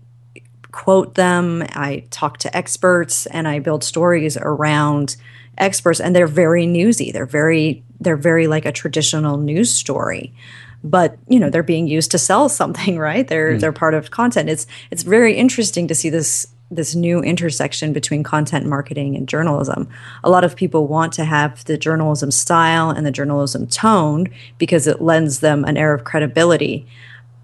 quote 0.71 1.15
them. 1.15 1.63
I 1.69 2.05
talk 2.09 2.37
to 2.39 2.55
experts 2.55 3.25
and 3.27 3.47
I 3.47 3.59
build 3.59 3.83
stories 3.83 4.37
around 4.37 5.17
experts 5.57 5.99
and 5.99 6.15
they're 6.15 6.27
very 6.27 6.65
newsy. 6.65 7.11
They're 7.11 7.25
very 7.25 7.83
they're 7.99 8.15
very 8.15 8.47
like 8.47 8.65
a 8.65 8.71
traditional 8.71 9.37
news 9.37 9.73
story. 9.73 10.33
But, 10.81 11.17
you 11.27 11.41
know, 11.41 11.49
they're 11.49 11.63
being 11.63 11.87
used 11.87 12.11
to 12.11 12.17
sell 12.17 12.47
something, 12.61 12.97
right? 12.97 13.27
They're 13.27 13.55
mm. 13.55 13.59
they're 13.59 13.73
part 13.73 13.93
of 13.93 14.11
content. 14.11 14.49
It's 14.49 14.65
it's 14.91 15.03
very 15.03 15.35
interesting 15.35 15.87
to 15.87 15.95
see 15.95 16.09
this 16.09 16.47
this 16.71 16.95
new 16.95 17.21
intersection 17.21 17.93
between 17.93 18.23
content 18.23 18.65
marketing 18.65 19.15
and 19.15 19.27
journalism. 19.27 19.89
A 20.23 20.29
lot 20.29 20.43
of 20.43 20.55
people 20.55 20.87
want 20.87 21.13
to 21.13 21.25
have 21.25 21.63
the 21.65 21.77
journalism 21.77 22.31
style 22.31 22.91
and 22.91 23.05
the 23.05 23.11
journalism 23.11 23.65
tone 23.67 24.27
because 24.57 24.85
it 24.85 25.01
lends 25.01 25.39
them 25.39 25.65
an 25.65 25.77
air 25.77 25.93
of 25.93 26.03
credibility 26.03 26.85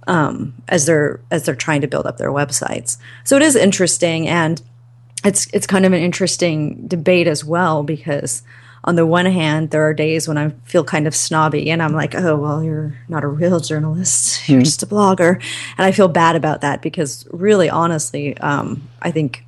um, 0.07 0.53
as 0.67 0.85
they're 0.85 1.19
as 1.31 1.45
they're 1.45 1.55
trying 1.55 1.81
to 1.81 1.87
build 1.87 2.05
up 2.05 2.17
their 2.17 2.29
websites. 2.29 2.97
So 3.23 3.35
it 3.35 3.41
is 3.41 3.55
interesting, 3.55 4.27
and 4.27 4.61
it's 5.23 5.47
it's 5.53 5.67
kind 5.67 5.85
of 5.85 5.93
an 5.93 6.01
interesting 6.01 6.87
debate 6.87 7.27
as 7.27 7.43
well 7.43 7.83
because 7.83 8.43
on 8.85 8.95
the 8.95 9.05
one 9.05 9.25
hand 9.25 9.71
there 9.71 9.85
are 9.85 9.93
days 9.93 10.27
when 10.27 10.37
I 10.37 10.49
feel 10.63 10.83
kind 10.83 11.07
of 11.07 11.15
snobby 11.15 11.69
and 11.71 11.81
I'm 11.81 11.93
like 11.93 12.15
oh 12.15 12.35
well 12.35 12.63
you're 12.63 12.95
not 13.09 13.23
a 13.23 13.27
real 13.27 13.59
journalist 13.59 14.47
you're 14.47 14.59
mm-hmm. 14.59 14.63
just 14.63 14.83
a 14.83 14.87
blogger 14.87 15.43
and 15.77 15.85
I 15.85 15.91
feel 15.91 16.07
bad 16.07 16.35
about 16.35 16.61
that 16.61 16.81
because 16.81 17.27
really 17.31 17.69
honestly 17.69 18.37
um, 18.37 18.87
I 19.01 19.11
think 19.11 19.43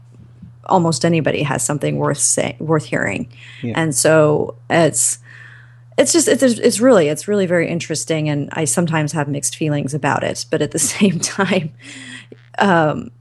almost 0.65 1.05
anybody 1.05 1.43
has 1.43 1.63
something 1.63 1.97
worth 1.97 2.17
say, 2.17 2.57
worth 2.59 2.85
hearing 2.85 3.29
yeah. 3.61 3.73
and 3.77 3.95
so 3.95 4.55
it's 4.69 5.19
it's 5.97 6.13
just 6.13 6.27
it's 6.27 6.43
it's 6.43 6.79
really 6.79 7.07
it's 7.07 7.27
really 7.27 7.45
very 7.45 7.69
interesting 7.69 8.27
and 8.29 8.49
I 8.51 8.65
sometimes 8.65 9.13
have 9.13 9.27
mixed 9.27 9.55
feelings 9.55 9.93
about 9.93 10.23
it 10.23 10.45
but 10.49 10.61
at 10.61 10.71
the 10.71 10.79
same 10.93 11.19
time 11.19 11.73
um, 12.57 13.11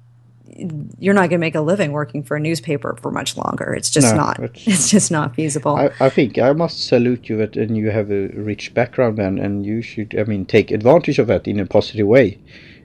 you're 0.99 1.15
not 1.15 1.29
going 1.29 1.31
to 1.31 1.39
make 1.39 1.55
a 1.55 1.61
living 1.61 1.93
working 1.93 2.23
for 2.23 2.37
a 2.37 2.41
newspaper 2.41 2.97
for 3.01 3.11
much 3.11 3.37
longer. 3.37 3.75
It's 3.75 3.91
just 3.91 4.15
no, 4.15 4.23
not. 4.23 4.41
It's, 4.41 4.67
it's, 4.67 4.91
just 4.91 5.11
not 5.11 5.35
feasible. 5.35 5.77
I, 5.77 5.91
I, 6.01 6.09
think 6.09 6.39
I 6.39 6.53
must 6.53 6.87
salute 6.87 7.29
you 7.29 7.37
that, 7.39 7.57
and 7.57 7.77
you 7.77 7.91
have 7.91 8.11
a 8.11 8.29
rich 8.29 8.75
background, 8.75 9.19
and 9.19 9.39
and 9.39 9.67
you 9.67 9.83
should, 9.83 10.15
I 10.19 10.25
mean, 10.25 10.45
take 10.47 10.71
advantage 10.71 11.19
of 11.19 11.27
that 11.29 11.47
in 11.47 11.61
a 11.61 11.67
positive 11.67 12.07
way, 12.07 12.39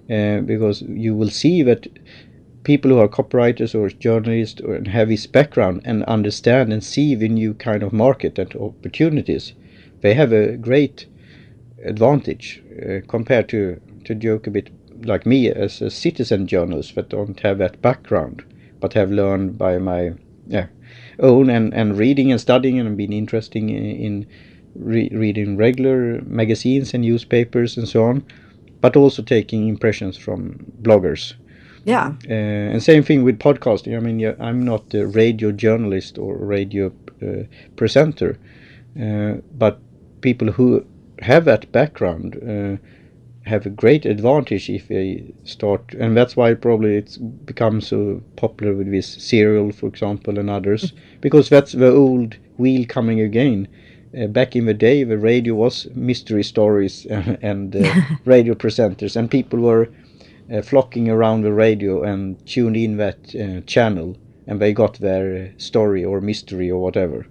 uh, 0.10 0.42
because 0.42 0.82
you 0.84 1.16
will 1.16 1.30
see 1.30 1.64
that 1.64 1.88
people 2.64 2.92
who 2.92 3.00
are 3.00 3.08
copywriters 3.08 3.74
or 3.74 3.90
journalists 3.90 4.62
or 4.62 4.82
have 4.86 5.10
this 5.10 5.26
background 5.26 5.82
and 5.86 6.04
understand 6.04 6.72
and 6.72 6.84
see 6.84 7.16
the 7.16 7.30
new 7.30 7.54
kind 7.54 7.84
of 7.84 7.92
market 7.92 8.38
and 8.38 8.56
opportunities, 8.56 9.54
they 10.02 10.14
have 10.14 10.32
a 10.32 10.58
great 10.58 11.08
advantage 11.84 12.62
uh, 12.84 13.00
compared 13.08 13.50
to 13.50 13.82
to 14.06 14.16
joke 14.16 14.48
a 14.48 14.52
bit 14.52 14.70
like 15.06 15.26
me 15.26 15.50
as 15.50 15.82
a 15.82 15.90
citizen 15.90 16.48
journalist 16.48 16.96
that 16.96 17.10
don't 17.10 17.40
have 17.42 17.58
that 17.58 17.82
background 17.82 18.44
but 18.80 18.94
have 18.94 19.12
learned 19.12 19.58
by 19.58 19.78
my 19.78 20.12
yeah 20.48 20.68
own 21.20 21.50
and, 21.50 21.74
and 21.74 21.98
reading 21.98 22.32
and 22.32 22.42
studying 22.42 22.80
and 22.80 22.98
been 22.98 23.14
interested 23.14 23.58
in, 23.58 23.70
in 23.70 24.28
re 24.76 25.10
reading 25.12 25.58
regular 25.58 26.22
magazines 26.22 26.94
and 26.94 27.04
newspapers 27.04 27.78
and 27.78 27.88
so 27.88 28.04
on 28.04 28.24
but 28.82 28.96
also 28.96 29.22
taking 29.22 29.68
impressions 29.68 30.18
from 30.18 30.66
bloggers. 30.82 31.36
Yeah. 31.86 32.14
Uh, 32.28 32.74
and 32.74 32.82
same 32.82 33.04
thing 33.04 33.24
with 33.24 33.38
podcasting. 33.38 33.96
I 33.96 34.00
mean 34.00 34.36
i'm 34.40 34.64
not 34.64 34.94
a 34.94 35.06
radio 35.06 35.52
journalist 35.52 36.18
or 36.18 36.36
radio 36.36 36.92
uh, 37.22 37.44
presenter 37.76 38.38
uh, 39.00 39.36
but 39.58 39.80
people 40.22 40.52
who 40.52 40.86
have 41.20 41.46
that 41.46 41.72
background 41.72 42.36
uh, 42.38 42.78
have 43.46 43.66
a 43.66 43.70
great 43.70 44.06
advantage 44.06 44.70
if 44.70 44.88
they 44.88 45.34
start, 45.44 45.94
and 46.00 46.16
that's 46.16 46.36
why 46.36 46.54
probably 46.54 46.96
it's 46.96 47.18
become 47.18 47.82
so 47.82 48.22
popular 48.36 48.74
with 48.74 48.92
this 48.92 49.08
serial, 49.08 49.72
for 49.72 49.88
example, 49.88 50.38
and 50.38 50.50
others, 50.50 50.94
because 51.22 51.50
that's 51.50 51.72
the 51.72 51.92
old 51.92 52.38
wheel 52.58 52.86
coming 52.88 53.20
again. 53.20 53.68
Uh, 54.18 54.28
back 54.28 54.56
in 54.56 54.66
the 54.66 54.74
day, 54.74 55.04
the 55.04 55.18
radio 55.18 55.56
was 55.56 55.88
mystery 55.96 56.44
stories 56.44 57.06
and 57.10 57.76
uh, 57.76 57.94
radio 58.26 58.54
presenters, 58.54 59.16
and 59.16 59.32
people 59.32 59.60
were 59.60 59.90
uh, 60.52 60.62
flocking 60.62 61.10
around 61.10 61.42
the 61.42 61.54
radio 61.54 62.04
and 62.04 62.46
tuned 62.46 62.78
in 62.78 62.98
that 62.98 63.34
uh, 63.36 63.62
channel, 63.66 64.18
and 64.46 64.60
they 64.60 64.74
got 64.74 65.00
their 65.00 65.54
story 65.58 66.04
or 66.04 66.22
mystery 66.22 66.70
or 66.70 66.82
whatever. 66.82 67.26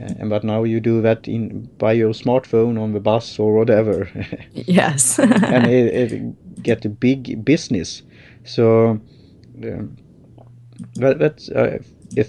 Uh, 0.00 0.14
and 0.18 0.30
but 0.30 0.44
now 0.44 0.64
you 0.64 0.80
do 0.80 1.00
that 1.02 1.26
in 1.26 1.68
by 1.78 1.92
your 1.92 2.12
smartphone 2.12 2.80
on 2.80 2.92
the 2.92 3.00
bus 3.00 3.38
or 3.38 3.54
whatever. 3.54 4.08
yes. 4.52 5.18
and 5.18 5.66
it, 5.66 6.12
it, 6.12 6.62
get 6.62 6.84
a 6.84 6.88
big 6.88 7.44
business. 7.44 8.02
So 8.44 9.00
um, 9.62 9.96
that, 10.94 11.18
that's 11.18 11.48
uh, 11.48 11.78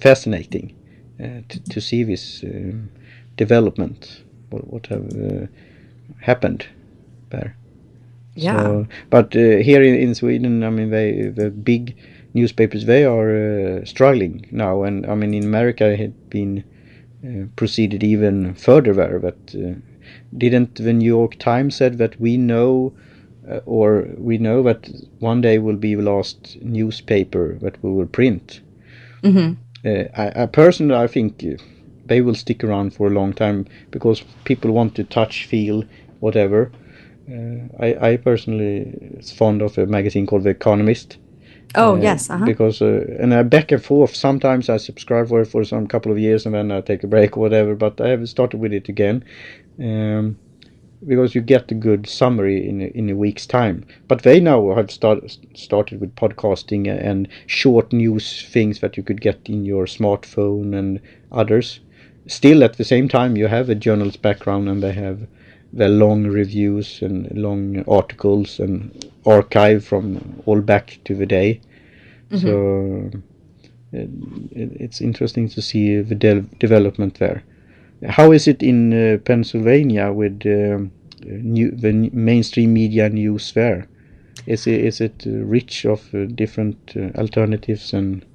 fascinating 0.01 0.76
uh, 1.20 1.41
to, 1.49 1.63
to, 1.72 1.82
see 1.82 2.03
this 2.03 2.43
um, 2.43 2.89
development. 3.36 4.24
What, 4.49 4.68
what 4.68 4.86
have 4.88 5.11
uh, 5.13 5.47
happened 6.22 6.68
there? 7.30 7.55
Yeah. 8.36 8.61
So, 8.61 8.88
but 9.09 9.36
uh, 9.36 9.57
here 9.57 9.82
in, 9.82 9.95
in, 9.95 10.15
Sweden, 10.15 10.63
I 10.63 10.70
mean, 10.70 10.91
they 10.91 11.24
the 11.24 11.49
big 11.49 11.97
newspapers 12.34 12.86
they 12.86 13.03
are 13.03 13.80
uh, 13.80 13.86
struggling 13.86 14.47
now, 14.51 14.84
and 14.84 15.05
I 15.05 15.15
mean 15.15 15.34
in 15.34 15.43
America 15.43 15.89
it 15.89 15.99
had 15.99 16.30
been 16.30 16.59
uh, 16.59 16.76
proceeded 17.55 18.03
even 18.03 18.53
further 18.55 18.93
there. 18.93 19.20
But 19.20 19.55
uh, 19.55 19.74
didn't 20.38 20.76
the 20.76 20.93
New 20.93 21.05
York 21.05 21.38
Times 21.39 21.76
said 21.76 21.97
that 21.97 22.20
we 22.20 22.38
know, 22.38 22.93
uh, 23.49 23.59
or 23.65 24.07
we 24.18 24.38
know 24.38 24.63
that 24.63 24.89
one 25.20 25.41
day 25.41 25.57
will 25.57 25.76
be 25.76 25.95
the 25.95 26.03
last 26.03 26.57
newspaper 26.61 27.57
that 27.61 27.82
we 27.84 27.91
will 27.91 28.07
print. 28.07 28.61
Mm-hmm. 29.24 29.53
I, 29.86 30.43
I, 30.43 30.45
personally, 30.47 30.95
I 30.95 31.07
think 31.07 31.43
they 32.05 32.22
will 32.22 32.36
stick 32.36 32.63
around 32.63 32.93
for 32.93 33.07
a 33.07 33.11
long 33.11 33.34
time 33.34 33.68
because 33.91 34.24
people 34.43 34.72
want 34.72 34.95
to 34.95 35.03
touch, 35.03 35.45
feel, 35.45 35.84
whatever. 36.20 36.72
Uh, 37.30 37.68
I, 37.80 38.11
I, 38.11 38.18
personally 38.18 39.18
is 39.18 39.32
fond 39.32 39.61
of 39.61 39.78
a 39.78 39.86
magazine 39.86 40.26
called 40.26 40.43
The 40.43 40.49
Economist, 40.49 41.18
Oh 41.76 41.95
yes, 41.95 42.30
uh-huh. 42.30 42.45
because 42.45 42.82
uh, 42.82 43.05
and 43.20 43.34
I 43.34 43.43
back 43.43 43.72
and 43.72 43.84
forth. 43.84 44.15
Sometimes 44.15 44.70
I 44.70 44.78
subscribe 44.78 45.28
for 45.28 45.41
it 45.41 45.47
for 45.47 45.63
some 45.63 45.88
couple 45.88 46.11
of 46.11 46.20
years 46.20 46.45
and 46.45 46.55
then 46.55 46.72
I 46.72 46.82
take 46.82 47.03
a 47.03 47.07
break 47.07 47.38
or 47.38 47.41
whatever. 47.41 47.76
But 47.76 47.99
I 47.99 48.09
have 48.09 48.28
started 48.30 48.59
with 48.59 48.74
it 48.74 48.89
again, 48.89 49.24
um, 49.80 50.38
because 51.05 51.36
you 51.36 51.41
get 51.41 51.72
a 51.72 51.76
good 51.76 52.07
summary 52.07 52.68
in 52.68 52.82
a, 52.82 52.86
in 52.86 53.09
a 53.09 53.15
week's 53.15 53.45
time. 53.45 53.86
But 54.07 54.24
they 54.24 54.39
now 54.39 54.74
have 54.76 54.89
start, 54.89 55.38
started 55.55 55.99
with 55.99 56.15
podcasting 56.15 56.88
and 56.88 57.28
short 57.45 57.91
news 57.93 58.47
things 58.49 58.80
that 58.80 58.97
you 58.97 59.03
could 59.03 59.22
get 59.22 59.39
in 59.45 59.65
your 59.65 59.86
smartphone 59.86 60.76
and 60.76 61.01
others. 61.32 61.80
Still, 62.28 62.63
at 62.63 62.78
the 62.78 62.84
same 62.84 63.07
time, 63.07 63.38
you 63.38 63.47
have 63.47 63.70
a 63.70 63.76
journalist 63.76 64.22
background 64.22 64.68
and 64.68 64.82
they 64.82 64.93
have 64.93 65.28
the 65.74 65.89
long 65.89 66.26
reviews 66.28 67.01
and 67.01 67.32
long 67.38 67.84
articles 67.88 68.59
and 68.59 69.05
archive 69.26 69.86
from 69.86 70.41
all 70.45 70.61
back 70.61 70.99
to 71.05 71.15
the 71.15 71.26
day. 71.26 71.61
So 72.32 73.11
it, 73.91 74.09
it's 74.51 75.01
interesting 75.01 75.49
to 75.49 75.61
see 75.61 76.01
the 76.01 76.15
de- 76.15 76.41
development 76.59 77.15
there. 77.20 77.43
How 78.07 78.32
is 78.32 78.47
it 78.47 78.61
in 78.63 78.93
uh, 78.93 79.18
Pennsylvania 79.20 80.11
with 80.11 80.45
um, 80.45 80.91
new, 81.26 81.72
the 81.72 81.89
n- 81.89 82.09
mainstream 82.13 82.74
media 82.74 83.09
news 83.09 83.53
there? 83.53 83.88
Is 84.45 84.68
it, 84.68 84.82
is 84.82 85.01
it 85.01 85.24
rich 85.26 85.86
of 85.86 86.13
uh, 86.13 86.26
different 86.26 86.93
uh, 86.95 87.09
alternatives 87.18 87.93
and 87.93 88.26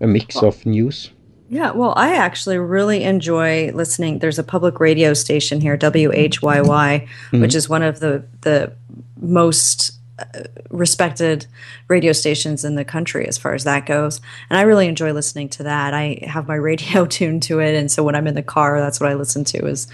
a 0.00 0.06
mix 0.06 0.42
of 0.42 0.64
news? 0.66 1.10
Yeah, 1.48 1.70
well, 1.72 1.92
I 1.96 2.16
actually 2.16 2.58
really 2.58 3.04
enjoy 3.04 3.70
listening. 3.72 4.18
There's 4.18 4.38
a 4.38 4.42
public 4.42 4.80
radio 4.80 5.14
station 5.14 5.60
here, 5.60 5.78
WHYY, 5.78 7.08
which 7.40 7.54
is 7.54 7.68
one 7.68 7.82
of 7.82 8.00
the 8.00 8.24
the 8.40 8.72
most 9.20 9.92
uh, 10.18 10.24
respected 10.70 11.46
radio 11.88 12.12
stations 12.12 12.64
in 12.64 12.74
the 12.74 12.84
country 12.84 13.28
as 13.28 13.38
far 13.38 13.54
as 13.54 13.64
that 13.64 13.86
goes. 13.86 14.20
And 14.50 14.58
I 14.58 14.62
really 14.62 14.88
enjoy 14.88 15.12
listening 15.12 15.48
to 15.50 15.62
that. 15.64 15.94
I 15.94 16.18
have 16.22 16.48
my 16.48 16.54
radio 16.70 17.06
tuned 17.06 17.44
to 17.44 17.60
it, 17.60 17.74
and 17.76 17.90
so 17.90 18.02
when 18.02 18.16
I'm 18.16 18.26
in 18.26 18.34
the 18.34 18.42
car, 18.42 18.80
that's 18.80 19.00
what 19.00 19.10
I 19.10 19.14
listen 19.14 19.44
to 19.44 19.66
is 19.66 19.86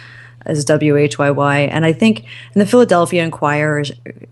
is 0.46 0.64
WHYY. 0.64 1.68
And 1.70 1.84
I 1.84 1.92
think 1.92 2.20
in 2.54 2.58
the 2.58 2.66
Philadelphia 2.66 3.22
Inquirer, 3.24 3.84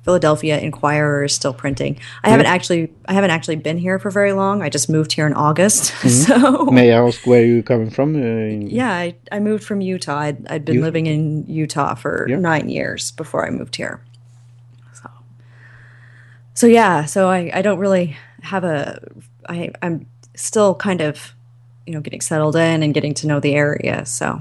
Philadelphia 0.03 0.59
Inquirer 0.59 1.25
is 1.25 1.35
still 1.35 1.53
printing. 1.55 1.99
I 2.25 2.31
haven't 2.31 2.47
actually 2.47 2.93
I 3.07 3.13
haven't 3.15 3.31
actually 3.31 3.57
been 3.57 3.79
here 3.79 3.99
for 3.99 4.11
very 4.11 4.33
long. 4.33 4.63
I 4.63 4.69
just 4.69 4.89
moved 4.91 5.13
here 5.13 5.27
in 5.27 5.35
August, 5.35 5.85
so 6.27 6.65
May 6.67 6.93
I 6.93 7.07
ask 7.07 7.27
where 7.27 7.45
you're 7.45 7.63
coming 7.63 7.91
from? 7.91 8.17
Uh, 8.17 8.67
yeah, 8.67 8.93
I, 8.93 9.15
I 9.33 9.39
moved 9.41 9.65
from 9.65 9.81
Utah. 9.81 10.19
I'd, 10.19 10.47
I'd 10.49 10.65
been 10.65 10.77
You- 10.77 10.83
living 10.83 11.07
in 11.07 11.47
Utah 11.47 11.95
for 11.95 12.27
Yeah. 12.29 12.37
nine 12.39 12.69
years 12.69 13.11
before 13.13 13.47
I 13.47 13.51
moved 13.51 13.77
here. 13.77 14.01
So, 14.95 15.11
so 16.55 16.67
yeah, 16.67 17.05
so 17.05 17.29
I, 17.29 17.51
I 17.55 17.63
don't 17.63 17.79
really 17.79 18.17
have 18.43 18.65
a. 18.65 19.01
I 19.49 19.71
I'm 19.83 20.07
still 20.37 20.75
kind 20.75 21.01
of, 21.01 21.35
you 21.87 21.95
know, 21.95 22.01
getting 22.01 22.21
settled 22.21 22.57
in 22.57 22.83
and 22.83 22.95
getting 22.95 23.15
to 23.15 23.27
know 23.27 23.41
the 23.41 23.55
area. 23.55 24.05
So 24.07 24.41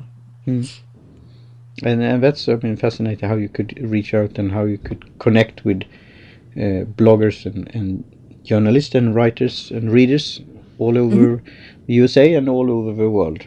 And, 1.83 2.01
and 2.01 2.23
that's 2.23 2.47
I 2.49 2.55
mean 2.55 2.75
fascinating 2.75 3.29
how 3.29 3.35
you 3.35 3.49
could 3.49 3.77
reach 3.81 4.13
out 4.13 4.37
and 4.37 4.51
how 4.51 4.65
you 4.65 4.77
could 4.77 5.17
connect 5.19 5.63
with 5.65 5.83
uh, 6.55 6.85
bloggers 6.97 7.45
and, 7.45 7.69
and 7.73 8.03
journalists 8.43 8.95
and 8.95 9.15
writers 9.15 9.71
and 9.71 9.91
readers 9.91 10.41
all 10.77 10.97
over 10.97 11.41
the 11.87 11.93
USA 11.93 12.33
and 12.33 12.49
all 12.49 12.71
over 12.71 12.93
the 12.93 13.09
world. 13.09 13.45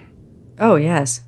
oh 0.58 0.76
yes, 0.76 1.22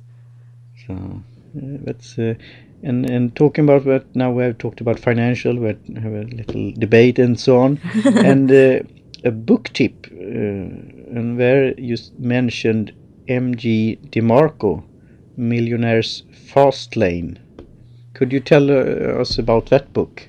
So 0.87 0.93
uh, 0.93 1.77
that's 1.83 2.17
uh, 2.17 2.35
and 2.83 3.09
and 3.09 3.35
talking 3.35 3.65
about 3.65 3.85
that 3.85 4.15
now 4.15 4.31
we 4.31 4.43
have 4.43 4.57
talked 4.57 4.81
about 4.81 4.99
financial, 4.99 5.57
we 5.57 5.67
have 5.67 6.13
a 6.13 6.23
little 6.23 6.71
debate 6.71 7.19
and 7.19 7.39
so 7.39 7.57
on, 7.57 7.79
and 8.05 8.51
uh, 8.51 8.79
a 9.23 9.31
book 9.31 9.69
tip, 9.73 10.07
uh, 10.11 11.15
and 11.17 11.37
where 11.37 11.73
you 11.79 11.97
mentioned 12.19 12.93
M.G. 13.27 13.97
DeMarco, 14.11 14.83
Millionaire's 15.37 16.23
Fast 16.31 16.95
Lane. 16.95 17.39
Could 18.13 18.31
you 18.31 18.39
tell 18.39 18.71
uh, 18.71 19.21
us 19.21 19.37
about 19.37 19.67
that 19.67 19.93
book? 19.93 20.27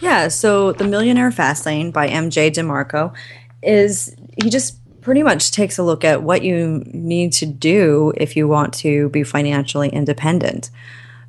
Yeah, 0.00 0.28
so 0.28 0.72
The 0.72 0.84
Millionaire 0.84 1.30
Fast 1.30 1.66
Lane 1.66 1.90
by 1.90 2.08
MJ 2.08 2.50
DeMarco 2.50 3.14
is 3.62 4.14
he 4.42 4.50
just 4.50 4.78
pretty 5.00 5.22
much 5.22 5.50
takes 5.50 5.78
a 5.78 5.82
look 5.82 6.04
at 6.04 6.22
what 6.22 6.42
you 6.42 6.82
need 6.86 7.32
to 7.32 7.46
do 7.46 8.12
if 8.16 8.36
you 8.36 8.46
want 8.46 8.74
to 8.74 9.08
be 9.08 9.24
financially 9.24 9.88
independent. 9.88 10.70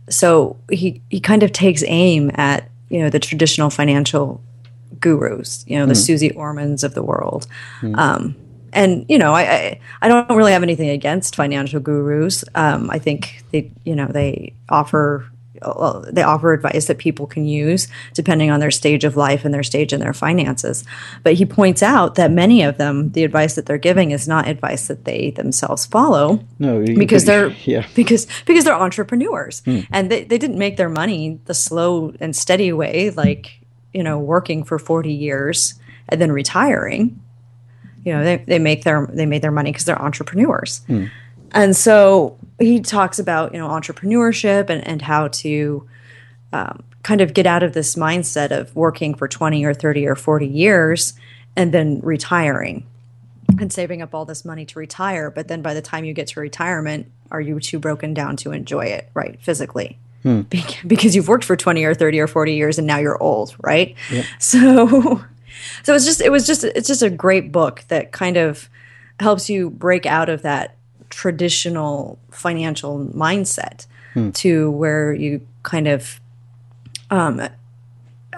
So 0.09 0.57
he 0.71 1.01
he 1.09 1.19
kind 1.19 1.43
of 1.43 1.51
takes 1.51 1.83
aim 1.87 2.31
at, 2.35 2.69
you 2.89 2.99
know, 2.99 3.09
the 3.09 3.19
traditional 3.19 3.69
financial 3.69 4.41
gurus, 4.99 5.63
you 5.67 5.77
know, 5.77 5.85
the 5.85 5.95
Suze 5.95 6.31
Ormans 6.35 6.83
of 6.83 6.93
the 6.93 7.03
world. 7.03 7.47
Um, 7.93 8.35
and 8.73 9.05
you 9.09 9.17
know, 9.17 9.33
I, 9.33 9.41
I 9.41 9.81
I 10.01 10.07
don't 10.07 10.29
really 10.35 10.51
have 10.51 10.63
anything 10.63 10.89
against 10.89 11.35
financial 11.35 11.79
gurus. 11.79 12.43
Um, 12.55 12.89
I 12.89 12.99
think 12.99 13.43
they 13.51 13.71
you 13.83 13.95
know 13.95 14.07
they 14.07 14.53
offer 14.69 15.25
well, 15.61 16.05
they 16.11 16.23
offer 16.23 16.53
advice 16.53 16.87
that 16.87 16.97
people 16.97 17.27
can 17.27 17.45
use 17.45 17.87
depending 18.13 18.49
on 18.49 18.59
their 18.59 18.71
stage 18.71 19.03
of 19.03 19.17
life 19.17 19.45
and 19.45 19.53
their 19.53 19.63
stage 19.63 19.93
in 19.93 19.99
their 19.99 20.13
finances. 20.13 20.85
But 21.23 21.33
he 21.33 21.45
points 21.45 21.83
out 21.83 22.15
that 22.15 22.31
many 22.31 22.63
of 22.63 22.77
them, 22.77 23.11
the 23.11 23.23
advice 23.23 23.55
that 23.55 23.65
they're 23.65 23.77
giving 23.77 24.11
is 24.11 24.27
not 24.27 24.47
advice 24.47 24.87
that 24.87 25.05
they 25.05 25.31
themselves 25.31 25.85
follow 25.85 26.39
No, 26.59 26.83
because 26.85 27.25
they're 27.25 27.49
yeah. 27.65 27.85
because 27.95 28.27
because 28.45 28.63
they're 28.63 28.73
entrepreneurs 28.73 29.61
and 29.91 30.09
they, 30.09 30.23
they 30.23 30.37
didn't 30.37 30.57
make 30.57 30.77
their 30.77 30.89
money 30.89 31.39
the 31.45 31.53
slow 31.53 32.13
and 32.19 32.35
steady 32.35 32.71
way 32.71 33.09
like 33.11 33.59
you 33.93 34.03
know 34.03 34.19
working 34.19 34.63
for 34.63 34.79
40 34.79 35.11
years 35.11 35.73
and 36.07 36.21
then 36.21 36.31
retiring 36.31 37.21
you 38.05 38.13
know 38.13 38.23
they, 38.23 38.37
they 38.37 38.59
make 38.59 38.83
their 38.83 39.07
they 39.11 39.25
made 39.25 39.41
their 39.41 39.51
money 39.51 39.71
because 39.71 39.85
they're 39.85 40.01
entrepreneurs 40.01 40.81
and 41.51 41.75
so 41.75 42.37
he 42.59 42.79
talks 42.79 43.19
about 43.19 43.53
you 43.53 43.59
know 43.59 43.67
entrepreneurship 43.69 44.69
and, 44.69 44.85
and 44.87 45.01
how 45.01 45.27
to 45.29 45.87
um, 46.53 46.83
kind 47.03 47.21
of 47.21 47.33
get 47.33 47.45
out 47.45 47.63
of 47.63 47.73
this 47.73 47.95
mindset 47.95 48.51
of 48.51 48.75
working 48.75 49.13
for 49.15 49.27
20 49.27 49.63
or 49.65 49.73
30 49.73 50.07
or 50.07 50.15
40 50.15 50.45
years 50.47 51.13
and 51.55 51.71
then 51.73 51.99
retiring 52.01 52.85
and 53.59 53.71
saving 53.73 54.01
up 54.01 54.13
all 54.13 54.25
this 54.25 54.45
money 54.45 54.65
to 54.65 54.77
retire. 54.79 55.29
But 55.31 55.47
then 55.47 55.61
by 55.61 55.73
the 55.73 55.81
time 55.81 56.05
you 56.05 56.13
get 56.13 56.27
to 56.27 56.39
retirement, 56.39 57.07
are 57.31 57.41
you 57.41 57.59
too 57.59 57.79
broken 57.79 58.13
down 58.13 58.35
to 58.37 58.51
enjoy 58.51 58.85
it, 58.85 59.09
right? 59.13 59.39
Physically. 59.41 59.97
Bec- 60.43 60.81
Because 60.85 61.15
you've 61.15 61.27
worked 61.27 61.45
for 61.45 61.55
20 61.55 61.83
or 61.85 61.93
30 61.95 62.19
or 62.19 62.27
40 62.27 62.53
years 62.53 62.77
and 62.77 62.85
now 62.85 62.97
you're 62.97 63.21
old, 63.21 63.55
right? 63.61 63.95
So 64.39 65.23
so 65.83 65.93
it's 65.95 66.05
just 66.05 66.21
it 66.21 66.31
was 66.31 66.45
just 66.47 66.63
it's 66.63 66.87
just 66.87 67.01
a 67.01 67.09
great 67.09 67.51
book 67.51 67.83
that 67.87 68.11
kind 68.11 68.37
of 68.37 68.69
helps 69.19 69.49
you 69.49 69.69
break 69.69 70.05
out 70.05 70.29
of 70.29 70.41
that 70.43 70.75
traditional 71.09 72.17
financial 72.31 73.05
mindset 73.07 73.85
to 74.33 74.69
where 74.71 75.13
you 75.13 75.39
kind 75.63 75.87
of 75.87 76.19
um 77.09 77.41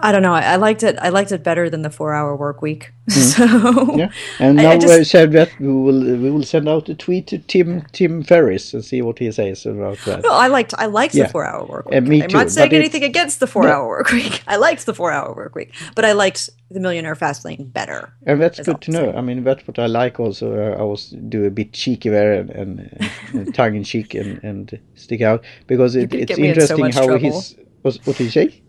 I 0.01 0.11
don't 0.11 0.21
know. 0.21 0.33
I, 0.33 0.41
I 0.41 0.55
liked 0.57 0.83
it. 0.83 0.97
I 1.01 1.09
liked 1.09 1.31
it 1.31 1.43
better 1.43 1.69
than 1.69 1.81
the 1.81 1.89
four-hour 1.89 2.35
work 2.35 2.61
week. 2.61 2.91
so 3.09 3.95
Yeah, 3.95 4.11
and 4.39 4.57
now 4.57 4.71
I 4.71 4.77
just- 4.77 4.97
we 4.99 5.03
said 5.03 5.31
that 5.33 5.49
we 5.59 5.67
will 5.67 6.01
we 6.23 6.29
will 6.31 6.43
send 6.43 6.67
out 6.69 6.89
a 6.89 6.95
tweet 6.95 7.27
to 7.27 7.37
Tim 7.37 7.83
Tim 7.91 8.23
Ferriss 8.23 8.73
and 8.73 8.83
see 8.83 9.01
what 9.01 9.19
he 9.19 9.31
says 9.31 9.65
about 9.65 9.97
that. 10.05 10.21
No, 10.23 10.31
I 10.33 10.47
liked 10.47 10.73
I 10.77 10.85
liked 10.87 11.13
Yeah. 11.15 11.25
the 11.25 11.29
four 11.31 11.45
hour 11.45 11.65
work 11.65 11.85
week. 11.85 11.95
And 11.97 12.07
me 12.07 12.23
I'm 12.23 12.29
too, 12.29 12.37
not 12.37 12.49
saying 12.51 12.73
anything 12.73 13.03
against 13.03 13.39
the 13.39 13.47
four 13.47 13.67
hour 13.67 13.87
work 13.87 14.11
week. 14.11 14.43
I 14.47 14.55
liked 14.57 14.85
the 14.85 14.93
four 14.93 15.11
hour 15.11 15.33
work 15.33 15.55
week, 15.55 15.73
but 15.95 16.05
I 16.05 16.13
liked 16.13 16.49
the 16.69 16.79
Millionaire 16.79 17.15
Fastlane 17.15 17.71
better. 17.73 18.13
And 18.25 18.41
that's 18.41 18.59
good 18.61 18.79
to 18.81 18.91
know. 18.91 19.11
I 19.13 19.21
mean, 19.21 19.43
that's 19.43 19.67
what 19.67 19.77
I 19.77 19.87
like. 19.87 20.19
Also, 20.19 20.53
uh, 20.55 20.79
I 20.79 20.83
was 20.83 21.09
do 21.29 21.43
a 21.45 21.49
bit 21.49 21.73
cheeky 21.73 22.09
there 22.09 22.33
and, 22.33 22.49
and 22.49 23.09
uh, 23.49 23.51
tongue 23.51 23.75
in 23.75 23.83
cheek 23.83 24.13
and, 24.15 24.41
and 24.43 24.79
stick 24.95 25.21
out 25.21 25.43
because 25.67 25.95
it, 25.95 26.13
it's 26.13 26.37
me 26.37 26.47
in 26.49 26.55
so 26.55 26.75
interesting 26.75 26.91
how 26.91 27.05
trouble. 27.07 27.17
he's. 27.19 27.55
What, 27.81 27.97
what 28.05 28.15
did 28.17 28.23
you 28.25 28.29
say? 28.29 28.61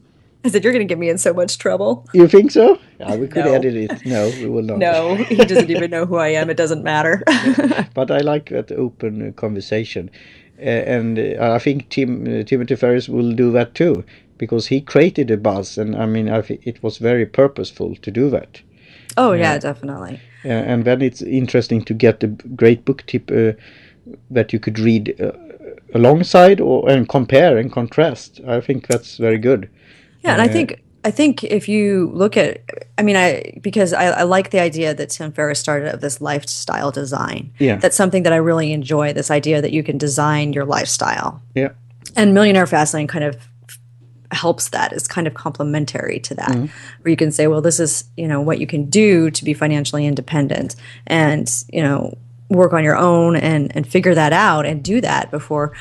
I 0.45 0.49
said 0.49 0.65
you're 0.65 0.73
going 0.73 0.87
to 0.87 0.93
get 0.93 0.99
me 0.99 1.09
in 1.09 1.19
so 1.19 1.33
much 1.33 1.59
trouble. 1.59 2.05
You 2.13 2.27
think 2.27 2.51
so? 2.51 2.79
Yeah, 2.99 3.15
we 3.17 3.29
could 3.29 3.45
No. 3.45 3.53
edit 3.55 3.75
it. 3.77 4.05
No, 4.07 4.29
we 4.41 4.49
will 4.49 4.63
not. 4.65 4.79
No, 4.79 5.15
he 5.15 5.37
doesn't 5.37 5.71
even 5.71 5.91
know 5.91 6.05
who 6.07 6.17
I 6.17 6.29
am. 6.29 6.51
It 6.51 6.57
doesn't 6.57 6.83
matter. 6.83 7.23
But 7.95 8.11
I 8.11 8.19
like 8.19 8.49
that 8.51 8.73
open 8.73 9.29
uh, 9.29 9.33
conversation, 9.33 10.11
uh, 10.59 10.65
and 10.65 11.19
uh, 11.19 11.55
I 11.57 11.59
think 11.59 11.89
Tim 11.91 12.23
uh, 12.27 12.43
Timothy 12.45 12.75
Ferriss 12.77 13.09
will 13.09 13.33
do 13.35 13.53
that 13.53 13.75
too 13.75 14.03
because 14.39 14.67
he 14.69 14.81
created 14.81 15.31
a 15.31 15.37
buzz, 15.37 15.79
and 15.79 15.95
I 15.95 16.07
mean, 16.07 16.29
I 16.29 16.43
it 16.65 16.83
was 16.83 16.99
very 16.99 17.27
purposeful 17.27 17.95
to 17.97 18.11
do 18.11 18.31
that. 18.31 18.63
oh 19.17 19.33
yeah, 19.33 19.59
definitely. 19.59 20.21
Uh, 20.45 20.49
and 20.73 20.85
then 20.85 21.03
it's 21.03 21.23
interesting 21.23 21.85
to 21.85 21.95
get 21.95 22.25
a 22.25 22.29
great 22.57 22.85
book 22.85 23.05
tip 23.07 23.31
uh, 23.31 23.53
that 24.31 24.53
you 24.53 24.59
could 24.59 24.79
read 24.79 25.15
uh, 25.21 25.31
alongside 25.95 26.61
or 26.61 26.89
and 26.91 27.09
compare 27.09 27.59
and 27.59 27.71
contrast. 27.73 28.41
I 28.49 28.61
think 28.61 28.87
that's 28.89 29.19
very 29.19 29.39
good. 29.39 29.69
Yeah, 30.23 30.33
and 30.33 30.43
I 30.43 30.49
think 30.49 30.83
I 31.05 31.11
think 31.11 31.43
if 31.43 31.69
you 31.69 32.11
look 32.15 32.37
at, 32.37 32.63
I 32.97 33.03
mean, 33.03 33.17
I 33.17 33.59
because 33.61 33.93
I, 33.93 34.05
I 34.07 34.23
like 34.23 34.51
the 34.51 34.61
idea 34.61 34.95
that 34.95 35.11
Tim 35.11 35.33
Ferriss 35.33 35.59
started 35.59 35.93
of 35.93 36.01
this 36.01 36.21
lifestyle 36.21 36.91
design. 36.91 37.53
Yeah. 37.59 37.77
that's 37.77 37.97
something 37.97 38.23
that 38.23 38.33
I 38.33 38.37
really 38.37 38.73
enjoy. 38.73 39.13
This 39.13 39.31
idea 39.31 39.61
that 39.61 39.73
you 39.73 39.83
can 39.83 39.99
design 39.99 40.53
your 40.53 40.65
lifestyle. 40.65 41.43
Yeah, 41.55 41.71
and 42.17 42.35
Millionaire 42.35 42.67
Fastlane 42.67 43.09
kind 43.09 43.25
of 43.25 43.37
helps 44.31 44.71
that 44.71 44.93
is 44.93 45.07
kind 45.07 45.27
of 45.27 45.35
complementary 45.35 46.19
to 46.19 46.35
that 46.35 46.57
where 46.57 47.11
you 47.11 47.17
can 47.17 47.31
say 47.31 47.47
well 47.49 47.61
this 47.61 47.79
is 47.79 48.05
you 48.17 48.27
know 48.27 48.41
what 48.41 48.59
you 48.59 48.67
can 48.67 48.89
do 48.89 49.31
to 49.31 49.45
be 49.45 49.53
financially 49.53 50.07
independent 50.07 50.75
and 51.07 51.65
you 51.71 51.83
know 51.83 52.17
work 52.49 52.73
on 52.73 52.83
your 52.83 52.97
own 52.97 53.37
and 53.37 53.75
and 53.77 53.87
figure 53.87 54.15
that 54.15 54.33
out 54.33 54.65
and 54.65 54.83
do 54.83 55.03
that 55.03 55.31
before 55.31 55.73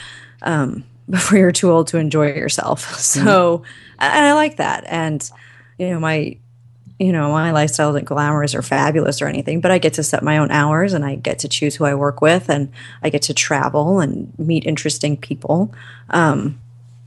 um, 0.42 0.84
before 1.10 1.38
you're 1.38 1.52
too 1.52 1.72
old 1.72 1.88
to 1.88 1.98
enjoy 1.98 2.28
yourself. 2.34 2.96
So 3.00 3.64
and 4.00 4.26
i 4.26 4.34
like 4.34 4.58
that. 4.58 4.84
And 4.88 5.30
you 5.78 5.90
know 5.90 6.00
my 6.00 6.38
you 7.00 7.12
know 7.12 7.32
my 7.32 7.52
lifestyle 7.52 7.90
isn't 7.90 8.06
glamorous 8.06 8.54
or 8.54 8.62
fabulous 8.62 9.24
or 9.24 9.28
anything 9.28 9.60
but 9.60 9.72
i 9.72 9.80
get 9.80 9.94
to 9.94 10.04
set 10.04 10.22
my 10.22 10.38
own 10.38 10.52
hours 10.52 10.94
and 10.94 11.04
i 11.04 11.16
get 11.16 11.40
to 11.40 11.50
choose 11.50 11.76
who 11.76 11.84
i 11.84 11.96
work 11.96 12.22
with 12.22 12.48
and 12.48 12.72
i 13.02 13.10
get 13.10 13.24
to 13.24 13.34
travel 13.34 14.00
and 14.00 14.32
meet 14.38 14.66
interesting 14.66 15.18
people. 15.18 15.74
Um, 16.12 16.60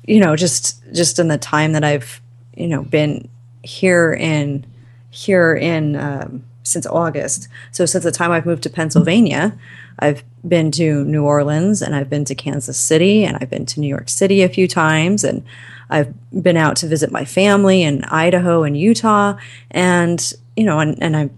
you 0.06 0.20
know 0.20 0.36
just 0.36 0.82
just 0.92 1.18
in 1.18 1.28
the 1.28 1.38
time 1.38 1.72
that 1.72 1.84
i've 1.84 2.20
you 2.56 2.68
know 2.68 2.82
been 2.82 3.28
here 3.62 4.12
in 4.12 4.66
here 5.10 5.54
in 5.54 5.96
um, 5.96 6.44
since 6.64 6.86
august. 6.86 7.48
So 7.70 7.86
since 7.86 8.02
the 8.02 8.10
time 8.10 8.32
i've 8.32 8.46
moved 8.46 8.64
to 8.64 8.70
pennsylvania 8.70 9.56
i've 10.00 10.24
been 10.46 10.72
to 10.72 11.04
new 11.04 11.22
orleans 11.22 11.80
and 11.80 11.94
i've 11.94 12.10
been 12.10 12.24
to 12.24 12.34
kansas 12.34 12.78
city 12.78 13.24
and 13.24 13.36
i've 13.40 13.50
been 13.50 13.66
to 13.66 13.80
new 13.80 13.88
york 13.88 14.08
city 14.08 14.42
a 14.42 14.48
few 14.48 14.66
times. 14.66 15.22
And 15.22 15.44
i've 15.90 16.12
been 16.42 16.56
out 16.56 16.76
to 16.76 16.88
visit 16.88 17.12
my 17.12 17.24
family 17.24 17.82
in 17.82 18.02
idaho 18.04 18.64
and 18.64 18.76
utah. 18.76 19.36
And 19.70 20.32
you 20.56 20.64
know 20.64 20.80
and, 20.80 21.00
and 21.00 21.16
i've 21.16 21.30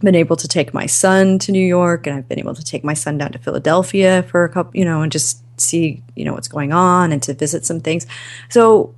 been 0.00 0.14
able 0.14 0.36
to 0.36 0.48
take 0.48 0.72
my 0.72 0.86
son 0.86 1.38
to 1.38 1.52
New 1.52 1.64
York 1.64 2.06
and 2.06 2.16
I've 2.16 2.28
been 2.28 2.38
able 2.38 2.54
to 2.54 2.64
take 2.64 2.84
my 2.84 2.94
son 2.94 3.18
down 3.18 3.32
to 3.32 3.38
Philadelphia 3.38 4.22
for 4.24 4.44
a 4.44 4.48
couple, 4.48 4.76
you 4.78 4.84
know, 4.84 5.02
and 5.02 5.12
just 5.12 5.42
see, 5.60 6.02
you 6.16 6.24
know, 6.24 6.32
what's 6.32 6.48
going 6.48 6.72
on 6.72 7.12
and 7.12 7.22
to 7.24 7.34
visit 7.34 7.64
some 7.64 7.80
things. 7.80 8.06
So 8.48 8.94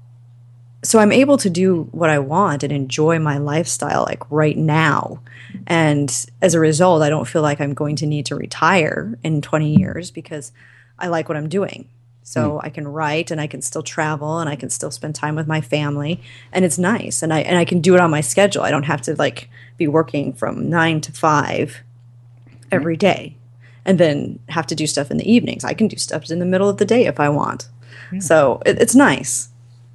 so 0.84 0.98
I'm 0.98 1.12
able 1.12 1.36
to 1.38 1.50
do 1.50 1.84
what 1.92 2.10
I 2.10 2.18
want 2.18 2.64
and 2.64 2.72
enjoy 2.72 3.18
my 3.18 3.38
lifestyle 3.38 4.02
like 4.02 4.22
right 4.30 4.56
now. 4.56 5.20
And 5.66 6.26
as 6.40 6.54
a 6.54 6.60
result, 6.60 7.02
I 7.02 7.08
don't 7.08 7.28
feel 7.28 7.42
like 7.42 7.60
I'm 7.60 7.74
going 7.74 7.96
to 7.96 8.06
need 8.06 8.26
to 8.26 8.36
retire 8.36 9.16
in 9.22 9.42
20 9.42 9.76
years 9.76 10.10
because 10.10 10.50
I 10.98 11.06
like 11.06 11.28
what 11.28 11.36
I'm 11.36 11.48
doing. 11.48 11.88
So 12.24 12.52
hmm. 12.52 12.66
I 12.66 12.70
can 12.70 12.88
write 12.88 13.30
and 13.30 13.40
I 13.40 13.46
can 13.46 13.62
still 13.62 13.82
travel 13.82 14.38
and 14.38 14.48
I 14.48 14.56
can 14.56 14.70
still 14.70 14.90
spend 14.90 15.14
time 15.14 15.36
with 15.36 15.46
my 15.46 15.60
family 15.60 16.20
and 16.52 16.64
it's 16.64 16.78
nice 16.78 17.22
and 17.22 17.32
I 17.32 17.40
and 17.40 17.58
I 17.58 17.64
can 17.64 17.80
do 17.80 17.94
it 17.94 18.00
on 18.00 18.10
my 18.10 18.20
schedule. 18.20 18.62
I 18.62 18.70
don't 18.70 18.84
have 18.84 19.02
to 19.02 19.14
like 19.14 19.48
be 19.76 19.86
working 19.88 20.32
from 20.32 20.68
9 20.68 21.00
to 21.02 21.12
5 21.12 21.76
hmm. 21.76 22.56
every 22.72 22.96
day 22.96 23.36
and 23.84 23.98
then 23.98 24.38
have 24.48 24.66
to 24.68 24.74
do 24.74 24.86
stuff 24.86 25.10
in 25.10 25.16
the 25.16 25.30
evenings. 25.30 25.64
I 25.64 25.74
can 25.74 25.88
do 25.88 25.96
stuff 25.96 26.30
in 26.30 26.38
the 26.38 26.46
middle 26.46 26.68
of 26.68 26.78
the 26.78 26.84
day 26.84 27.06
if 27.06 27.20
I 27.20 27.28
want. 27.28 27.68
Hmm. 28.10 28.20
So 28.20 28.62
it, 28.66 28.80
it's 28.80 28.94
nice. 28.94 29.48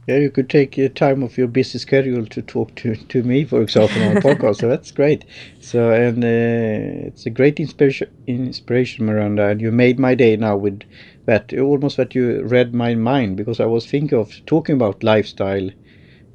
Yeah, 0.07 0.17
you 0.17 0.31
could 0.31 0.49
take 0.49 0.79
uh, 0.79 0.87
time 0.89 1.21
of 1.21 1.37
your 1.37 1.47
busy 1.47 1.77
schedule 1.79 2.25
to 2.27 2.41
talk 2.41 2.73
to, 2.75 2.95
to 2.95 3.23
me, 3.23 3.43
for 3.43 3.61
example, 3.61 4.01
on 4.03 4.13
a 4.13 4.15
podcast. 4.27 4.57
So 4.57 4.69
that's 4.69 4.89
great. 4.91 5.25
So 5.59 5.91
and 5.91 6.23
uh, 6.23 7.07
it's 7.07 7.25
a 7.25 7.29
great 7.29 7.59
inspiration, 7.59 8.07
inspiration, 8.25 9.05
Miranda. 9.05 9.47
And 9.49 9.61
you 9.61 9.71
made 9.71 9.99
my 9.99 10.15
day 10.15 10.35
now 10.37 10.55
with 10.57 10.81
that. 11.25 11.53
Almost 11.53 11.97
that 11.97 12.15
you 12.15 12.41
read 12.43 12.73
my 12.73 12.95
mind 12.95 13.37
because 13.37 13.59
I 13.59 13.65
was 13.65 13.85
thinking 13.85 14.17
of 14.17 14.33
talking 14.45 14.75
about 14.75 15.03
lifestyle 15.03 15.69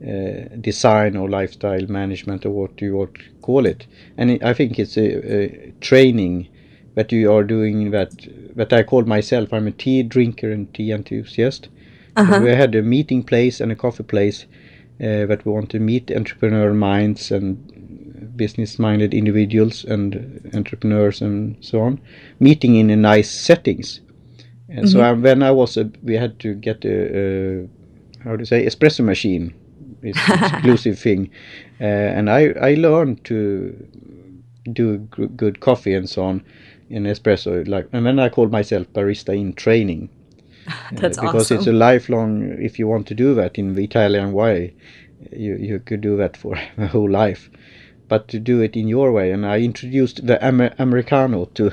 uh, 0.06 0.48
design 0.60 1.16
or 1.16 1.28
lifestyle 1.30 1.86
management 1.88 2.44
or 2.44 2.50
what 2.50 2.80
you 2.80 2.96
would 2.96 3.16
call 3.40 3.66
it. 3.66 3.86
And 4.16 4.30
it, 4.32 4.44
I 4.44 4.54
think 4.54 4.78
it's 4.78 4.96
a, 4.96 5.34
a 5.42 5.72
training 5.80 6.48
that 6.94 7.12
you 7.12 7.32
are 7.32 7.44
doing 7.44 7.90
that 7.92 8.26
that 8.56 8.72
I 8.72 8.82
call 8.82 9.04
myself. 9.04 9.52
I'm 9.52 9.66
a 9.68 9.72
tea 9.72 10.02
drinker 10.02 10.50
and 10.50 10.72
tea 10.74 10.90
enthusiast. 10.90 11.68
And 12.16 12.40
we 12.40 12.50
had 12.50 12.74
a 12.74 12.82
meeting 12.82 13.22
place 13.22 13.60
and 13.60 13.72
a 13.72 13.76
coffee 13.76 14.04
place 14.04 14.46
uh, 15.00 15.26
that 15.26 15.44
we 15.44 15.52
want 15.52 15.70
to 15.70 15.80
meet 15.80 16.10
entrepreneur 16.10 16.72
minds 16.72 17.30
and 17.30 18.36
business 18.36 18.78
minded 18.78 19.14
individuals 19.14 19.84
and 19.84 20.50
entrepreneurs 20.54 21.20
and 21.20 21.56
so 21.64 21.80
on, 21.80 22.00
meeting 22.40 22.76
in 22.76 22.90
a 22.90 22.96
nice 22.96 23.30
settings. 23.30 24.00
And 24.68 24.88
so 24.88 25.00
I, 25.00 25.12
when 25.12 25.42
I 25.42 25.50
was, 25.50 25.76
a, 25.76 25.90
we 26.02 26.14
had 26.16 26.38
to 26.40 26.54
get 26.54 26.84
a, 26.84 27.18
a 27.18 27.68
how 28.24 28.36
do 28.36 28.42
you 28.42 28.46
say, 28.46 28.64
espresso 28.66 29.04
machine, 29.04 29.54
it's 30.02 30.28
an 30.28 30.34
exclusive 30.38 30.98
thing, 30.98 31.30
uh, 31.80 31.84
and 31.84 32.30
I 32.30 32.48
I 32.60 32.74
learned 32.74 33.24
to 33.24 33.74
do 34.72 35.08
g- 35.16 35.26
good 35.36 35.60
coffee 35.60 35.94
and 35.94 36.08
so 36.08 36.24
on 36.24 36.44
in 36.90 37.04
espresso. 37.04 37.66
Like, 37.68 37.88
and 37.92 38.06
then 38.06 38.18
I 38.18 38.28
called 38.28 38.52
myself 38.52 38.86
barista 38.92 39.34
in 39.38 39.54
training. 39.54 40.10
That's 40.92 41.18
Uh, 41.18 41.22
because 41.22 41.50
it's 41.50 41.66
a 41.66 41.72
lifelong 41.72 42.56
if 42.60 42.78
you 42.78 42.86
want 42.88 43.06
to 43.08 43.14
do 43.14 43.34
that 43.34 43.58
in 43.58 43.74
the 43.74 43.84
Italian 43.84 44.32
way 44.32 44.74
you 45.32 45.56
you 45.56 45.78
could 45.80 46.00
do 46.00 46.16
that 46.16 46.36
for 46.36 46.54
a 46.78 46.86
whole 46.88 47.10
life. 47.10 47.50
But 48.08 48.28
to 48.28 48.38
do 48.38 48.60
it 48.60 48.76
in 48.76 48.88
your 48.88 49.12
way 49.12 49.32
and 49.32 49.46
I 49.46 49.58
introduced 49.60 50.26
the 50.26 50.38
Amer- 50.44 50.74
americano 50.78 51.46
to 51.54 51.72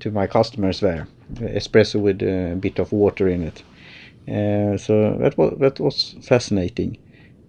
to 0.00 0.10
my 0.10 0.26
customers 0.26 0.80
there 0.80 1.06
espresso 1.40 2.00
with 2.00 2.22
a 2.22 2.56
bit 2.60 2.78
of 2.78 2.92
water 2.92 3.28
in 3.28 3.42
it. 3.42 3.62
Uh, 4.28 4.76
so 4.76 5.16
that 5.18 5.36
was 5.38 5.56
that 5.58 5.80
was 5.80 6.16
fascinating. 6.22 6.98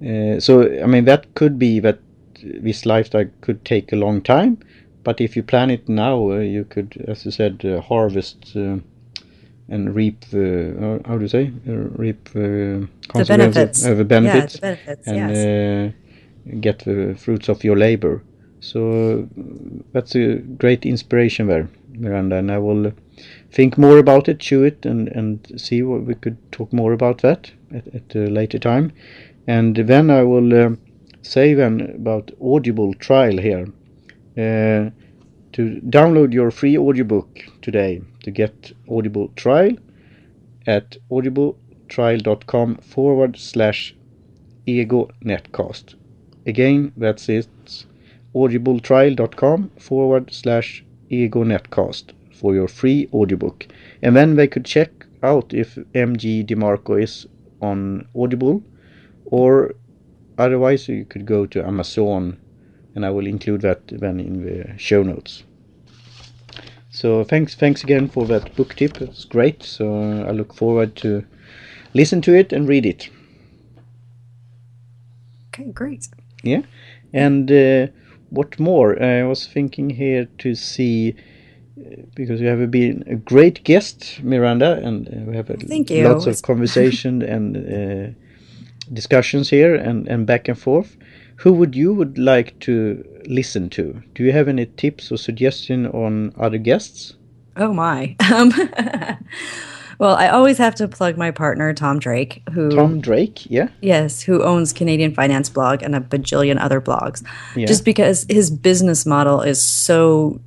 Uh, 0.01 0.39
so 0.39 0.61
I 0.83 0.85
mean 0.87 1.05
that 1.05 1.33
could 1.35 1.57
be 1.59 1.79
that 1.79 1.99
this 2.43 2.85
lifestyle 2.85 3.25
could 3.41 3.65
take 3.65 3.91
a 3.91 3.95
long 3.95 4.21
time 4.21 4.59
but 5.03 5.19
if 5.21 5.35
you 5.35 5.43
plan 5.43 5.71
it 5.71 5.89
now 5.89 6.31
uh, 6.31 6.37
you 6.37 6.63
could 6.65 7.03
as 7.07 7.25
you 7.25 7.31
said 7.31 7.65
uh, 7.65 7.81
harvest 7.81 8.55
uh, 8.55 8.77
and 9.69 9.95
reap 9.95 10.21
the 10.31 11.01
how 11.05 11.15
do 11.17 11.23
you 11.23 11.27
say 11.27 11.51
uh, 11.67 11.71
reap 11.97 12.29
the 12.33 12.87
consequences- 13.07 13.27
benefits. 13.55 13.85
uh, 13.85 13.93
the 13.95 14.05
benefits, 14.05 14.53
Yeah, 14.55 14.59
the 14.59 14.61
benefits, 14.67 15.07
and 15.07 15.17
yes. 15.17 15.37
uh, 15.37 16.55
get 16.59 16.79
the 16.79 17.15
fruits 17.17 17.49
of 17.49 17.63
your 17.63 17.75
labor. 17.77 18.23
So 18.59 19.27
that's 19.93 20.15
a 20.15 20.35
great 20.57 20.85
inspiration 20.85 21.47
there, 21.47 21.67
Miranda, 21.93 22.37
and 22.37 22.51
I 22.51 22.57
will 22.57 22.91
think 23.51 23.77
more 23.77 23.97
about 23.99 24.27
it, 24.29 24.39
chew 24.39 24.63
it, 24.63 24.85
and 24.85 25.07
and 25.09 25.39
see 25.57 25.83
what 25.83 26.03
we 26.05 26.15
could 26.15 26.37
talk 26.51 26.73
more 26.73 26.93
about 26.93 27.21
that 27.21 27.51
at, 27.73 27.87
at 27.93 28.15
a 28.15 28.27
later 28.29 28.59
time. 28.59 28.91
And 29.47 29.75
then 29.75 30.09
I 30.09 30.23
will 30.23 30.53
um, 30.65 30.77
say 31.21 31.53
then 31.53 31.81
about 31.95 32.31
Audible 32.41 32.93
trial 32.93 33.37
here. 33.37 33.67
Uh, 34.37 34.91
to 35.53 35.81
download 35.89 36.33
your 36.33 36.51
free 36.51 36.77
audiobook 36.77 37.39
today 37.61 38.01
to 38.27 38.31
get 38.31 38.73
Audible 38.89 39.29
trial 39.37 39.71
at 40.65 40.97
audibletrial.com 41.09 42.75
forward 42.79 43.37
slash 43.39 43.95
ego 44.65 45.09
netcast. 45.23 45.95
Again, 46.45 46.91
that's 46.97 47.29
it. 47.29 47.85
audibletrial.com 48.35 49.71
forward 49.79 50.33
slash 50.33 50.83
ego 51.09 51.45
netcast 51.45 52.11
for 52.33 52.53
your 52.53 52.67
free 52.67 53.07
audiobook. 53.13 53.65
And 54.01 54.13
then 54.13 54.35
they 54.35 54.47
could 54.47 54.65
check 54.65 54.91
out 55.23 55.53
if 55.53 55.75
MG 55.95 56.45
DeMarco 56.45 57.01
is 57.01 57.25
on 57.61 58.09
Audible 58.13 58.61
or 59.23 59.73
otherwise 60.37 60.89
you 60.89 61.05
could 61.05 61.25
go 61.25 61.45
to 61.45 61.65
Amazon 61.65 62.37
and 62.93 63.05
I 63.05 63.09
will 63.09 63.25
include 63.25 63.61
that 63.61 63.87
then 63.87 64.19
in 64.19 64.43
the 64.45 64.77
show 64.77 65.01
notes. 65.01 65.43
So 66.97 67.23
thanks, 67.23 67.53
thanks 67.53 67.83
again 67.83 68.07
for 68.09 68.25
that 68.25 68.55
book 68.55 68.73
tip. 68.73 68.99
It's 68.99 69.23
great. 69.23 69.61
So 69.61 69.85
I 70.27 70.31
look 70.31 70.51
forward 70.51 70.95
to 70.95 71.23
listen 71.93 72.21
to 72.21 72.33
it 72.33 72.51
and 72.51 72.67
read 72.67 72.87
it. 72.87 73.09
Okay, 75.49 75.69
great. 75.71 76.07
Yeah, 76.41 76.63
and 77.13 77.51
uh, 77.51 77.91
what 78.31 78.59
more? 78.59 78.99
I 78.99 79.21
was 79.25 79.45
thinking 79.45 79.91
here 79.91 80.27
to 80.39 80.55
see 80.55 81.15
uh, 81.79 82.01
because 82.15 82.41
you 82.41 82.47
have 82.47 82.71
been 82.71 83.03
a 83.05 83.15
great 83.15 83.63
guest, 83.63 84.19
Miranda, 84.23 84.81
and 84.83 85.07
uh, 85.07 85.29
we 85.29 85.35
have 85.35 85.51
a 85.51 85.57
Thank 85.57 85.91
you. 85.91 86.03
lots 86.03 86.25
of 86.25 86.41
conversation 86.41 87.21
and 87.21 87.57
uh, 87.57 88.07
discussions 88.91 89.51
here 89.51 89.75
and, 89.75 90.07
and 90.07 90.25
back 90.25 90.47
and 90.47 90.57
forth. 90.57 90.97
Who 91.37 91.53
would 91.53 91.75
you 91.75 91.93
would 91.93 92.17
like 92.17 92.59
to 92.61 93.03
listen 93.27 93.69
to? 93.71 94.01
Do 94.15 94.23
you 94.23 94.31
have 94.31 94.47
any 94.47 94.65
tips 94.65 95.11
or 95.11 95.17
suggestion 95.17 95.85
on 95.87 96.33
other 96.37 96.57
guests? 96.57 97.15
Oh 97.55 97.73
my. 97.73 98.15
Um, 98.33 98.51
well, 99.99 100.15
I 100.15 100.27
always 100.29 100.57
have 100.57 100.75
to 100.75 100.87
plug 100.87 101.17
my 101.17 101.31
partner 101.31 101.73
Tom 101.73 101.97
Drake, 101.99 102.43
who 102.51 102.69
Tom 102.69 102.99
Drake, 102.99 103.49
yeah, 103.49 103.69
yes, 103.81 104.21
who 104.21 104.43
owns 104.43 104.73
Canadian 104.73 105.13
Finance 105.13 105.49
Blog 105.49 105.81
and 105.81 105.95
a 105.95 106.01
bajillion 106.01 106.61
other 106.61 106.81
blogs. 106.81 107.25
Yeah. 107.55 107.65
Just 107.65 107.85
because 107.85 108.25
his 108.29 108.51
business 108.51 109.05
model 109.05 109.41
is 109.41 109.61
so 109.61 110.41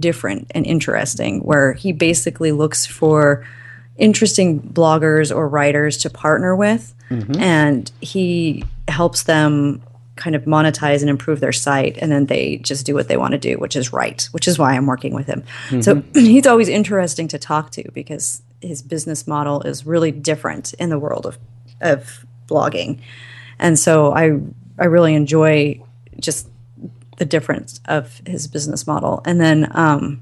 different 0.00 0.50
and 0.54 0.66
interesting, 0.66 1.40
where 1.40 1.74
he 1.74 1.92
basically 1.92 2.52
looks 2.52 2.86
for 2.86 3.46
interesting 3.96 4.60
bloggers 4.60 5.34
or 5.34 5.48
writers 5.48 5.98
to 5.98 6.10
partner 6.10 6.56
with, 6.56 6.94
and 7.38 7.92
he 8.00 8.64
helps 8.88 9.24
them 9.24 9.82
kind 10.16 10.34
of 10.34 10.44
monetize 10.44 11.00
and 11.00 11.10
improve 11.10 11.40
their 11.40 11.52
site 11.52 11.96
and 11.98 12.10
then 12.10 12.26
they 12.26 12.56
just 12.58 12.86
do 12.86 12.94
what 12.94 13.08
they 13.08 13.16
want 13.16 13.32
to 13.32 13.38
do 13.38 13.56
which 13.58 13.76
is 13.76 13.92
right 13.92 14.28
which 14.32 14.48
is 14.48 14.58
why 14.58 14.74
i'm 14.74 14.86
working 14.86 15.14
with 15.14 15.26
him. 15.26 15.44
So 15.82 16.02
he's 16.14 16.46
always 16.46 16.68
interesting 16.68 17.28
to 17.28 17.38
talk 17.38 17.70
to 17.72 17.90
because 17.92 18.42
his 18.60 18.82
business 18.82 19.26
model 19.26 19.62
is 19.62 19.86
really 19.86 20.10
different 20.12 20.74
in 20.74 20.90
the 20.90 20.98
world 20.98 21.26
of 21.26 21.38
of 21.80 22.24
blogging, 22.46 23.00
and 23.58 23.78
so 23.78 24.12
I 24.12 24.40
I 24.78 24.86
really 24.86 25.14
enjoy 25.14 25.82
just 26.18 26.48
the 27.18 27.24
difference 27.24 27.80
of 27.86 28.20
his 28.26 28.46
business 28.46 28.86
model. 28.86 29.22
And 29.24 29.40
then, 29.40 29.70
um, 29.74 30.20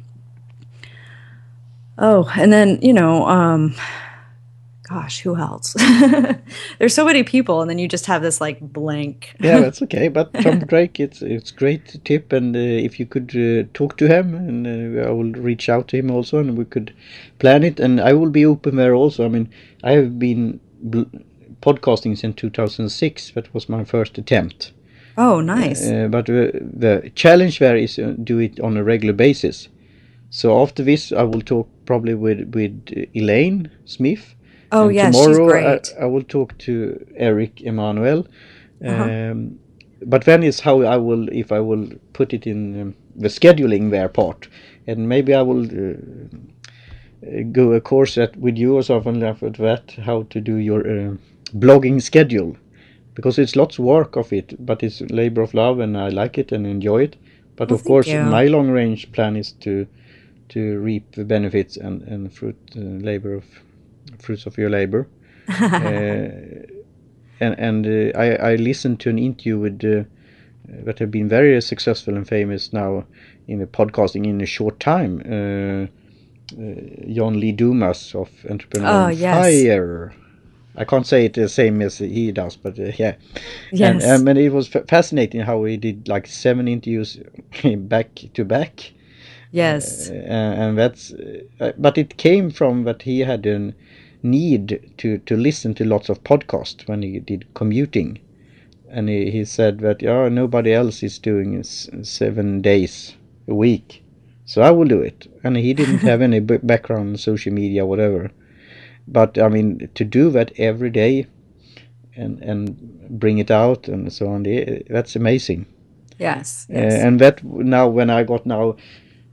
oh, 1.99 2.31
and 2.37 2.53
then 2.53 2.79
you 2.83 2.93
know, 2.93 3.27
um, 3.27 3.75
gosh, 4.89 5.21
who 5.21 5.37
else? 5.37 5.75
There's 6.79 6.95
so 6.95 7.05
many 7.05 7.23
people, 7.23 7.61
and 7.61 7.71
then 7.71 7.79
you 7.79 7.89
just 7.89 8.07
have 8.07 8.23
this 8.23 8.41
like 8.41 8.61
blank. 8.61 9.35
yeah, 9.41 9.61
that's 9.65 9.83
okay. 9.83 10.09
But 10.09 10.33
Tom 10.35 10.59
Drake, 10.67 11.01
it's 11.01 11.23
it's 11.23 11.51
great 11.51 12.05
tip, 12.05 12.33
and 12.33 12.55
uh, 12.55 12.59
if 12.59 13.01
you 13.01 13.07
could 13.07 13.31
uh, 13.37 13.69
talk 13.75 13.97
to 13.99 14.07
him, 14.07 14.35
and 14.35 14.67
uh, 14.67 15.09
I 15.09 15.11
will 15.11 15.33
reach 15.33 15.69
out 15.69 15.89
to 15.89 15.97
him 15.97 16.11
also, 16.11 16.39
and 16.39 16.57
we 16.57 16.65
could 16.65 16.95
plan 17.39 17.65
it, 17.65 17.81
and 17.81 18.01
I 18.01 18.13
will 18.13 18.31
be 18.31 18.47
open 18.47 18.77
there 18.77 18.95
also. 18.95 19.25
I 19.25 19.29
mean, 19.29 19.51
I 19.83 19.93
have 19.93 20.19
been 20.19 20.61
podcasting 21.63 22.17
since 22.17 22.37
2006. 22.37 23.33
That 23.33 23.53
was 23.55 23.69
my 23.69 23.85
first 23.85 24.19
attempt. 24.19 24.73
Oh, 25.17 25.41
nice. 25.41 25.89
Uh, 25.89 26.09
but 26.11 26.29
uh, 26.29 26.51
the 26.53 27.11
challenge 27.15 27.59
there 27.59 27.77
is 27.77 27.99
uh, 27.99 28.15
do 28.23 28.39
it 28.39 28.59
on 28.61 28.77
a 28.77 28.85
regular 28.85 29.15
basis. 29.15 29.69
So 30.31 30.61
after 30.61 30.83
this, 30.83 31.13
I 31.13 31.23
will 31.23 31.43
talk 31.43 31.69
probably 31.87 32.15
with 32.15 32.53
with 32.55 33.09
Elaine 33.15 33.71
Smith. 33.85 34.34
Oh 34.75 34.89
and 34.89 34.97
yeah, 34.97 35.11
tomorrow 35.11 35.29
she's 35.29 35.39
great. 35.53 35.95
I, 35.99 36.03
I 36.03 36.07
will 36.07 36.25
talk 36.25 36.59
to 36.59 37.07
Eric 37.17 37.63
Emanuel. 37.63 38.27
Uh-huh. 38.85 39.05
Um, 39.05 39.59
but 40.05 40.25
then 40.25 40.43
is 40.43 40.61
how 40.61 40.83
I 40.83 40.97
will 40.97 41.29
if 41.29 41.53
I 41.53 41.61
will 41.61 41.89
put 42.13 42.35
it 42.35 42.47
in 42.47 42.81
um, 42.81 42.95
the 43.17 43.29
scheduling 43.29 43.91
there 43.91 44.09
part, 44.09 44.49
and 44.87 45.09
maybe 45.09 45.33
I 45.33 45.43
will 45.43 45.65
uh, 45.65 45.95
uh, 47.27 47.43
go 47.53 47.73
a 47.73 47.81
course 47.81 48.19
at 48.19 48.37
with 48.37 48.57
you 48.59 48.75
or 48.75 48.83
something 48.83 49.21
like 49.21 49.57
that 49.57 49.95
how 50.05 50.25
to 50.25 50.41
do 50.41 50.57
your 50.57 50.81
uh, 50.81 51.17
blogging 51.55 52.03
schedule 52.03 52.57
because 53.15 53.39
it's 53.39 53.55
lots 53.55 53.79
of 53.79 53.85
work 53.85 54.17
of 54.17 54.33
it, 54.33 54.55
but 54.67 54.83
it's 54.83 55.01
labor 55.03 55.43
of 55.43 55.55
love, 55.55 55.79
and 55.79 55.97
I 55.97 56.09
like 56.09 56.37
it 56.37 56.51
and 56.53 56.67
enjoy 56.67 57.05
it. 57.05 57.17
But 57.57 57.71
Well, 57.71 57.79
of 57.79 57.85
course, 57.85 58.09
you. 58.09 58.23
my 58.23 58.47
long 58.47 58.71
range 58.71 59.13
plan 59.13 59.37
is 59.37 59.53
to 59.61 59.87
to 60.49 60.81
reap 60.81 61.13
the 61.13 61.25
benefits 61.25 61.77
and 61.77 62.03
and 62.03 62.33
fruit 62.33 62.59
uh, 62.77 62.81
labor 62.81 63.35
of 63.35 63.45
fruits 64.19 64.47
of 64.47 64.57
your 64.59 64.71
labor. 64.71 65.07
uh, 65.49 66.29
and 67.41 67.55
and 67.59 67.87
uh, 67.87 68.19
I 68.19 68.53
I 68.53 68.57
listened 68.57 69.01
to 69.01 69.11
an 69.11 69.19
interview 69.19 69.59
with 69.59 69.85
uh, 69.85 70.05
that 70.85 70.99
have 70.99 71.11
been 71.11 71.29
very 71.29 71.61
successful 71.61 72.17
and 72.17 72.27
famous 72.27 72.73
now 72.73 73.05
in 73.49 73.59
the 73.59 73.67
podcasting 73.67 74.27
in 74.27 74.41
a 74.41 74.47
short 74.47 74.81
time. 74.81 75.21
Uh, 75.27 75.87
uh, 76.59 76.75
John 77.13 77.41
Lee 77.41 77.53
Dumas 77.53 78.15
of 78.15 78.31
Entrepreneur 78.49 79.07
Oh, 79.07 79.09
yes. 79.09 79.35
Fire. 79.45 80.13
I 80.77 80.85
can't 80.85 81.07
say 81.07 81.27
it 81.27 81.35
the 81.35 81.49
same 81.49 81.81
as 81.83 81.99
he 81.99 82.33
does, 82.33 82.57
but 82.57 82.79
uh, 82.79 82.91
yeah. 82.99 83.15
And, 83.71 83.79
Yes. 84.01 84.05
um, 84.21 84.27
and 84.29 84.39
it 84.39 84.51
was 84.53 84.69
fascinating 84.89 85.41
how 85.43 85.65
he 85.65 85.77
did 85.77 86.09
like 86.09 86.27
seven 86.27 86.67
interviews 86.69 87.19
back 87.65 88.09
to 88.35 88.45
back. 88.45 88.93
yes. 89.53 90.11
Uh, 90.11 90.15
and 90.15 90.77
that's, 90.79 91.13
uh, 91.61 91.73
but 91.79 91.97
it 91.99 92.17
came 92.17 92.51
from 92.51 92.85
that 92.85 93.03
he 93.03 93.21
had 93.21 93.47
a 93.47 93.73
need 94.25 94.95
to, 94.99 95.19
to 95.19 95.37
listen 95.37 95.75
to 95.75 95.85
lots 95.85 96.09
of 96.09 96.25
podcasts 96.25 96.89
when 96.89 97.03
he 97.03 97.21
did 97.21 97.47
commuting. 97.55 98.19
And 98.89 99.09
he, 99.09 99.31
he 99.31 99.45
said 99.45 99.81
that, 99.81 100.03
yeah, 100.03 100.29
nobody 100.29 100.73
else 100.73 101.03
is 101.03 101.19
doing 101.19 101.59
s- 101.59 101.89
seven 102.03 102.63
days 102.63 103.17
a 103.49 103.55
week. 103.55 104.03
So 104.47 104.63
I 104.63 104.71
will 104.71 104.87
do 104.89 105.01
it. 105.01 105.27
And 105.45 105.57
he 105.57 105.75
didn't 105.75 106.03
have 106.11 106.23
any 106.23 106.41
b- 106.41 106.59
background 106.63 107.21
social 107.21 107.53
media, 107.53 107.87
whatever. 107.87 108.31
But 109.07 109.39
I 109.39 109.49
mean, 109.49 109.91
to 109.95 110.05
do 110.05 110.31
that 110.31 110.53
every 110.59 110.91
day 110.91 111.27
and, 112.17 112.41
and 112.43 113.11
bring 113.11 113.39
it 113.39 113.51
out 113.51 113.89
and 113.89 114.13
so 114.13 114.29
on, 114.29 114.45
that's 114.89 115.17
amazing. 115.17 115.67
yes. 116.19 116.67
Uh, 116.71 117.07
and 117.07 117.21
that 117.21 117.45
now 117.45 117.89
when 117.89 118.09
I 118.11 118.23
got 118.25 118.47
now 118.47 118.77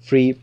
three 0.04 0.36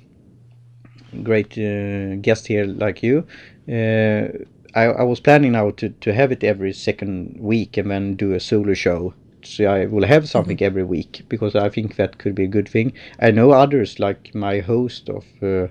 great 1.23 1.57
uh, 1.59 2.17
guests 2.17 2.47
here 2.47 2.65
like 2.65 3.03
you, 3.03 3.19
uh, 3.19 3.23
I, 3.69 4.85
I 4.85 5.03
was 5.03 5.21
planning 5.21 5.53
now 5.53 5.71
to, 5.71 5.89
to 5.89 6.13
have 6.13 6.33
it 6.33 6.45
every 6.45 6.73
second 6.73 7.37
week 7.39 7.77
and 7.77 7.91
then 7.91 8.17
do 8.17 8.33
a 8.33 8.41
solo 8.41 8.75
show. 8.75 9.15
So 9.43 9.65
I 9.67 9.87
will 9.87 10.07
have 10.07 10.29
something 10.29 10.61
every 10.63 10.85
week 10.85 11.23
because 11.29 11.55
I 11.55 11.69
think 11.69 11.97
that 11.97 12.19
could 12.19 12.35
be 12.35 12.45
a 12.45 12.49
good 12.49 12.69
thing. 12.69 12.93
I 13.21 13.31
know 13.31 13.53
others 13.53 13.99
like 13.99 14.35
my 14.35 14.61
host 14.61 15.09
of 15.09 15.25
uh, 15.43 15.47
uh, 15.47 15.69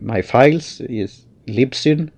my 0.00 0.22
files 0.22 0.80
is 0.80 1.26
Libsyn, 1.46 2.10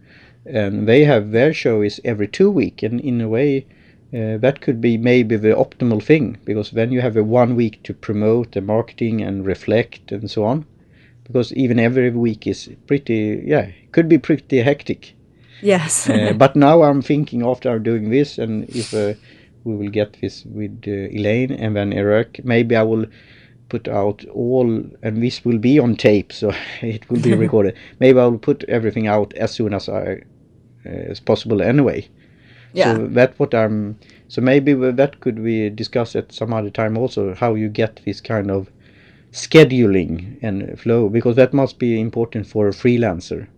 and 0.47 0.89
they 0.89 1.05
have 1.05 1.31
their 1.31 1.53
show 1.53 1.83
is 1.83 2.01
every 2.05 2.29
two 2.29 2.51
week, 2.51 2.83
and 2.83 3.01
in 3.01 3.21
a 3.21 3.29
way. 3.29 3.67
Uh, 4.15 4.37
that 4.37 4.61
could 4.61 4.79
be 4.79 4.99
maybe 4.99 5.37
the 5.37 5.55
optimal 5.55 6.03
thing 6.03 6.37
because 6.45 6.73
then 6.73 6.93
you 6.93 7.01
have 7.01 7.17
a 7.17 7.25
one 7.25 7.57
week 7.57 7.83
to 7.83 7.95
promote 7.95 8.53
the 8.53 8.61
marketing 8.61 9.23
and 9.23 9.47
reflect 9.47 10.13
and 10.13 10.31
so 10.31 10.45
on 10.45 10.67
because 11.25 11.53
even 11.55 11.79
every 11.79 12.11
week 12.11 12.47
is 12.47 12.71
pretty 12.87 13.43
yeah 13.45 13.71
could 13.93 14.09
be 14.09 14.19
pretty 14.19 14.61
hectic 14.61 15.15
yes. 15.61 16.09
uh, 16.09 16.33
but 16.37 16.57
now 16.57 16.83
i'm 16.83 17.03
thinking 17.03 17.45
after 17.45 17.71
i'm 17.71 17.83
doing 17.83 18.11
this 18.11 18.39
and 18.39 18.69
if 18.71 18.93
uh, 18.95 19.15
we 19.65 19.75
will 19.77 19.91
get 19.91 20.17
this 20.21 20.45
with 20.47 20.85
uh, 20.87 20.91
elaine 20.91 21.53
and 21.53 21.77
then 21.77 21.93
eric 21.93 22.41
maybe 22.45 22.77
i 22.77 22.83
will 22.83 23.07
put 23.69 23.89
out 23.89 24.25
all 24.35 24.85
and 25.03 25.23
this 25.23 25.45
will 25.45 25.59
be 25.59 25.79
on 25.79 25.97
tape 25.97 26.33
so 26.33 26.53
it 26.83 27.09
will 27.09 27.21
be 27.21 27.35
recorded 27.47 27.75
maybe 28.01 28.19
i 28.19 28.27
will 28.27 28.39
put 28.39 28.65
everything 28.65 29.07
out 29.07 29.33
as 29.35 29.53
soon 29.53 29.73
as 29.73 29.89
i 29.89 30.23
uh, 30.85 30.89
as 30.89 31.21
possible 31.21 31.63
anyway 31.63 32.07
yeah. 32.73 32.95
so 32.95 33.07
that 33.09 33.39
what 33.39 33.55
I'm. 33.55 33.99
So 34.29 34.41
maybe 34.41 34.73
that 34.73 35.21
could 35.21 35.39
we 35.39 35.69
discuss 35.69 36.17
at 36.17 36.33
some 36.33 36.53
other 36.55 36.71
time 36.71 36.97
also 36.97 37.35
how 37.35 37.55
you 37.55 37.69
get 37.69 38.01
this 38.05 38.21
kind 38.21 38.51
of 38.51 38.71
scheduling 39.33 40.39
and 40.43 40.79
flow 40.79 41.09
because 41.09 41.37
that 41.37 41.53
must 41.55 41.79
be 41.79 41.99
important 42.01 42.47
for 42.47 42.69
a 42.69 42.73
freelancer, 42.73 43.49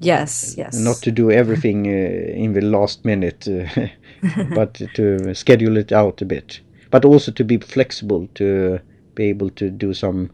yes. 0.00 0.54
Yes. 0.56 0.74
not 0.74 0.96
to 1.02 1.10
do 1.10 1.30
everything 1.30 1.86
uh, 1.86 1.90
in 1.90 2.52
the 2.54 2.62
last 2.62 3.04
minute, 3.04 3.46
uh, 3.46 3.86
but 4.54 4.74
to 4.94 5.34
schedule 5.34 5.76
it 5.76 5.92
out 5.92 6.22
a 6.22 6.24
bit. 6.24 6.60
But 6.90 7.04
also 7.04 7.30
to 7.32 7.44
be 7.44 7.58
flexible 7.58 8.28
to 8.34 8.80
be 9.14 9.24
able 9.24 9.50
to 9.50 9.70
do 9.70 9.94
some 9.94 10.30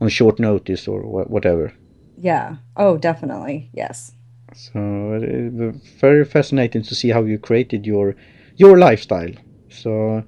on 0.00 0.08
short 0.08 0.38
notice 0.40 0.88
or 0.88 1.02
wha- 1.02 1.24
whatever. 1.24 1.72
Yeah. 2.18 2.56
Oh, 2.76 2.96
definitely. 2.96 3.70
Yes. 3.72 4.12
So 4.54 4.80
uh, 4.80 5.72
very 6.00 6.24
fascinating 6.24 6.82
to 6.82 6.94
see 6.94 7.10
how 7.10 7.22
you 7.24 7.38
created 7.38 7.86
your 7.86 8.16
your 8.56 8.78
lifestyle. 8.78 9.32
So, 9.68 10.24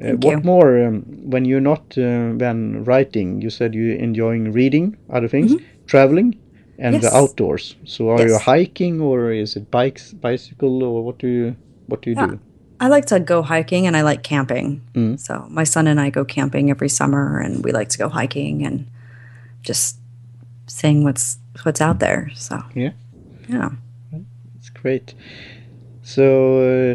uh, 0.00 0.16
what 0.16 0.38
you. 0.38 0.40
more 0.44 0.86
um, 0.86 1.02
when 1.30 1.44
you're 1.44 1.60
not 1.60 1.82
uh, 1.98 2.32
then 2.38 2.84
writing? 2.84 3.40
You 3.42 3.50
said 3.50 3.74
you're 3.74 3.96
enjoying 3.96 4.52
reading, 4.52 4.96
other 5.10 5.28
things, 5.28 5.52
traveling, 5.86 6.34
and 6.78 6.94
the 7.02 7.08
Mm-hmm. 7.08 7.16
Outdoors. 7.16 7.76
So, 7.84 8.10
are 8.10 8.26
you 8.26 8.38
hiking 8.38 9.00
or 9.00 9.32
is 9.32 9.56
it 9.56 9.70
bikes, 9.70 10.12
bicycle, 10.12 10.82
or 10.82 11.04
what 11.04 11.18
do 11.18 11.26
you 11.26 11.56
what 11.86 12.02
do 12.02 12.10
you 12.10 12.16
Yeah. 12.16 12.26
do? 12.26 12.38
I 12.80 12.88
like 12.88 13.06
to 13.06 13.20
go 13.20 13.42
hiking 13.42 13.86
and 13.86 13.96
I 13.96 14.02
like 14.02 14.22
camping. 14.22 14.80
Mm. 14.94 15.16
So 15.16 15.46
my 15.48 15.64
son 15.64 15.86
and 15.86 16.00
I 16.00 16.10
go 16.10 16.24
camping 16.24 16.68
every 16.70 16.88
summer 16.88 17.38
and 17.38 17.64
we 17.64 17.70
like 17.70 17.88
to 17.90 17.98
go 17.98 18.08
hiking 18.08 18.66
and 18.66 18.86
just 19.62 19.98
seeing 20.66 21.04
what's 21.04 21.38
what's 21.62 21.80
out 21.80 21.98
there. 22.00 22.30
So 22.34 22.56
Yeah. 22.74 22.92
Yeah. 23.48 23.70
It's 24.58 24.70
great. 24.70 25.14
So, 26.02 26.24
uh, 26.58 26.94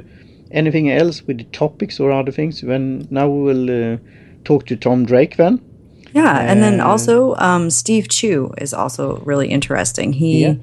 anything 0.52 0.89
else 0.89 1.22
with 1.28 1.38
the 1.38 1.43
topics 1.45 2.00
or 2.00 2.12
other 2.12 2.32
things? 2.32 2.64
When 2.64 3.08
now 3.10 3.28
we 3.30 3.41
will 3.54 3.70
uh, 3.93 3.98
talk 4.43 4.66
to 4.68 4.76
Tom 4.76 5.06
Drake 5.06 5.36
then. 5.38 5.60
Yeah, 6.16 6.52
and 6.52 6.62
then 6.64 6.80
Uh, 6.80 6.88
also 6.91 7.36
um, 7.36 7.70
Steve 7.70 8.08
Chou 8.10 8.52
is 8.58 8.74
also 8.74 9.18
really 9.26 9.48
interesting. 9.50 10.14
He 10.14 10.41
Yeah. 10.41 10.56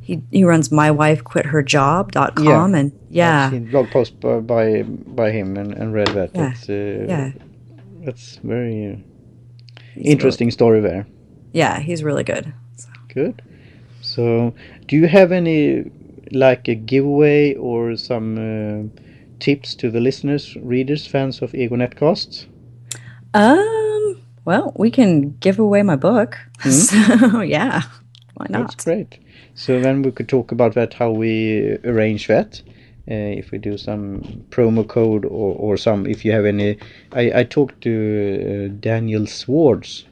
he 0.00 0.20
he 0.32 0.44
runs 0.44 0.70
mywifequitherjob.com 0.70 2.44
Yeah. 2.74 2.78
and 2.80 2.92
yeah. 3.10 3.50
blog 3.70 3.90
post 3.90 4.20
by 4.20 4.40
by, 4.40 4.82
by 5.16 5.30
him 5.30 5.56
and, 5.56 5.72
and 5.72 5.92
read 5.94 6.08
that. 6.08 6.30
Yeah. 6.34 6.48
That's, 6.48 6.68
uh, 6.68 7.06
Yeah. 7.08 7.30
that's 8.04 8.36
very 8.42 8.92
uh, 8.92 8.96
interesting 9.96 10.50
story 10.50 10.80
there. 10.80 11.06
yeah, 11.52 11.80
he's 11.80 12.02
really 12.02 12.24
good. 12.24 12.52
So, 12.76 12.88
Good. 13.14 13.42
So, 14.00 14.52
do 14.88 14.96
you 14.96 15.06
have 15.08 15.32
any 15.32 15.90
like 16.32 16.66
a 16.68 16.74
giveaway 16.74 17.54
or 17.54 17.96
some 17.96 18.36
uh, 18.38 18.82
tips 19.42 19.74
to 19.74 19.90
the 19.90 20.00
listeners, 20.00 20.56
readers, 20.62 21.06
fans 21.06 21.42
of 21.42 21.54
Ego 21.54 21.76
Netcasts? 21.76 22.46
um 23.34 24.22
well, 24.44 24.72
we 24.76 24.90
can 24.90 25.36
give 25.38 25.58
away 25.58 25.82
my 25.82 25.96
book. 25.96 26.38
So, 26.70 27.40
yeah. 27.40 27.82
Why 28.34 28.46
not? 28.48 28.70
That's 28.70 28.84
great. 28.84 29.18
So 29.54 29.80
then 29.80 30.02
we 30.02 30.10
could 30.10 30.28
talk 30.28 30.52
about 30.52 30.74
that, 30.74 30.94
how 30.94 31.10
we 31.10 31.78
arrange 31.84 32.26
that. 32.28 32.62
Uh, 33.10 33.38
if 33.40 33.50
we 33.50 33.58
do 33.58 33.76
some 33.76 34.22
promo 34.50 34.86
code 34.86 35.24
or, 35.24 35.54
or 35.56 35.76
some, 35.76 36.06
if 36.06 36.24
you 36.24 36.32
have 36.32 36.44
any, 36.44 36.78
I, 37.12 37.40
I 37.40 37.44
talked 37.44 37.80
to 37.82 37.92
uh, 38.70 38.76
Daniel 38.80 39.26
Swartz 39.26 40.04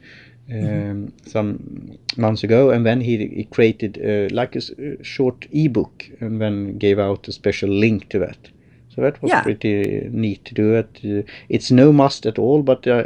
um, 0.51 1.13
some 1.25 1.97
months 2.17 2.43
ago, 2.43 2.69
and 2.69 2.85
then 2.85 2.99
he, 2.99 3.27
he 3.27 3.45
created 3.45 3.97
uh, 3.97 4.33
like 4.35 4.55
a 4.57 5.03
short 5.03 5.47
ebook, 5.51 6.09
and 6.19 6.41
then 6.41 6.77
gave 6.77 6.99
out 6.99 7.27
a 7.27 7.31
special 7.31 7.69
link 7.69 8.09
to 8.09 8.19
that. 8.19 8.49
So 8.95 9.01
that 9.01 9.21
was 9.21 9.29
Yeah. 9.31 9.41
pretty 9.43 10.09
neat 10.11 10.43
to 10.45 10.53
do 10.53 10.73
it. 10.75 10.99
Uh, 11.03 11.23
it's 11.49 11.71
no 11.71 11.91
must 11.93 12.25
at 12.25 12.37
all, 12.37 12.61
but 12.63 12.85
uh, 12.87 13.03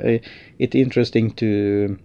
it's 0.60 0.76
interesting 0.76 1.32
to 1.36 1.98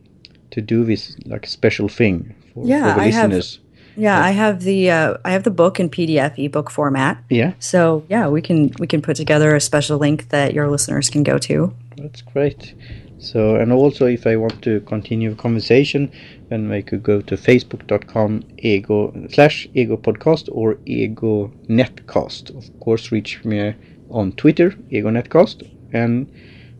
to 0.50 0.60
do 0.60 0.84
this 0.84 1.16
like 1.26 1.46
special 1.46 1.88
thing 1.88 2.34
for, 2.52 2.66
Yeah, 2.66 2.92
for 2.94 3.00
the 3.00 3.06
I 3.06 3.10
have- 3.12 3.30
listeners. 3.30 3.60
Yeah, 3.96 4.28
I 4.28 4.32
have 4.32 4.60
the 4.64 4.90
uh, 4.90 5.14
I 5.24 5.30
have 5.32 5.42
the 5.42 5.50
book 5.50 5.78
in 5.80 5.88
PDF 5.90 6.32
ebook 6.38 6.70
format. 6.70 7.16
Yeah, 7.30 7.52
So 7.58 8.02
yeah, 8.10 8.28
we 8.32 8.40
can 8.40 8.70
we 8.78 8.86
can 8.86 9.00
put 9.02 9.16
together 9.16 9.54
a 9.56 9.60
special 9.60 9.98
link 9.98 10.28
that 10.28 10.54
your 10.54 10.70
listeners 10.70 11.10
can 11.10 11.22
go 11.24 11.38
to. 11.38 11.72
that's 11.96 12.22
great. 12.22 12.74
So, 13.18 13.56
and 13.56 13.72
also 13.72 14.06
if 14.06 14.26
I 14.26 14.36
want 14.36 14.62
to 14.62 14.80
continue 14.80 15.30
the 15.30 15.36
conversation, 15.42 16.10
then 16.50 16.68
they 16.68 16.82
could 16.82 17.02
go 17.02 17.20
to 17.22 17.36
facebook.com 17.36 18.42
ego 18.58 19.14
slash 19.30 19.68
ego 19.72 19.96
podcast 19.96 20.48
or 20.52 20.76
ego 20.84 21.50
netcast. 21.68 22.54
Of 22.56 22.78
course, 22.80 23.12
reach 23.12 23.44
me 23.44 23.74
on 24.10 24.32
Twitter, 24.32 24.74
ego 24.90 25.10
netcast, 25.10 25.62
and 25.92 26.30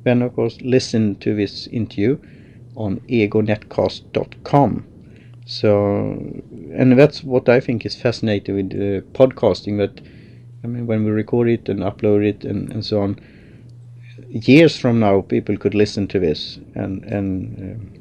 then 0.02 0.22
of 0.22 0.34
course 0.34 0.60
listen 0.60 1.14
to 1.20 1.34
this 1.34 1.68
interview 1.68 2.18
on 2.76 2.98
egonetcast.com. 3.08 4.86
So, 5.46 6.12
and 6.74 6.98
that's 6.98 7.22
what 7.22 7.48
I 7.48 7.60
think 7.60 7.86
is 7.86 7.94
fascinating 7.94 8.54
with 8.56 8.72
uh, 8.72 9.06
podcasting. 9.12 9.78
That 9.78 10.00
I 10.64 10.66
mean, 10.66 10.86
when 10.86 11.04
we 11.04 11.10
record 11.12 11.48
it 11.48 11.68
and 11.68 11.80
upload 11.80 12.24
it 12.26 12.44
and, 12.44 12.72
and 12.72 12.84
so 12.84 13.02
on, 13.02 13.20
years 14.28 14.76
from 14.76 14.98
now, 14.98 15.20
people 15.20 15.56
could 15.56 15.74
listen 15.74 16.08
to 16.08 16.18
this 16.18 16.58
and 16.74 17.04
and 17.04 17.58
um, 17.58 17.99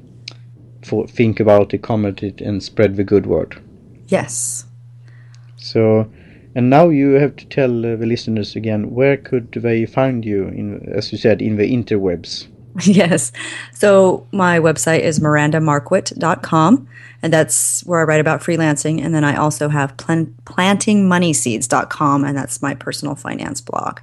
for, 0.82 1.08
think 1.08 1.40
about 1.40 1.74
it, 1.74 1.82
comment 1.82 2.24
it, 2.24 2.42
and 2.42 2.64
spread 2.64 2.96
the 2.96 3.04
good 3.04 3.26
word. 3.26 3.62
Yes. 4.08 4.66
So, 5.58 6.12
and 6.56 6.70
now 6.70 6.90
you 6.90 7.12
have 7.12 7.36
to 7.38 7.46
tell 7.46 7.86
uh, 7.86 7.96
the 7.96 8.06
listeners 8.06 8.56
again 8.56 8.92
where 8.94 9.18
could 9.18 9.52
they 9.52 9.86
find 9.86 10.26
you 10.26 10.48
in, 10.48 10.90
as 10.94 11.12
you 11.12 11.18
said, 11.18 11.42
in 11.42 11.58
the 11.58 11.72
interwebs. 11.72 12.48
yes. 12.84 13.32
So 13.74 14.28
my 14.32 14.60
website 14.60 15.02
is 15.02 15.20
mirandamarquit.com 15.20 16.88
and 17.22 17.34
that's 17.34 17.86
where 17.86 18.00
I 18.00 18.04
write 18.04 18.22
about 18.22 18.42
freelancing 18.42 19.04
and 19.04 19.14
then 19.14 19.24
I 19.24 19.36
also 19.36 19.70
have 19.70 19.98
plan- 19.98 20.34
plantingmoneyseeds.com 20.46 22.24
and 22.24 22.38
that's 22.38 22.62
my 22.62 22.76
personal 22.76 23.16
finance 23.16 23.62
blog. 23.62 24.00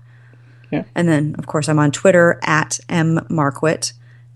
Yeah. 0.71 0.85
And 0.95 1.09
then 1.09 1.37
of 1.39 1.47
course 1.47 1.69
I'm 1.69 1.79
on 1.79 1.93
Twitter 1.93 2.39
at 2.43 2.81
mmarquit 2.89 3.93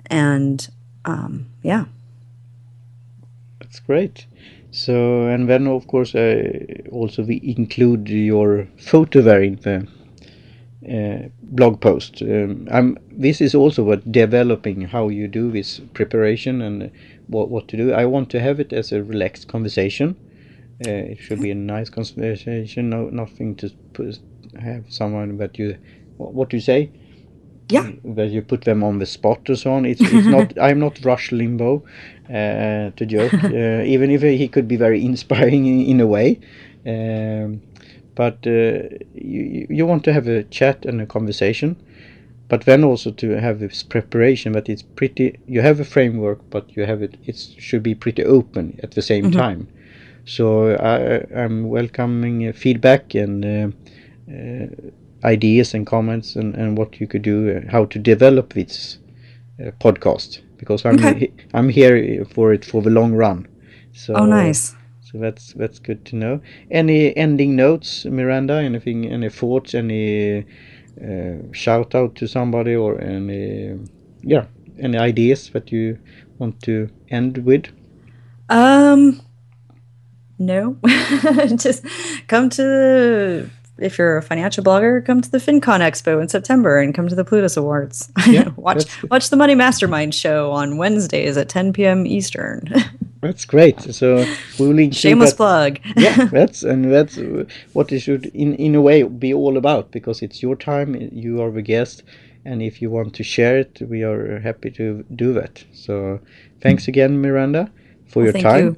and 0.07 0.69
um, 1.05 1.47
yeah. 1.63 1.85
That's 3.71 3.79
great. 3.79 4.27
So, 4.73 5.27
and 5.29 5.49
then 5.49 5.69
of 5.69 5.87
course, 5.87 6.17
uh, 6.17 6.67
also 6.91 7.23
we 7.23 7.41
include 7.57 8.09
your 8.09 8.67
photo 8.77 9.23
there 9.23 9.43
in 9.43 9.57
the 9.63 9.87
uh, 10.89 11.29
blog 11.41 11.81
post. 11.81 12.21
Um, 12.21 12.67
I'm, 12.73 12.99
this 13.13 13.41
is 13.41 13.55
also 13.55 13.85
what 13.85 14.11
developing 14.11 14.81
how 14.83 15.09
you 15.09 15.29
do 15.29 15.53
this 15.53 15.81
preparation 15.95 16.61
and 16.63 16.91
what 17.29 17.49
what 17.49 17.69
to 17.69 17.77
do. 17.77 17.93
I 17.93 18.07
want 18.07 18.29
to 18.31 18.41
have 18.41 18.59
it 18.59 18.73
as 18.73 18.91
a 18.91 19.05
relaxed 19.05 19.47
conversation. 19.47 20.17
Uh, 20.85 21.13
it 21.13 21.19
should 21.21 21.41
be 21.41 21.53
a 21.53 21.55
nice 21.55 21.91
conversation. 21.91 22.91
No, 22.91 23.09
nothing 23.11 23.55
to 23.57 23.71
put, 23.93 24.19
have 24.61 24.93
someone 24.93 25.37
that 25.39 25.59
you 25.59 25.77
what, 26.17 26.35
what 26.35 26.51
do 26.51 26.57
you 26.57 26.63
say? 26.63 26.91
Yeah. 27.71 27.91
that 28.05 28.31
you 28.31 28.43
put 28.43 28.63
them 28.63 28.83
on 28.83 28.99
the 28.99 29.07
spot 29.07 29.49
or 29.49 29.57
so 29.57 29.73
on. 29.73 29.85
It's, 29.85 30.01
it's 30.01 30.27
not. 30.27 30.59
I'm 30.61 30.79
not 30.79 31.05
Rush 31.05 31.31
Limbaugh 31.31 31.83
uh, 32.29 32.91
to 32.97 33.07
joke, 33.07 33.35
uh, 33.45 33.83
even 33.85 34.11
if 34.11 34.23
he 34.23 34.49
could 34.49 34.69
be 34.69 34.77
very 34.77 35.05
inspiring 35.05 35.67
in, 35.67 35.81
in 35.83 36.01
a 36.01 36.07
way. 36.07 36.41
Um, 36.87 37.63
but 38.15 38.39
uh, 38.47 38.89
you 39.15 39.67
you 39.69 39.87
want 39.87 40.05
to 40.05 40.13
have 40.13 40.27
a 40.29 40.45
chat 40.45 40.85
and 40.85 41.01
a 41.01 41.07
conversation, 41.07 41.77
but 42.49 42.63
then 42.65 42.85
also 42.85 43.11
to 43.13 43.41
have 43.41 43.61
this 43.61 43.83
preparation. 43.83 44.53
That 44.53 44.69
it's 44.69 44.83
pretty. 44.83 45.39
You 45.47 45.61
have 45.63 45.81
a 45.81 45.85
framework, 45.85 46.39
but 46.51 46.77
you 46.77 46.85
have 46.87 47.03
it. 47.03 47.17
It 47.27 47.37
should 47.59 47.83
be 47.83 47.95
pretty 47.95 48.25
open 48.25 48.79
at 48.83 48.93
the 48.93 49.03
same 49.03 49.31
time. 49.31 49.69
So 50.25 50.75
I, 50.77 51.43
I'm 51.43 51.69
welcoming 51.69 52.53
feedback 52.53 53.15
and. 53.15 53.45
Uh, 53.45 53.77
uh, 54.31 54.67
ideas 55.25 55.75
and 55.75 55.87
comments 55.87 56.37
and, 56.37 56.55
and 56.55 56.79
what 56.79 57.01
you 57.01 57.07
could 57.07 57.23
do, 57.23 57.57
uh, 57.57 57.71
how 57.71 57.85
to 57.87 57.99
develop 57.99 58.55
this 58.55 58.99
uh, 59.61 59.71
podcast 59.81 60.41
because 60.57 60.85
I'm 60.85 61.05
Okay. 61.05 61.33
I'm 61.55 61.69
here 61.69 62.25
for 62.25 62.53
it 62.53 62.65
for 62.65 62.83
the 62.83 62.91
long 62.91 63.15
run. 63.15 63.47
So 63.93 64.15
Oh 64.15 64.27
nice. 64.27 64.75
So 65.01 65.19
that's 65.19 65.53
that's 65.55 65.79
good 65.81 66.05
to 66.07 66.17
know. 66.17 66.41
Any 66.71 67.17
ending 67.17 67.57
notes, 67.57 68.05
Miranda? 68.05 68.55
Anything? 68.55 69.07
Any 69.07 69.29
thoughts? 69.29 69.75
Any 69.75 70.45
uh, 71.03 71.53
shout 71.53 71.95
out 71.95 72.15
to 72.17 72.27
somebody 72.27 72.75
or 72.77 73.01
any 73.01 73.79
yeah 74.23 74.45
any 74.79 74.99
ideas 74.99 75.51
that 75.51 75.73
you 75.73 75.99
want 76.39 76.63
to 76.63 76.89
end 77.11 77.39
with? 77.39 77.67
Um, 78.49 79.21
no, 80.39 80.77
just 81.57 81.85
come 82.27 82.51
to 82.51 82.63
the, 82.63 83.51
if 83.81 83.99
you're 83.99 84.17
a 84.19 84.23
financial 84.23 84.63
blogger, 84.65 85.05
come 85.05 85.21
to 85.21 85.31
the 85.31 85.39
FinCon 85.39 85.81
Expo 85.81 86.21
in 86.21 86.29
September 86.29 86.79
and 86.79 86.95
come 86.95 87.09
to 87.09 87.15
the 87.15 87.25
Plutus 87.25 87.57
Awards. 87.57 88.11
Yeah, 88.27 88.51
watch 88.57 88.85
watch 89.11 89.31
the 89.31 89.37
Money 89.37 89.55
Mastermind 89.55 90.15
show 90.15 90.51
on 90.53 90.77
Wednesdays 90.77 91.37
at 91.37 91.49
10 91.49 91.73
p.m. 91.73 92.07
Eastern. 92.07 92.63
That's 93.21 93.45
great. 93.45 93.81
So 93.95 94.19
include 94.59 94.95
Shameless 94.95 95.31
that- 95.33 95.37
plug. 95.37 95.79
yeah, 95.97 96.25
that's 96.33 96.63
and 96.63 96.91
that's 96.91 97.19
what 97.75 97.93
it 97.93 98.01
should 98.01 98.27
in 98.27 98.55
in 98.55 98.75
a 98.75 98.81
way 98.81 99.03
be 99.03 99.35
all 99.35 99.57
about 99.59 99.91
because 99.91 100.23
it's 100.23 100.43
your 100.43 100.57
time. 100.57 100.95
You 101.13 101.43
are 101.43 101.51
the 101.51 101.61
guest, 101.63 102.03
and 102.47 102.63
if 102.63 102.81
you 102.81 102.89
want 102.91 103.15
to 103.17 103.23
share 103.23 103.59
it, 103.59 103.83
we 103.91 104.03
are 104.05 104.39
happy 104.41 104.71
to 104.71 105.05
do 105.15 105.35
that. 105.35 105.65
So 105.75 106.21
thanks 106.63 106.89
again, 106.89 107.21
Miranda, 107.21 107.71
for 108.09 108.23
your 108.23 108.33
Thank 108.33 108.45
time. 108.45 108.65
you. 108.65 108.77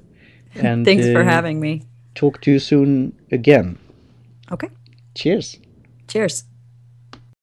And 0.54 0.84
Thanks 0.84 1.06
for 1.06 1.22
uh, 1.22 1.24
having 1.24 1.60
me. 1.60 1.82
Talk 2.16 2.40
to 2.42 2.50
you 2.50 2.58
soon 2.58 3.12
again. 3.30 3.78
Okay. 4.50 4.68
Cheers. 5.14 5.58
Cheers. 6.08 6.44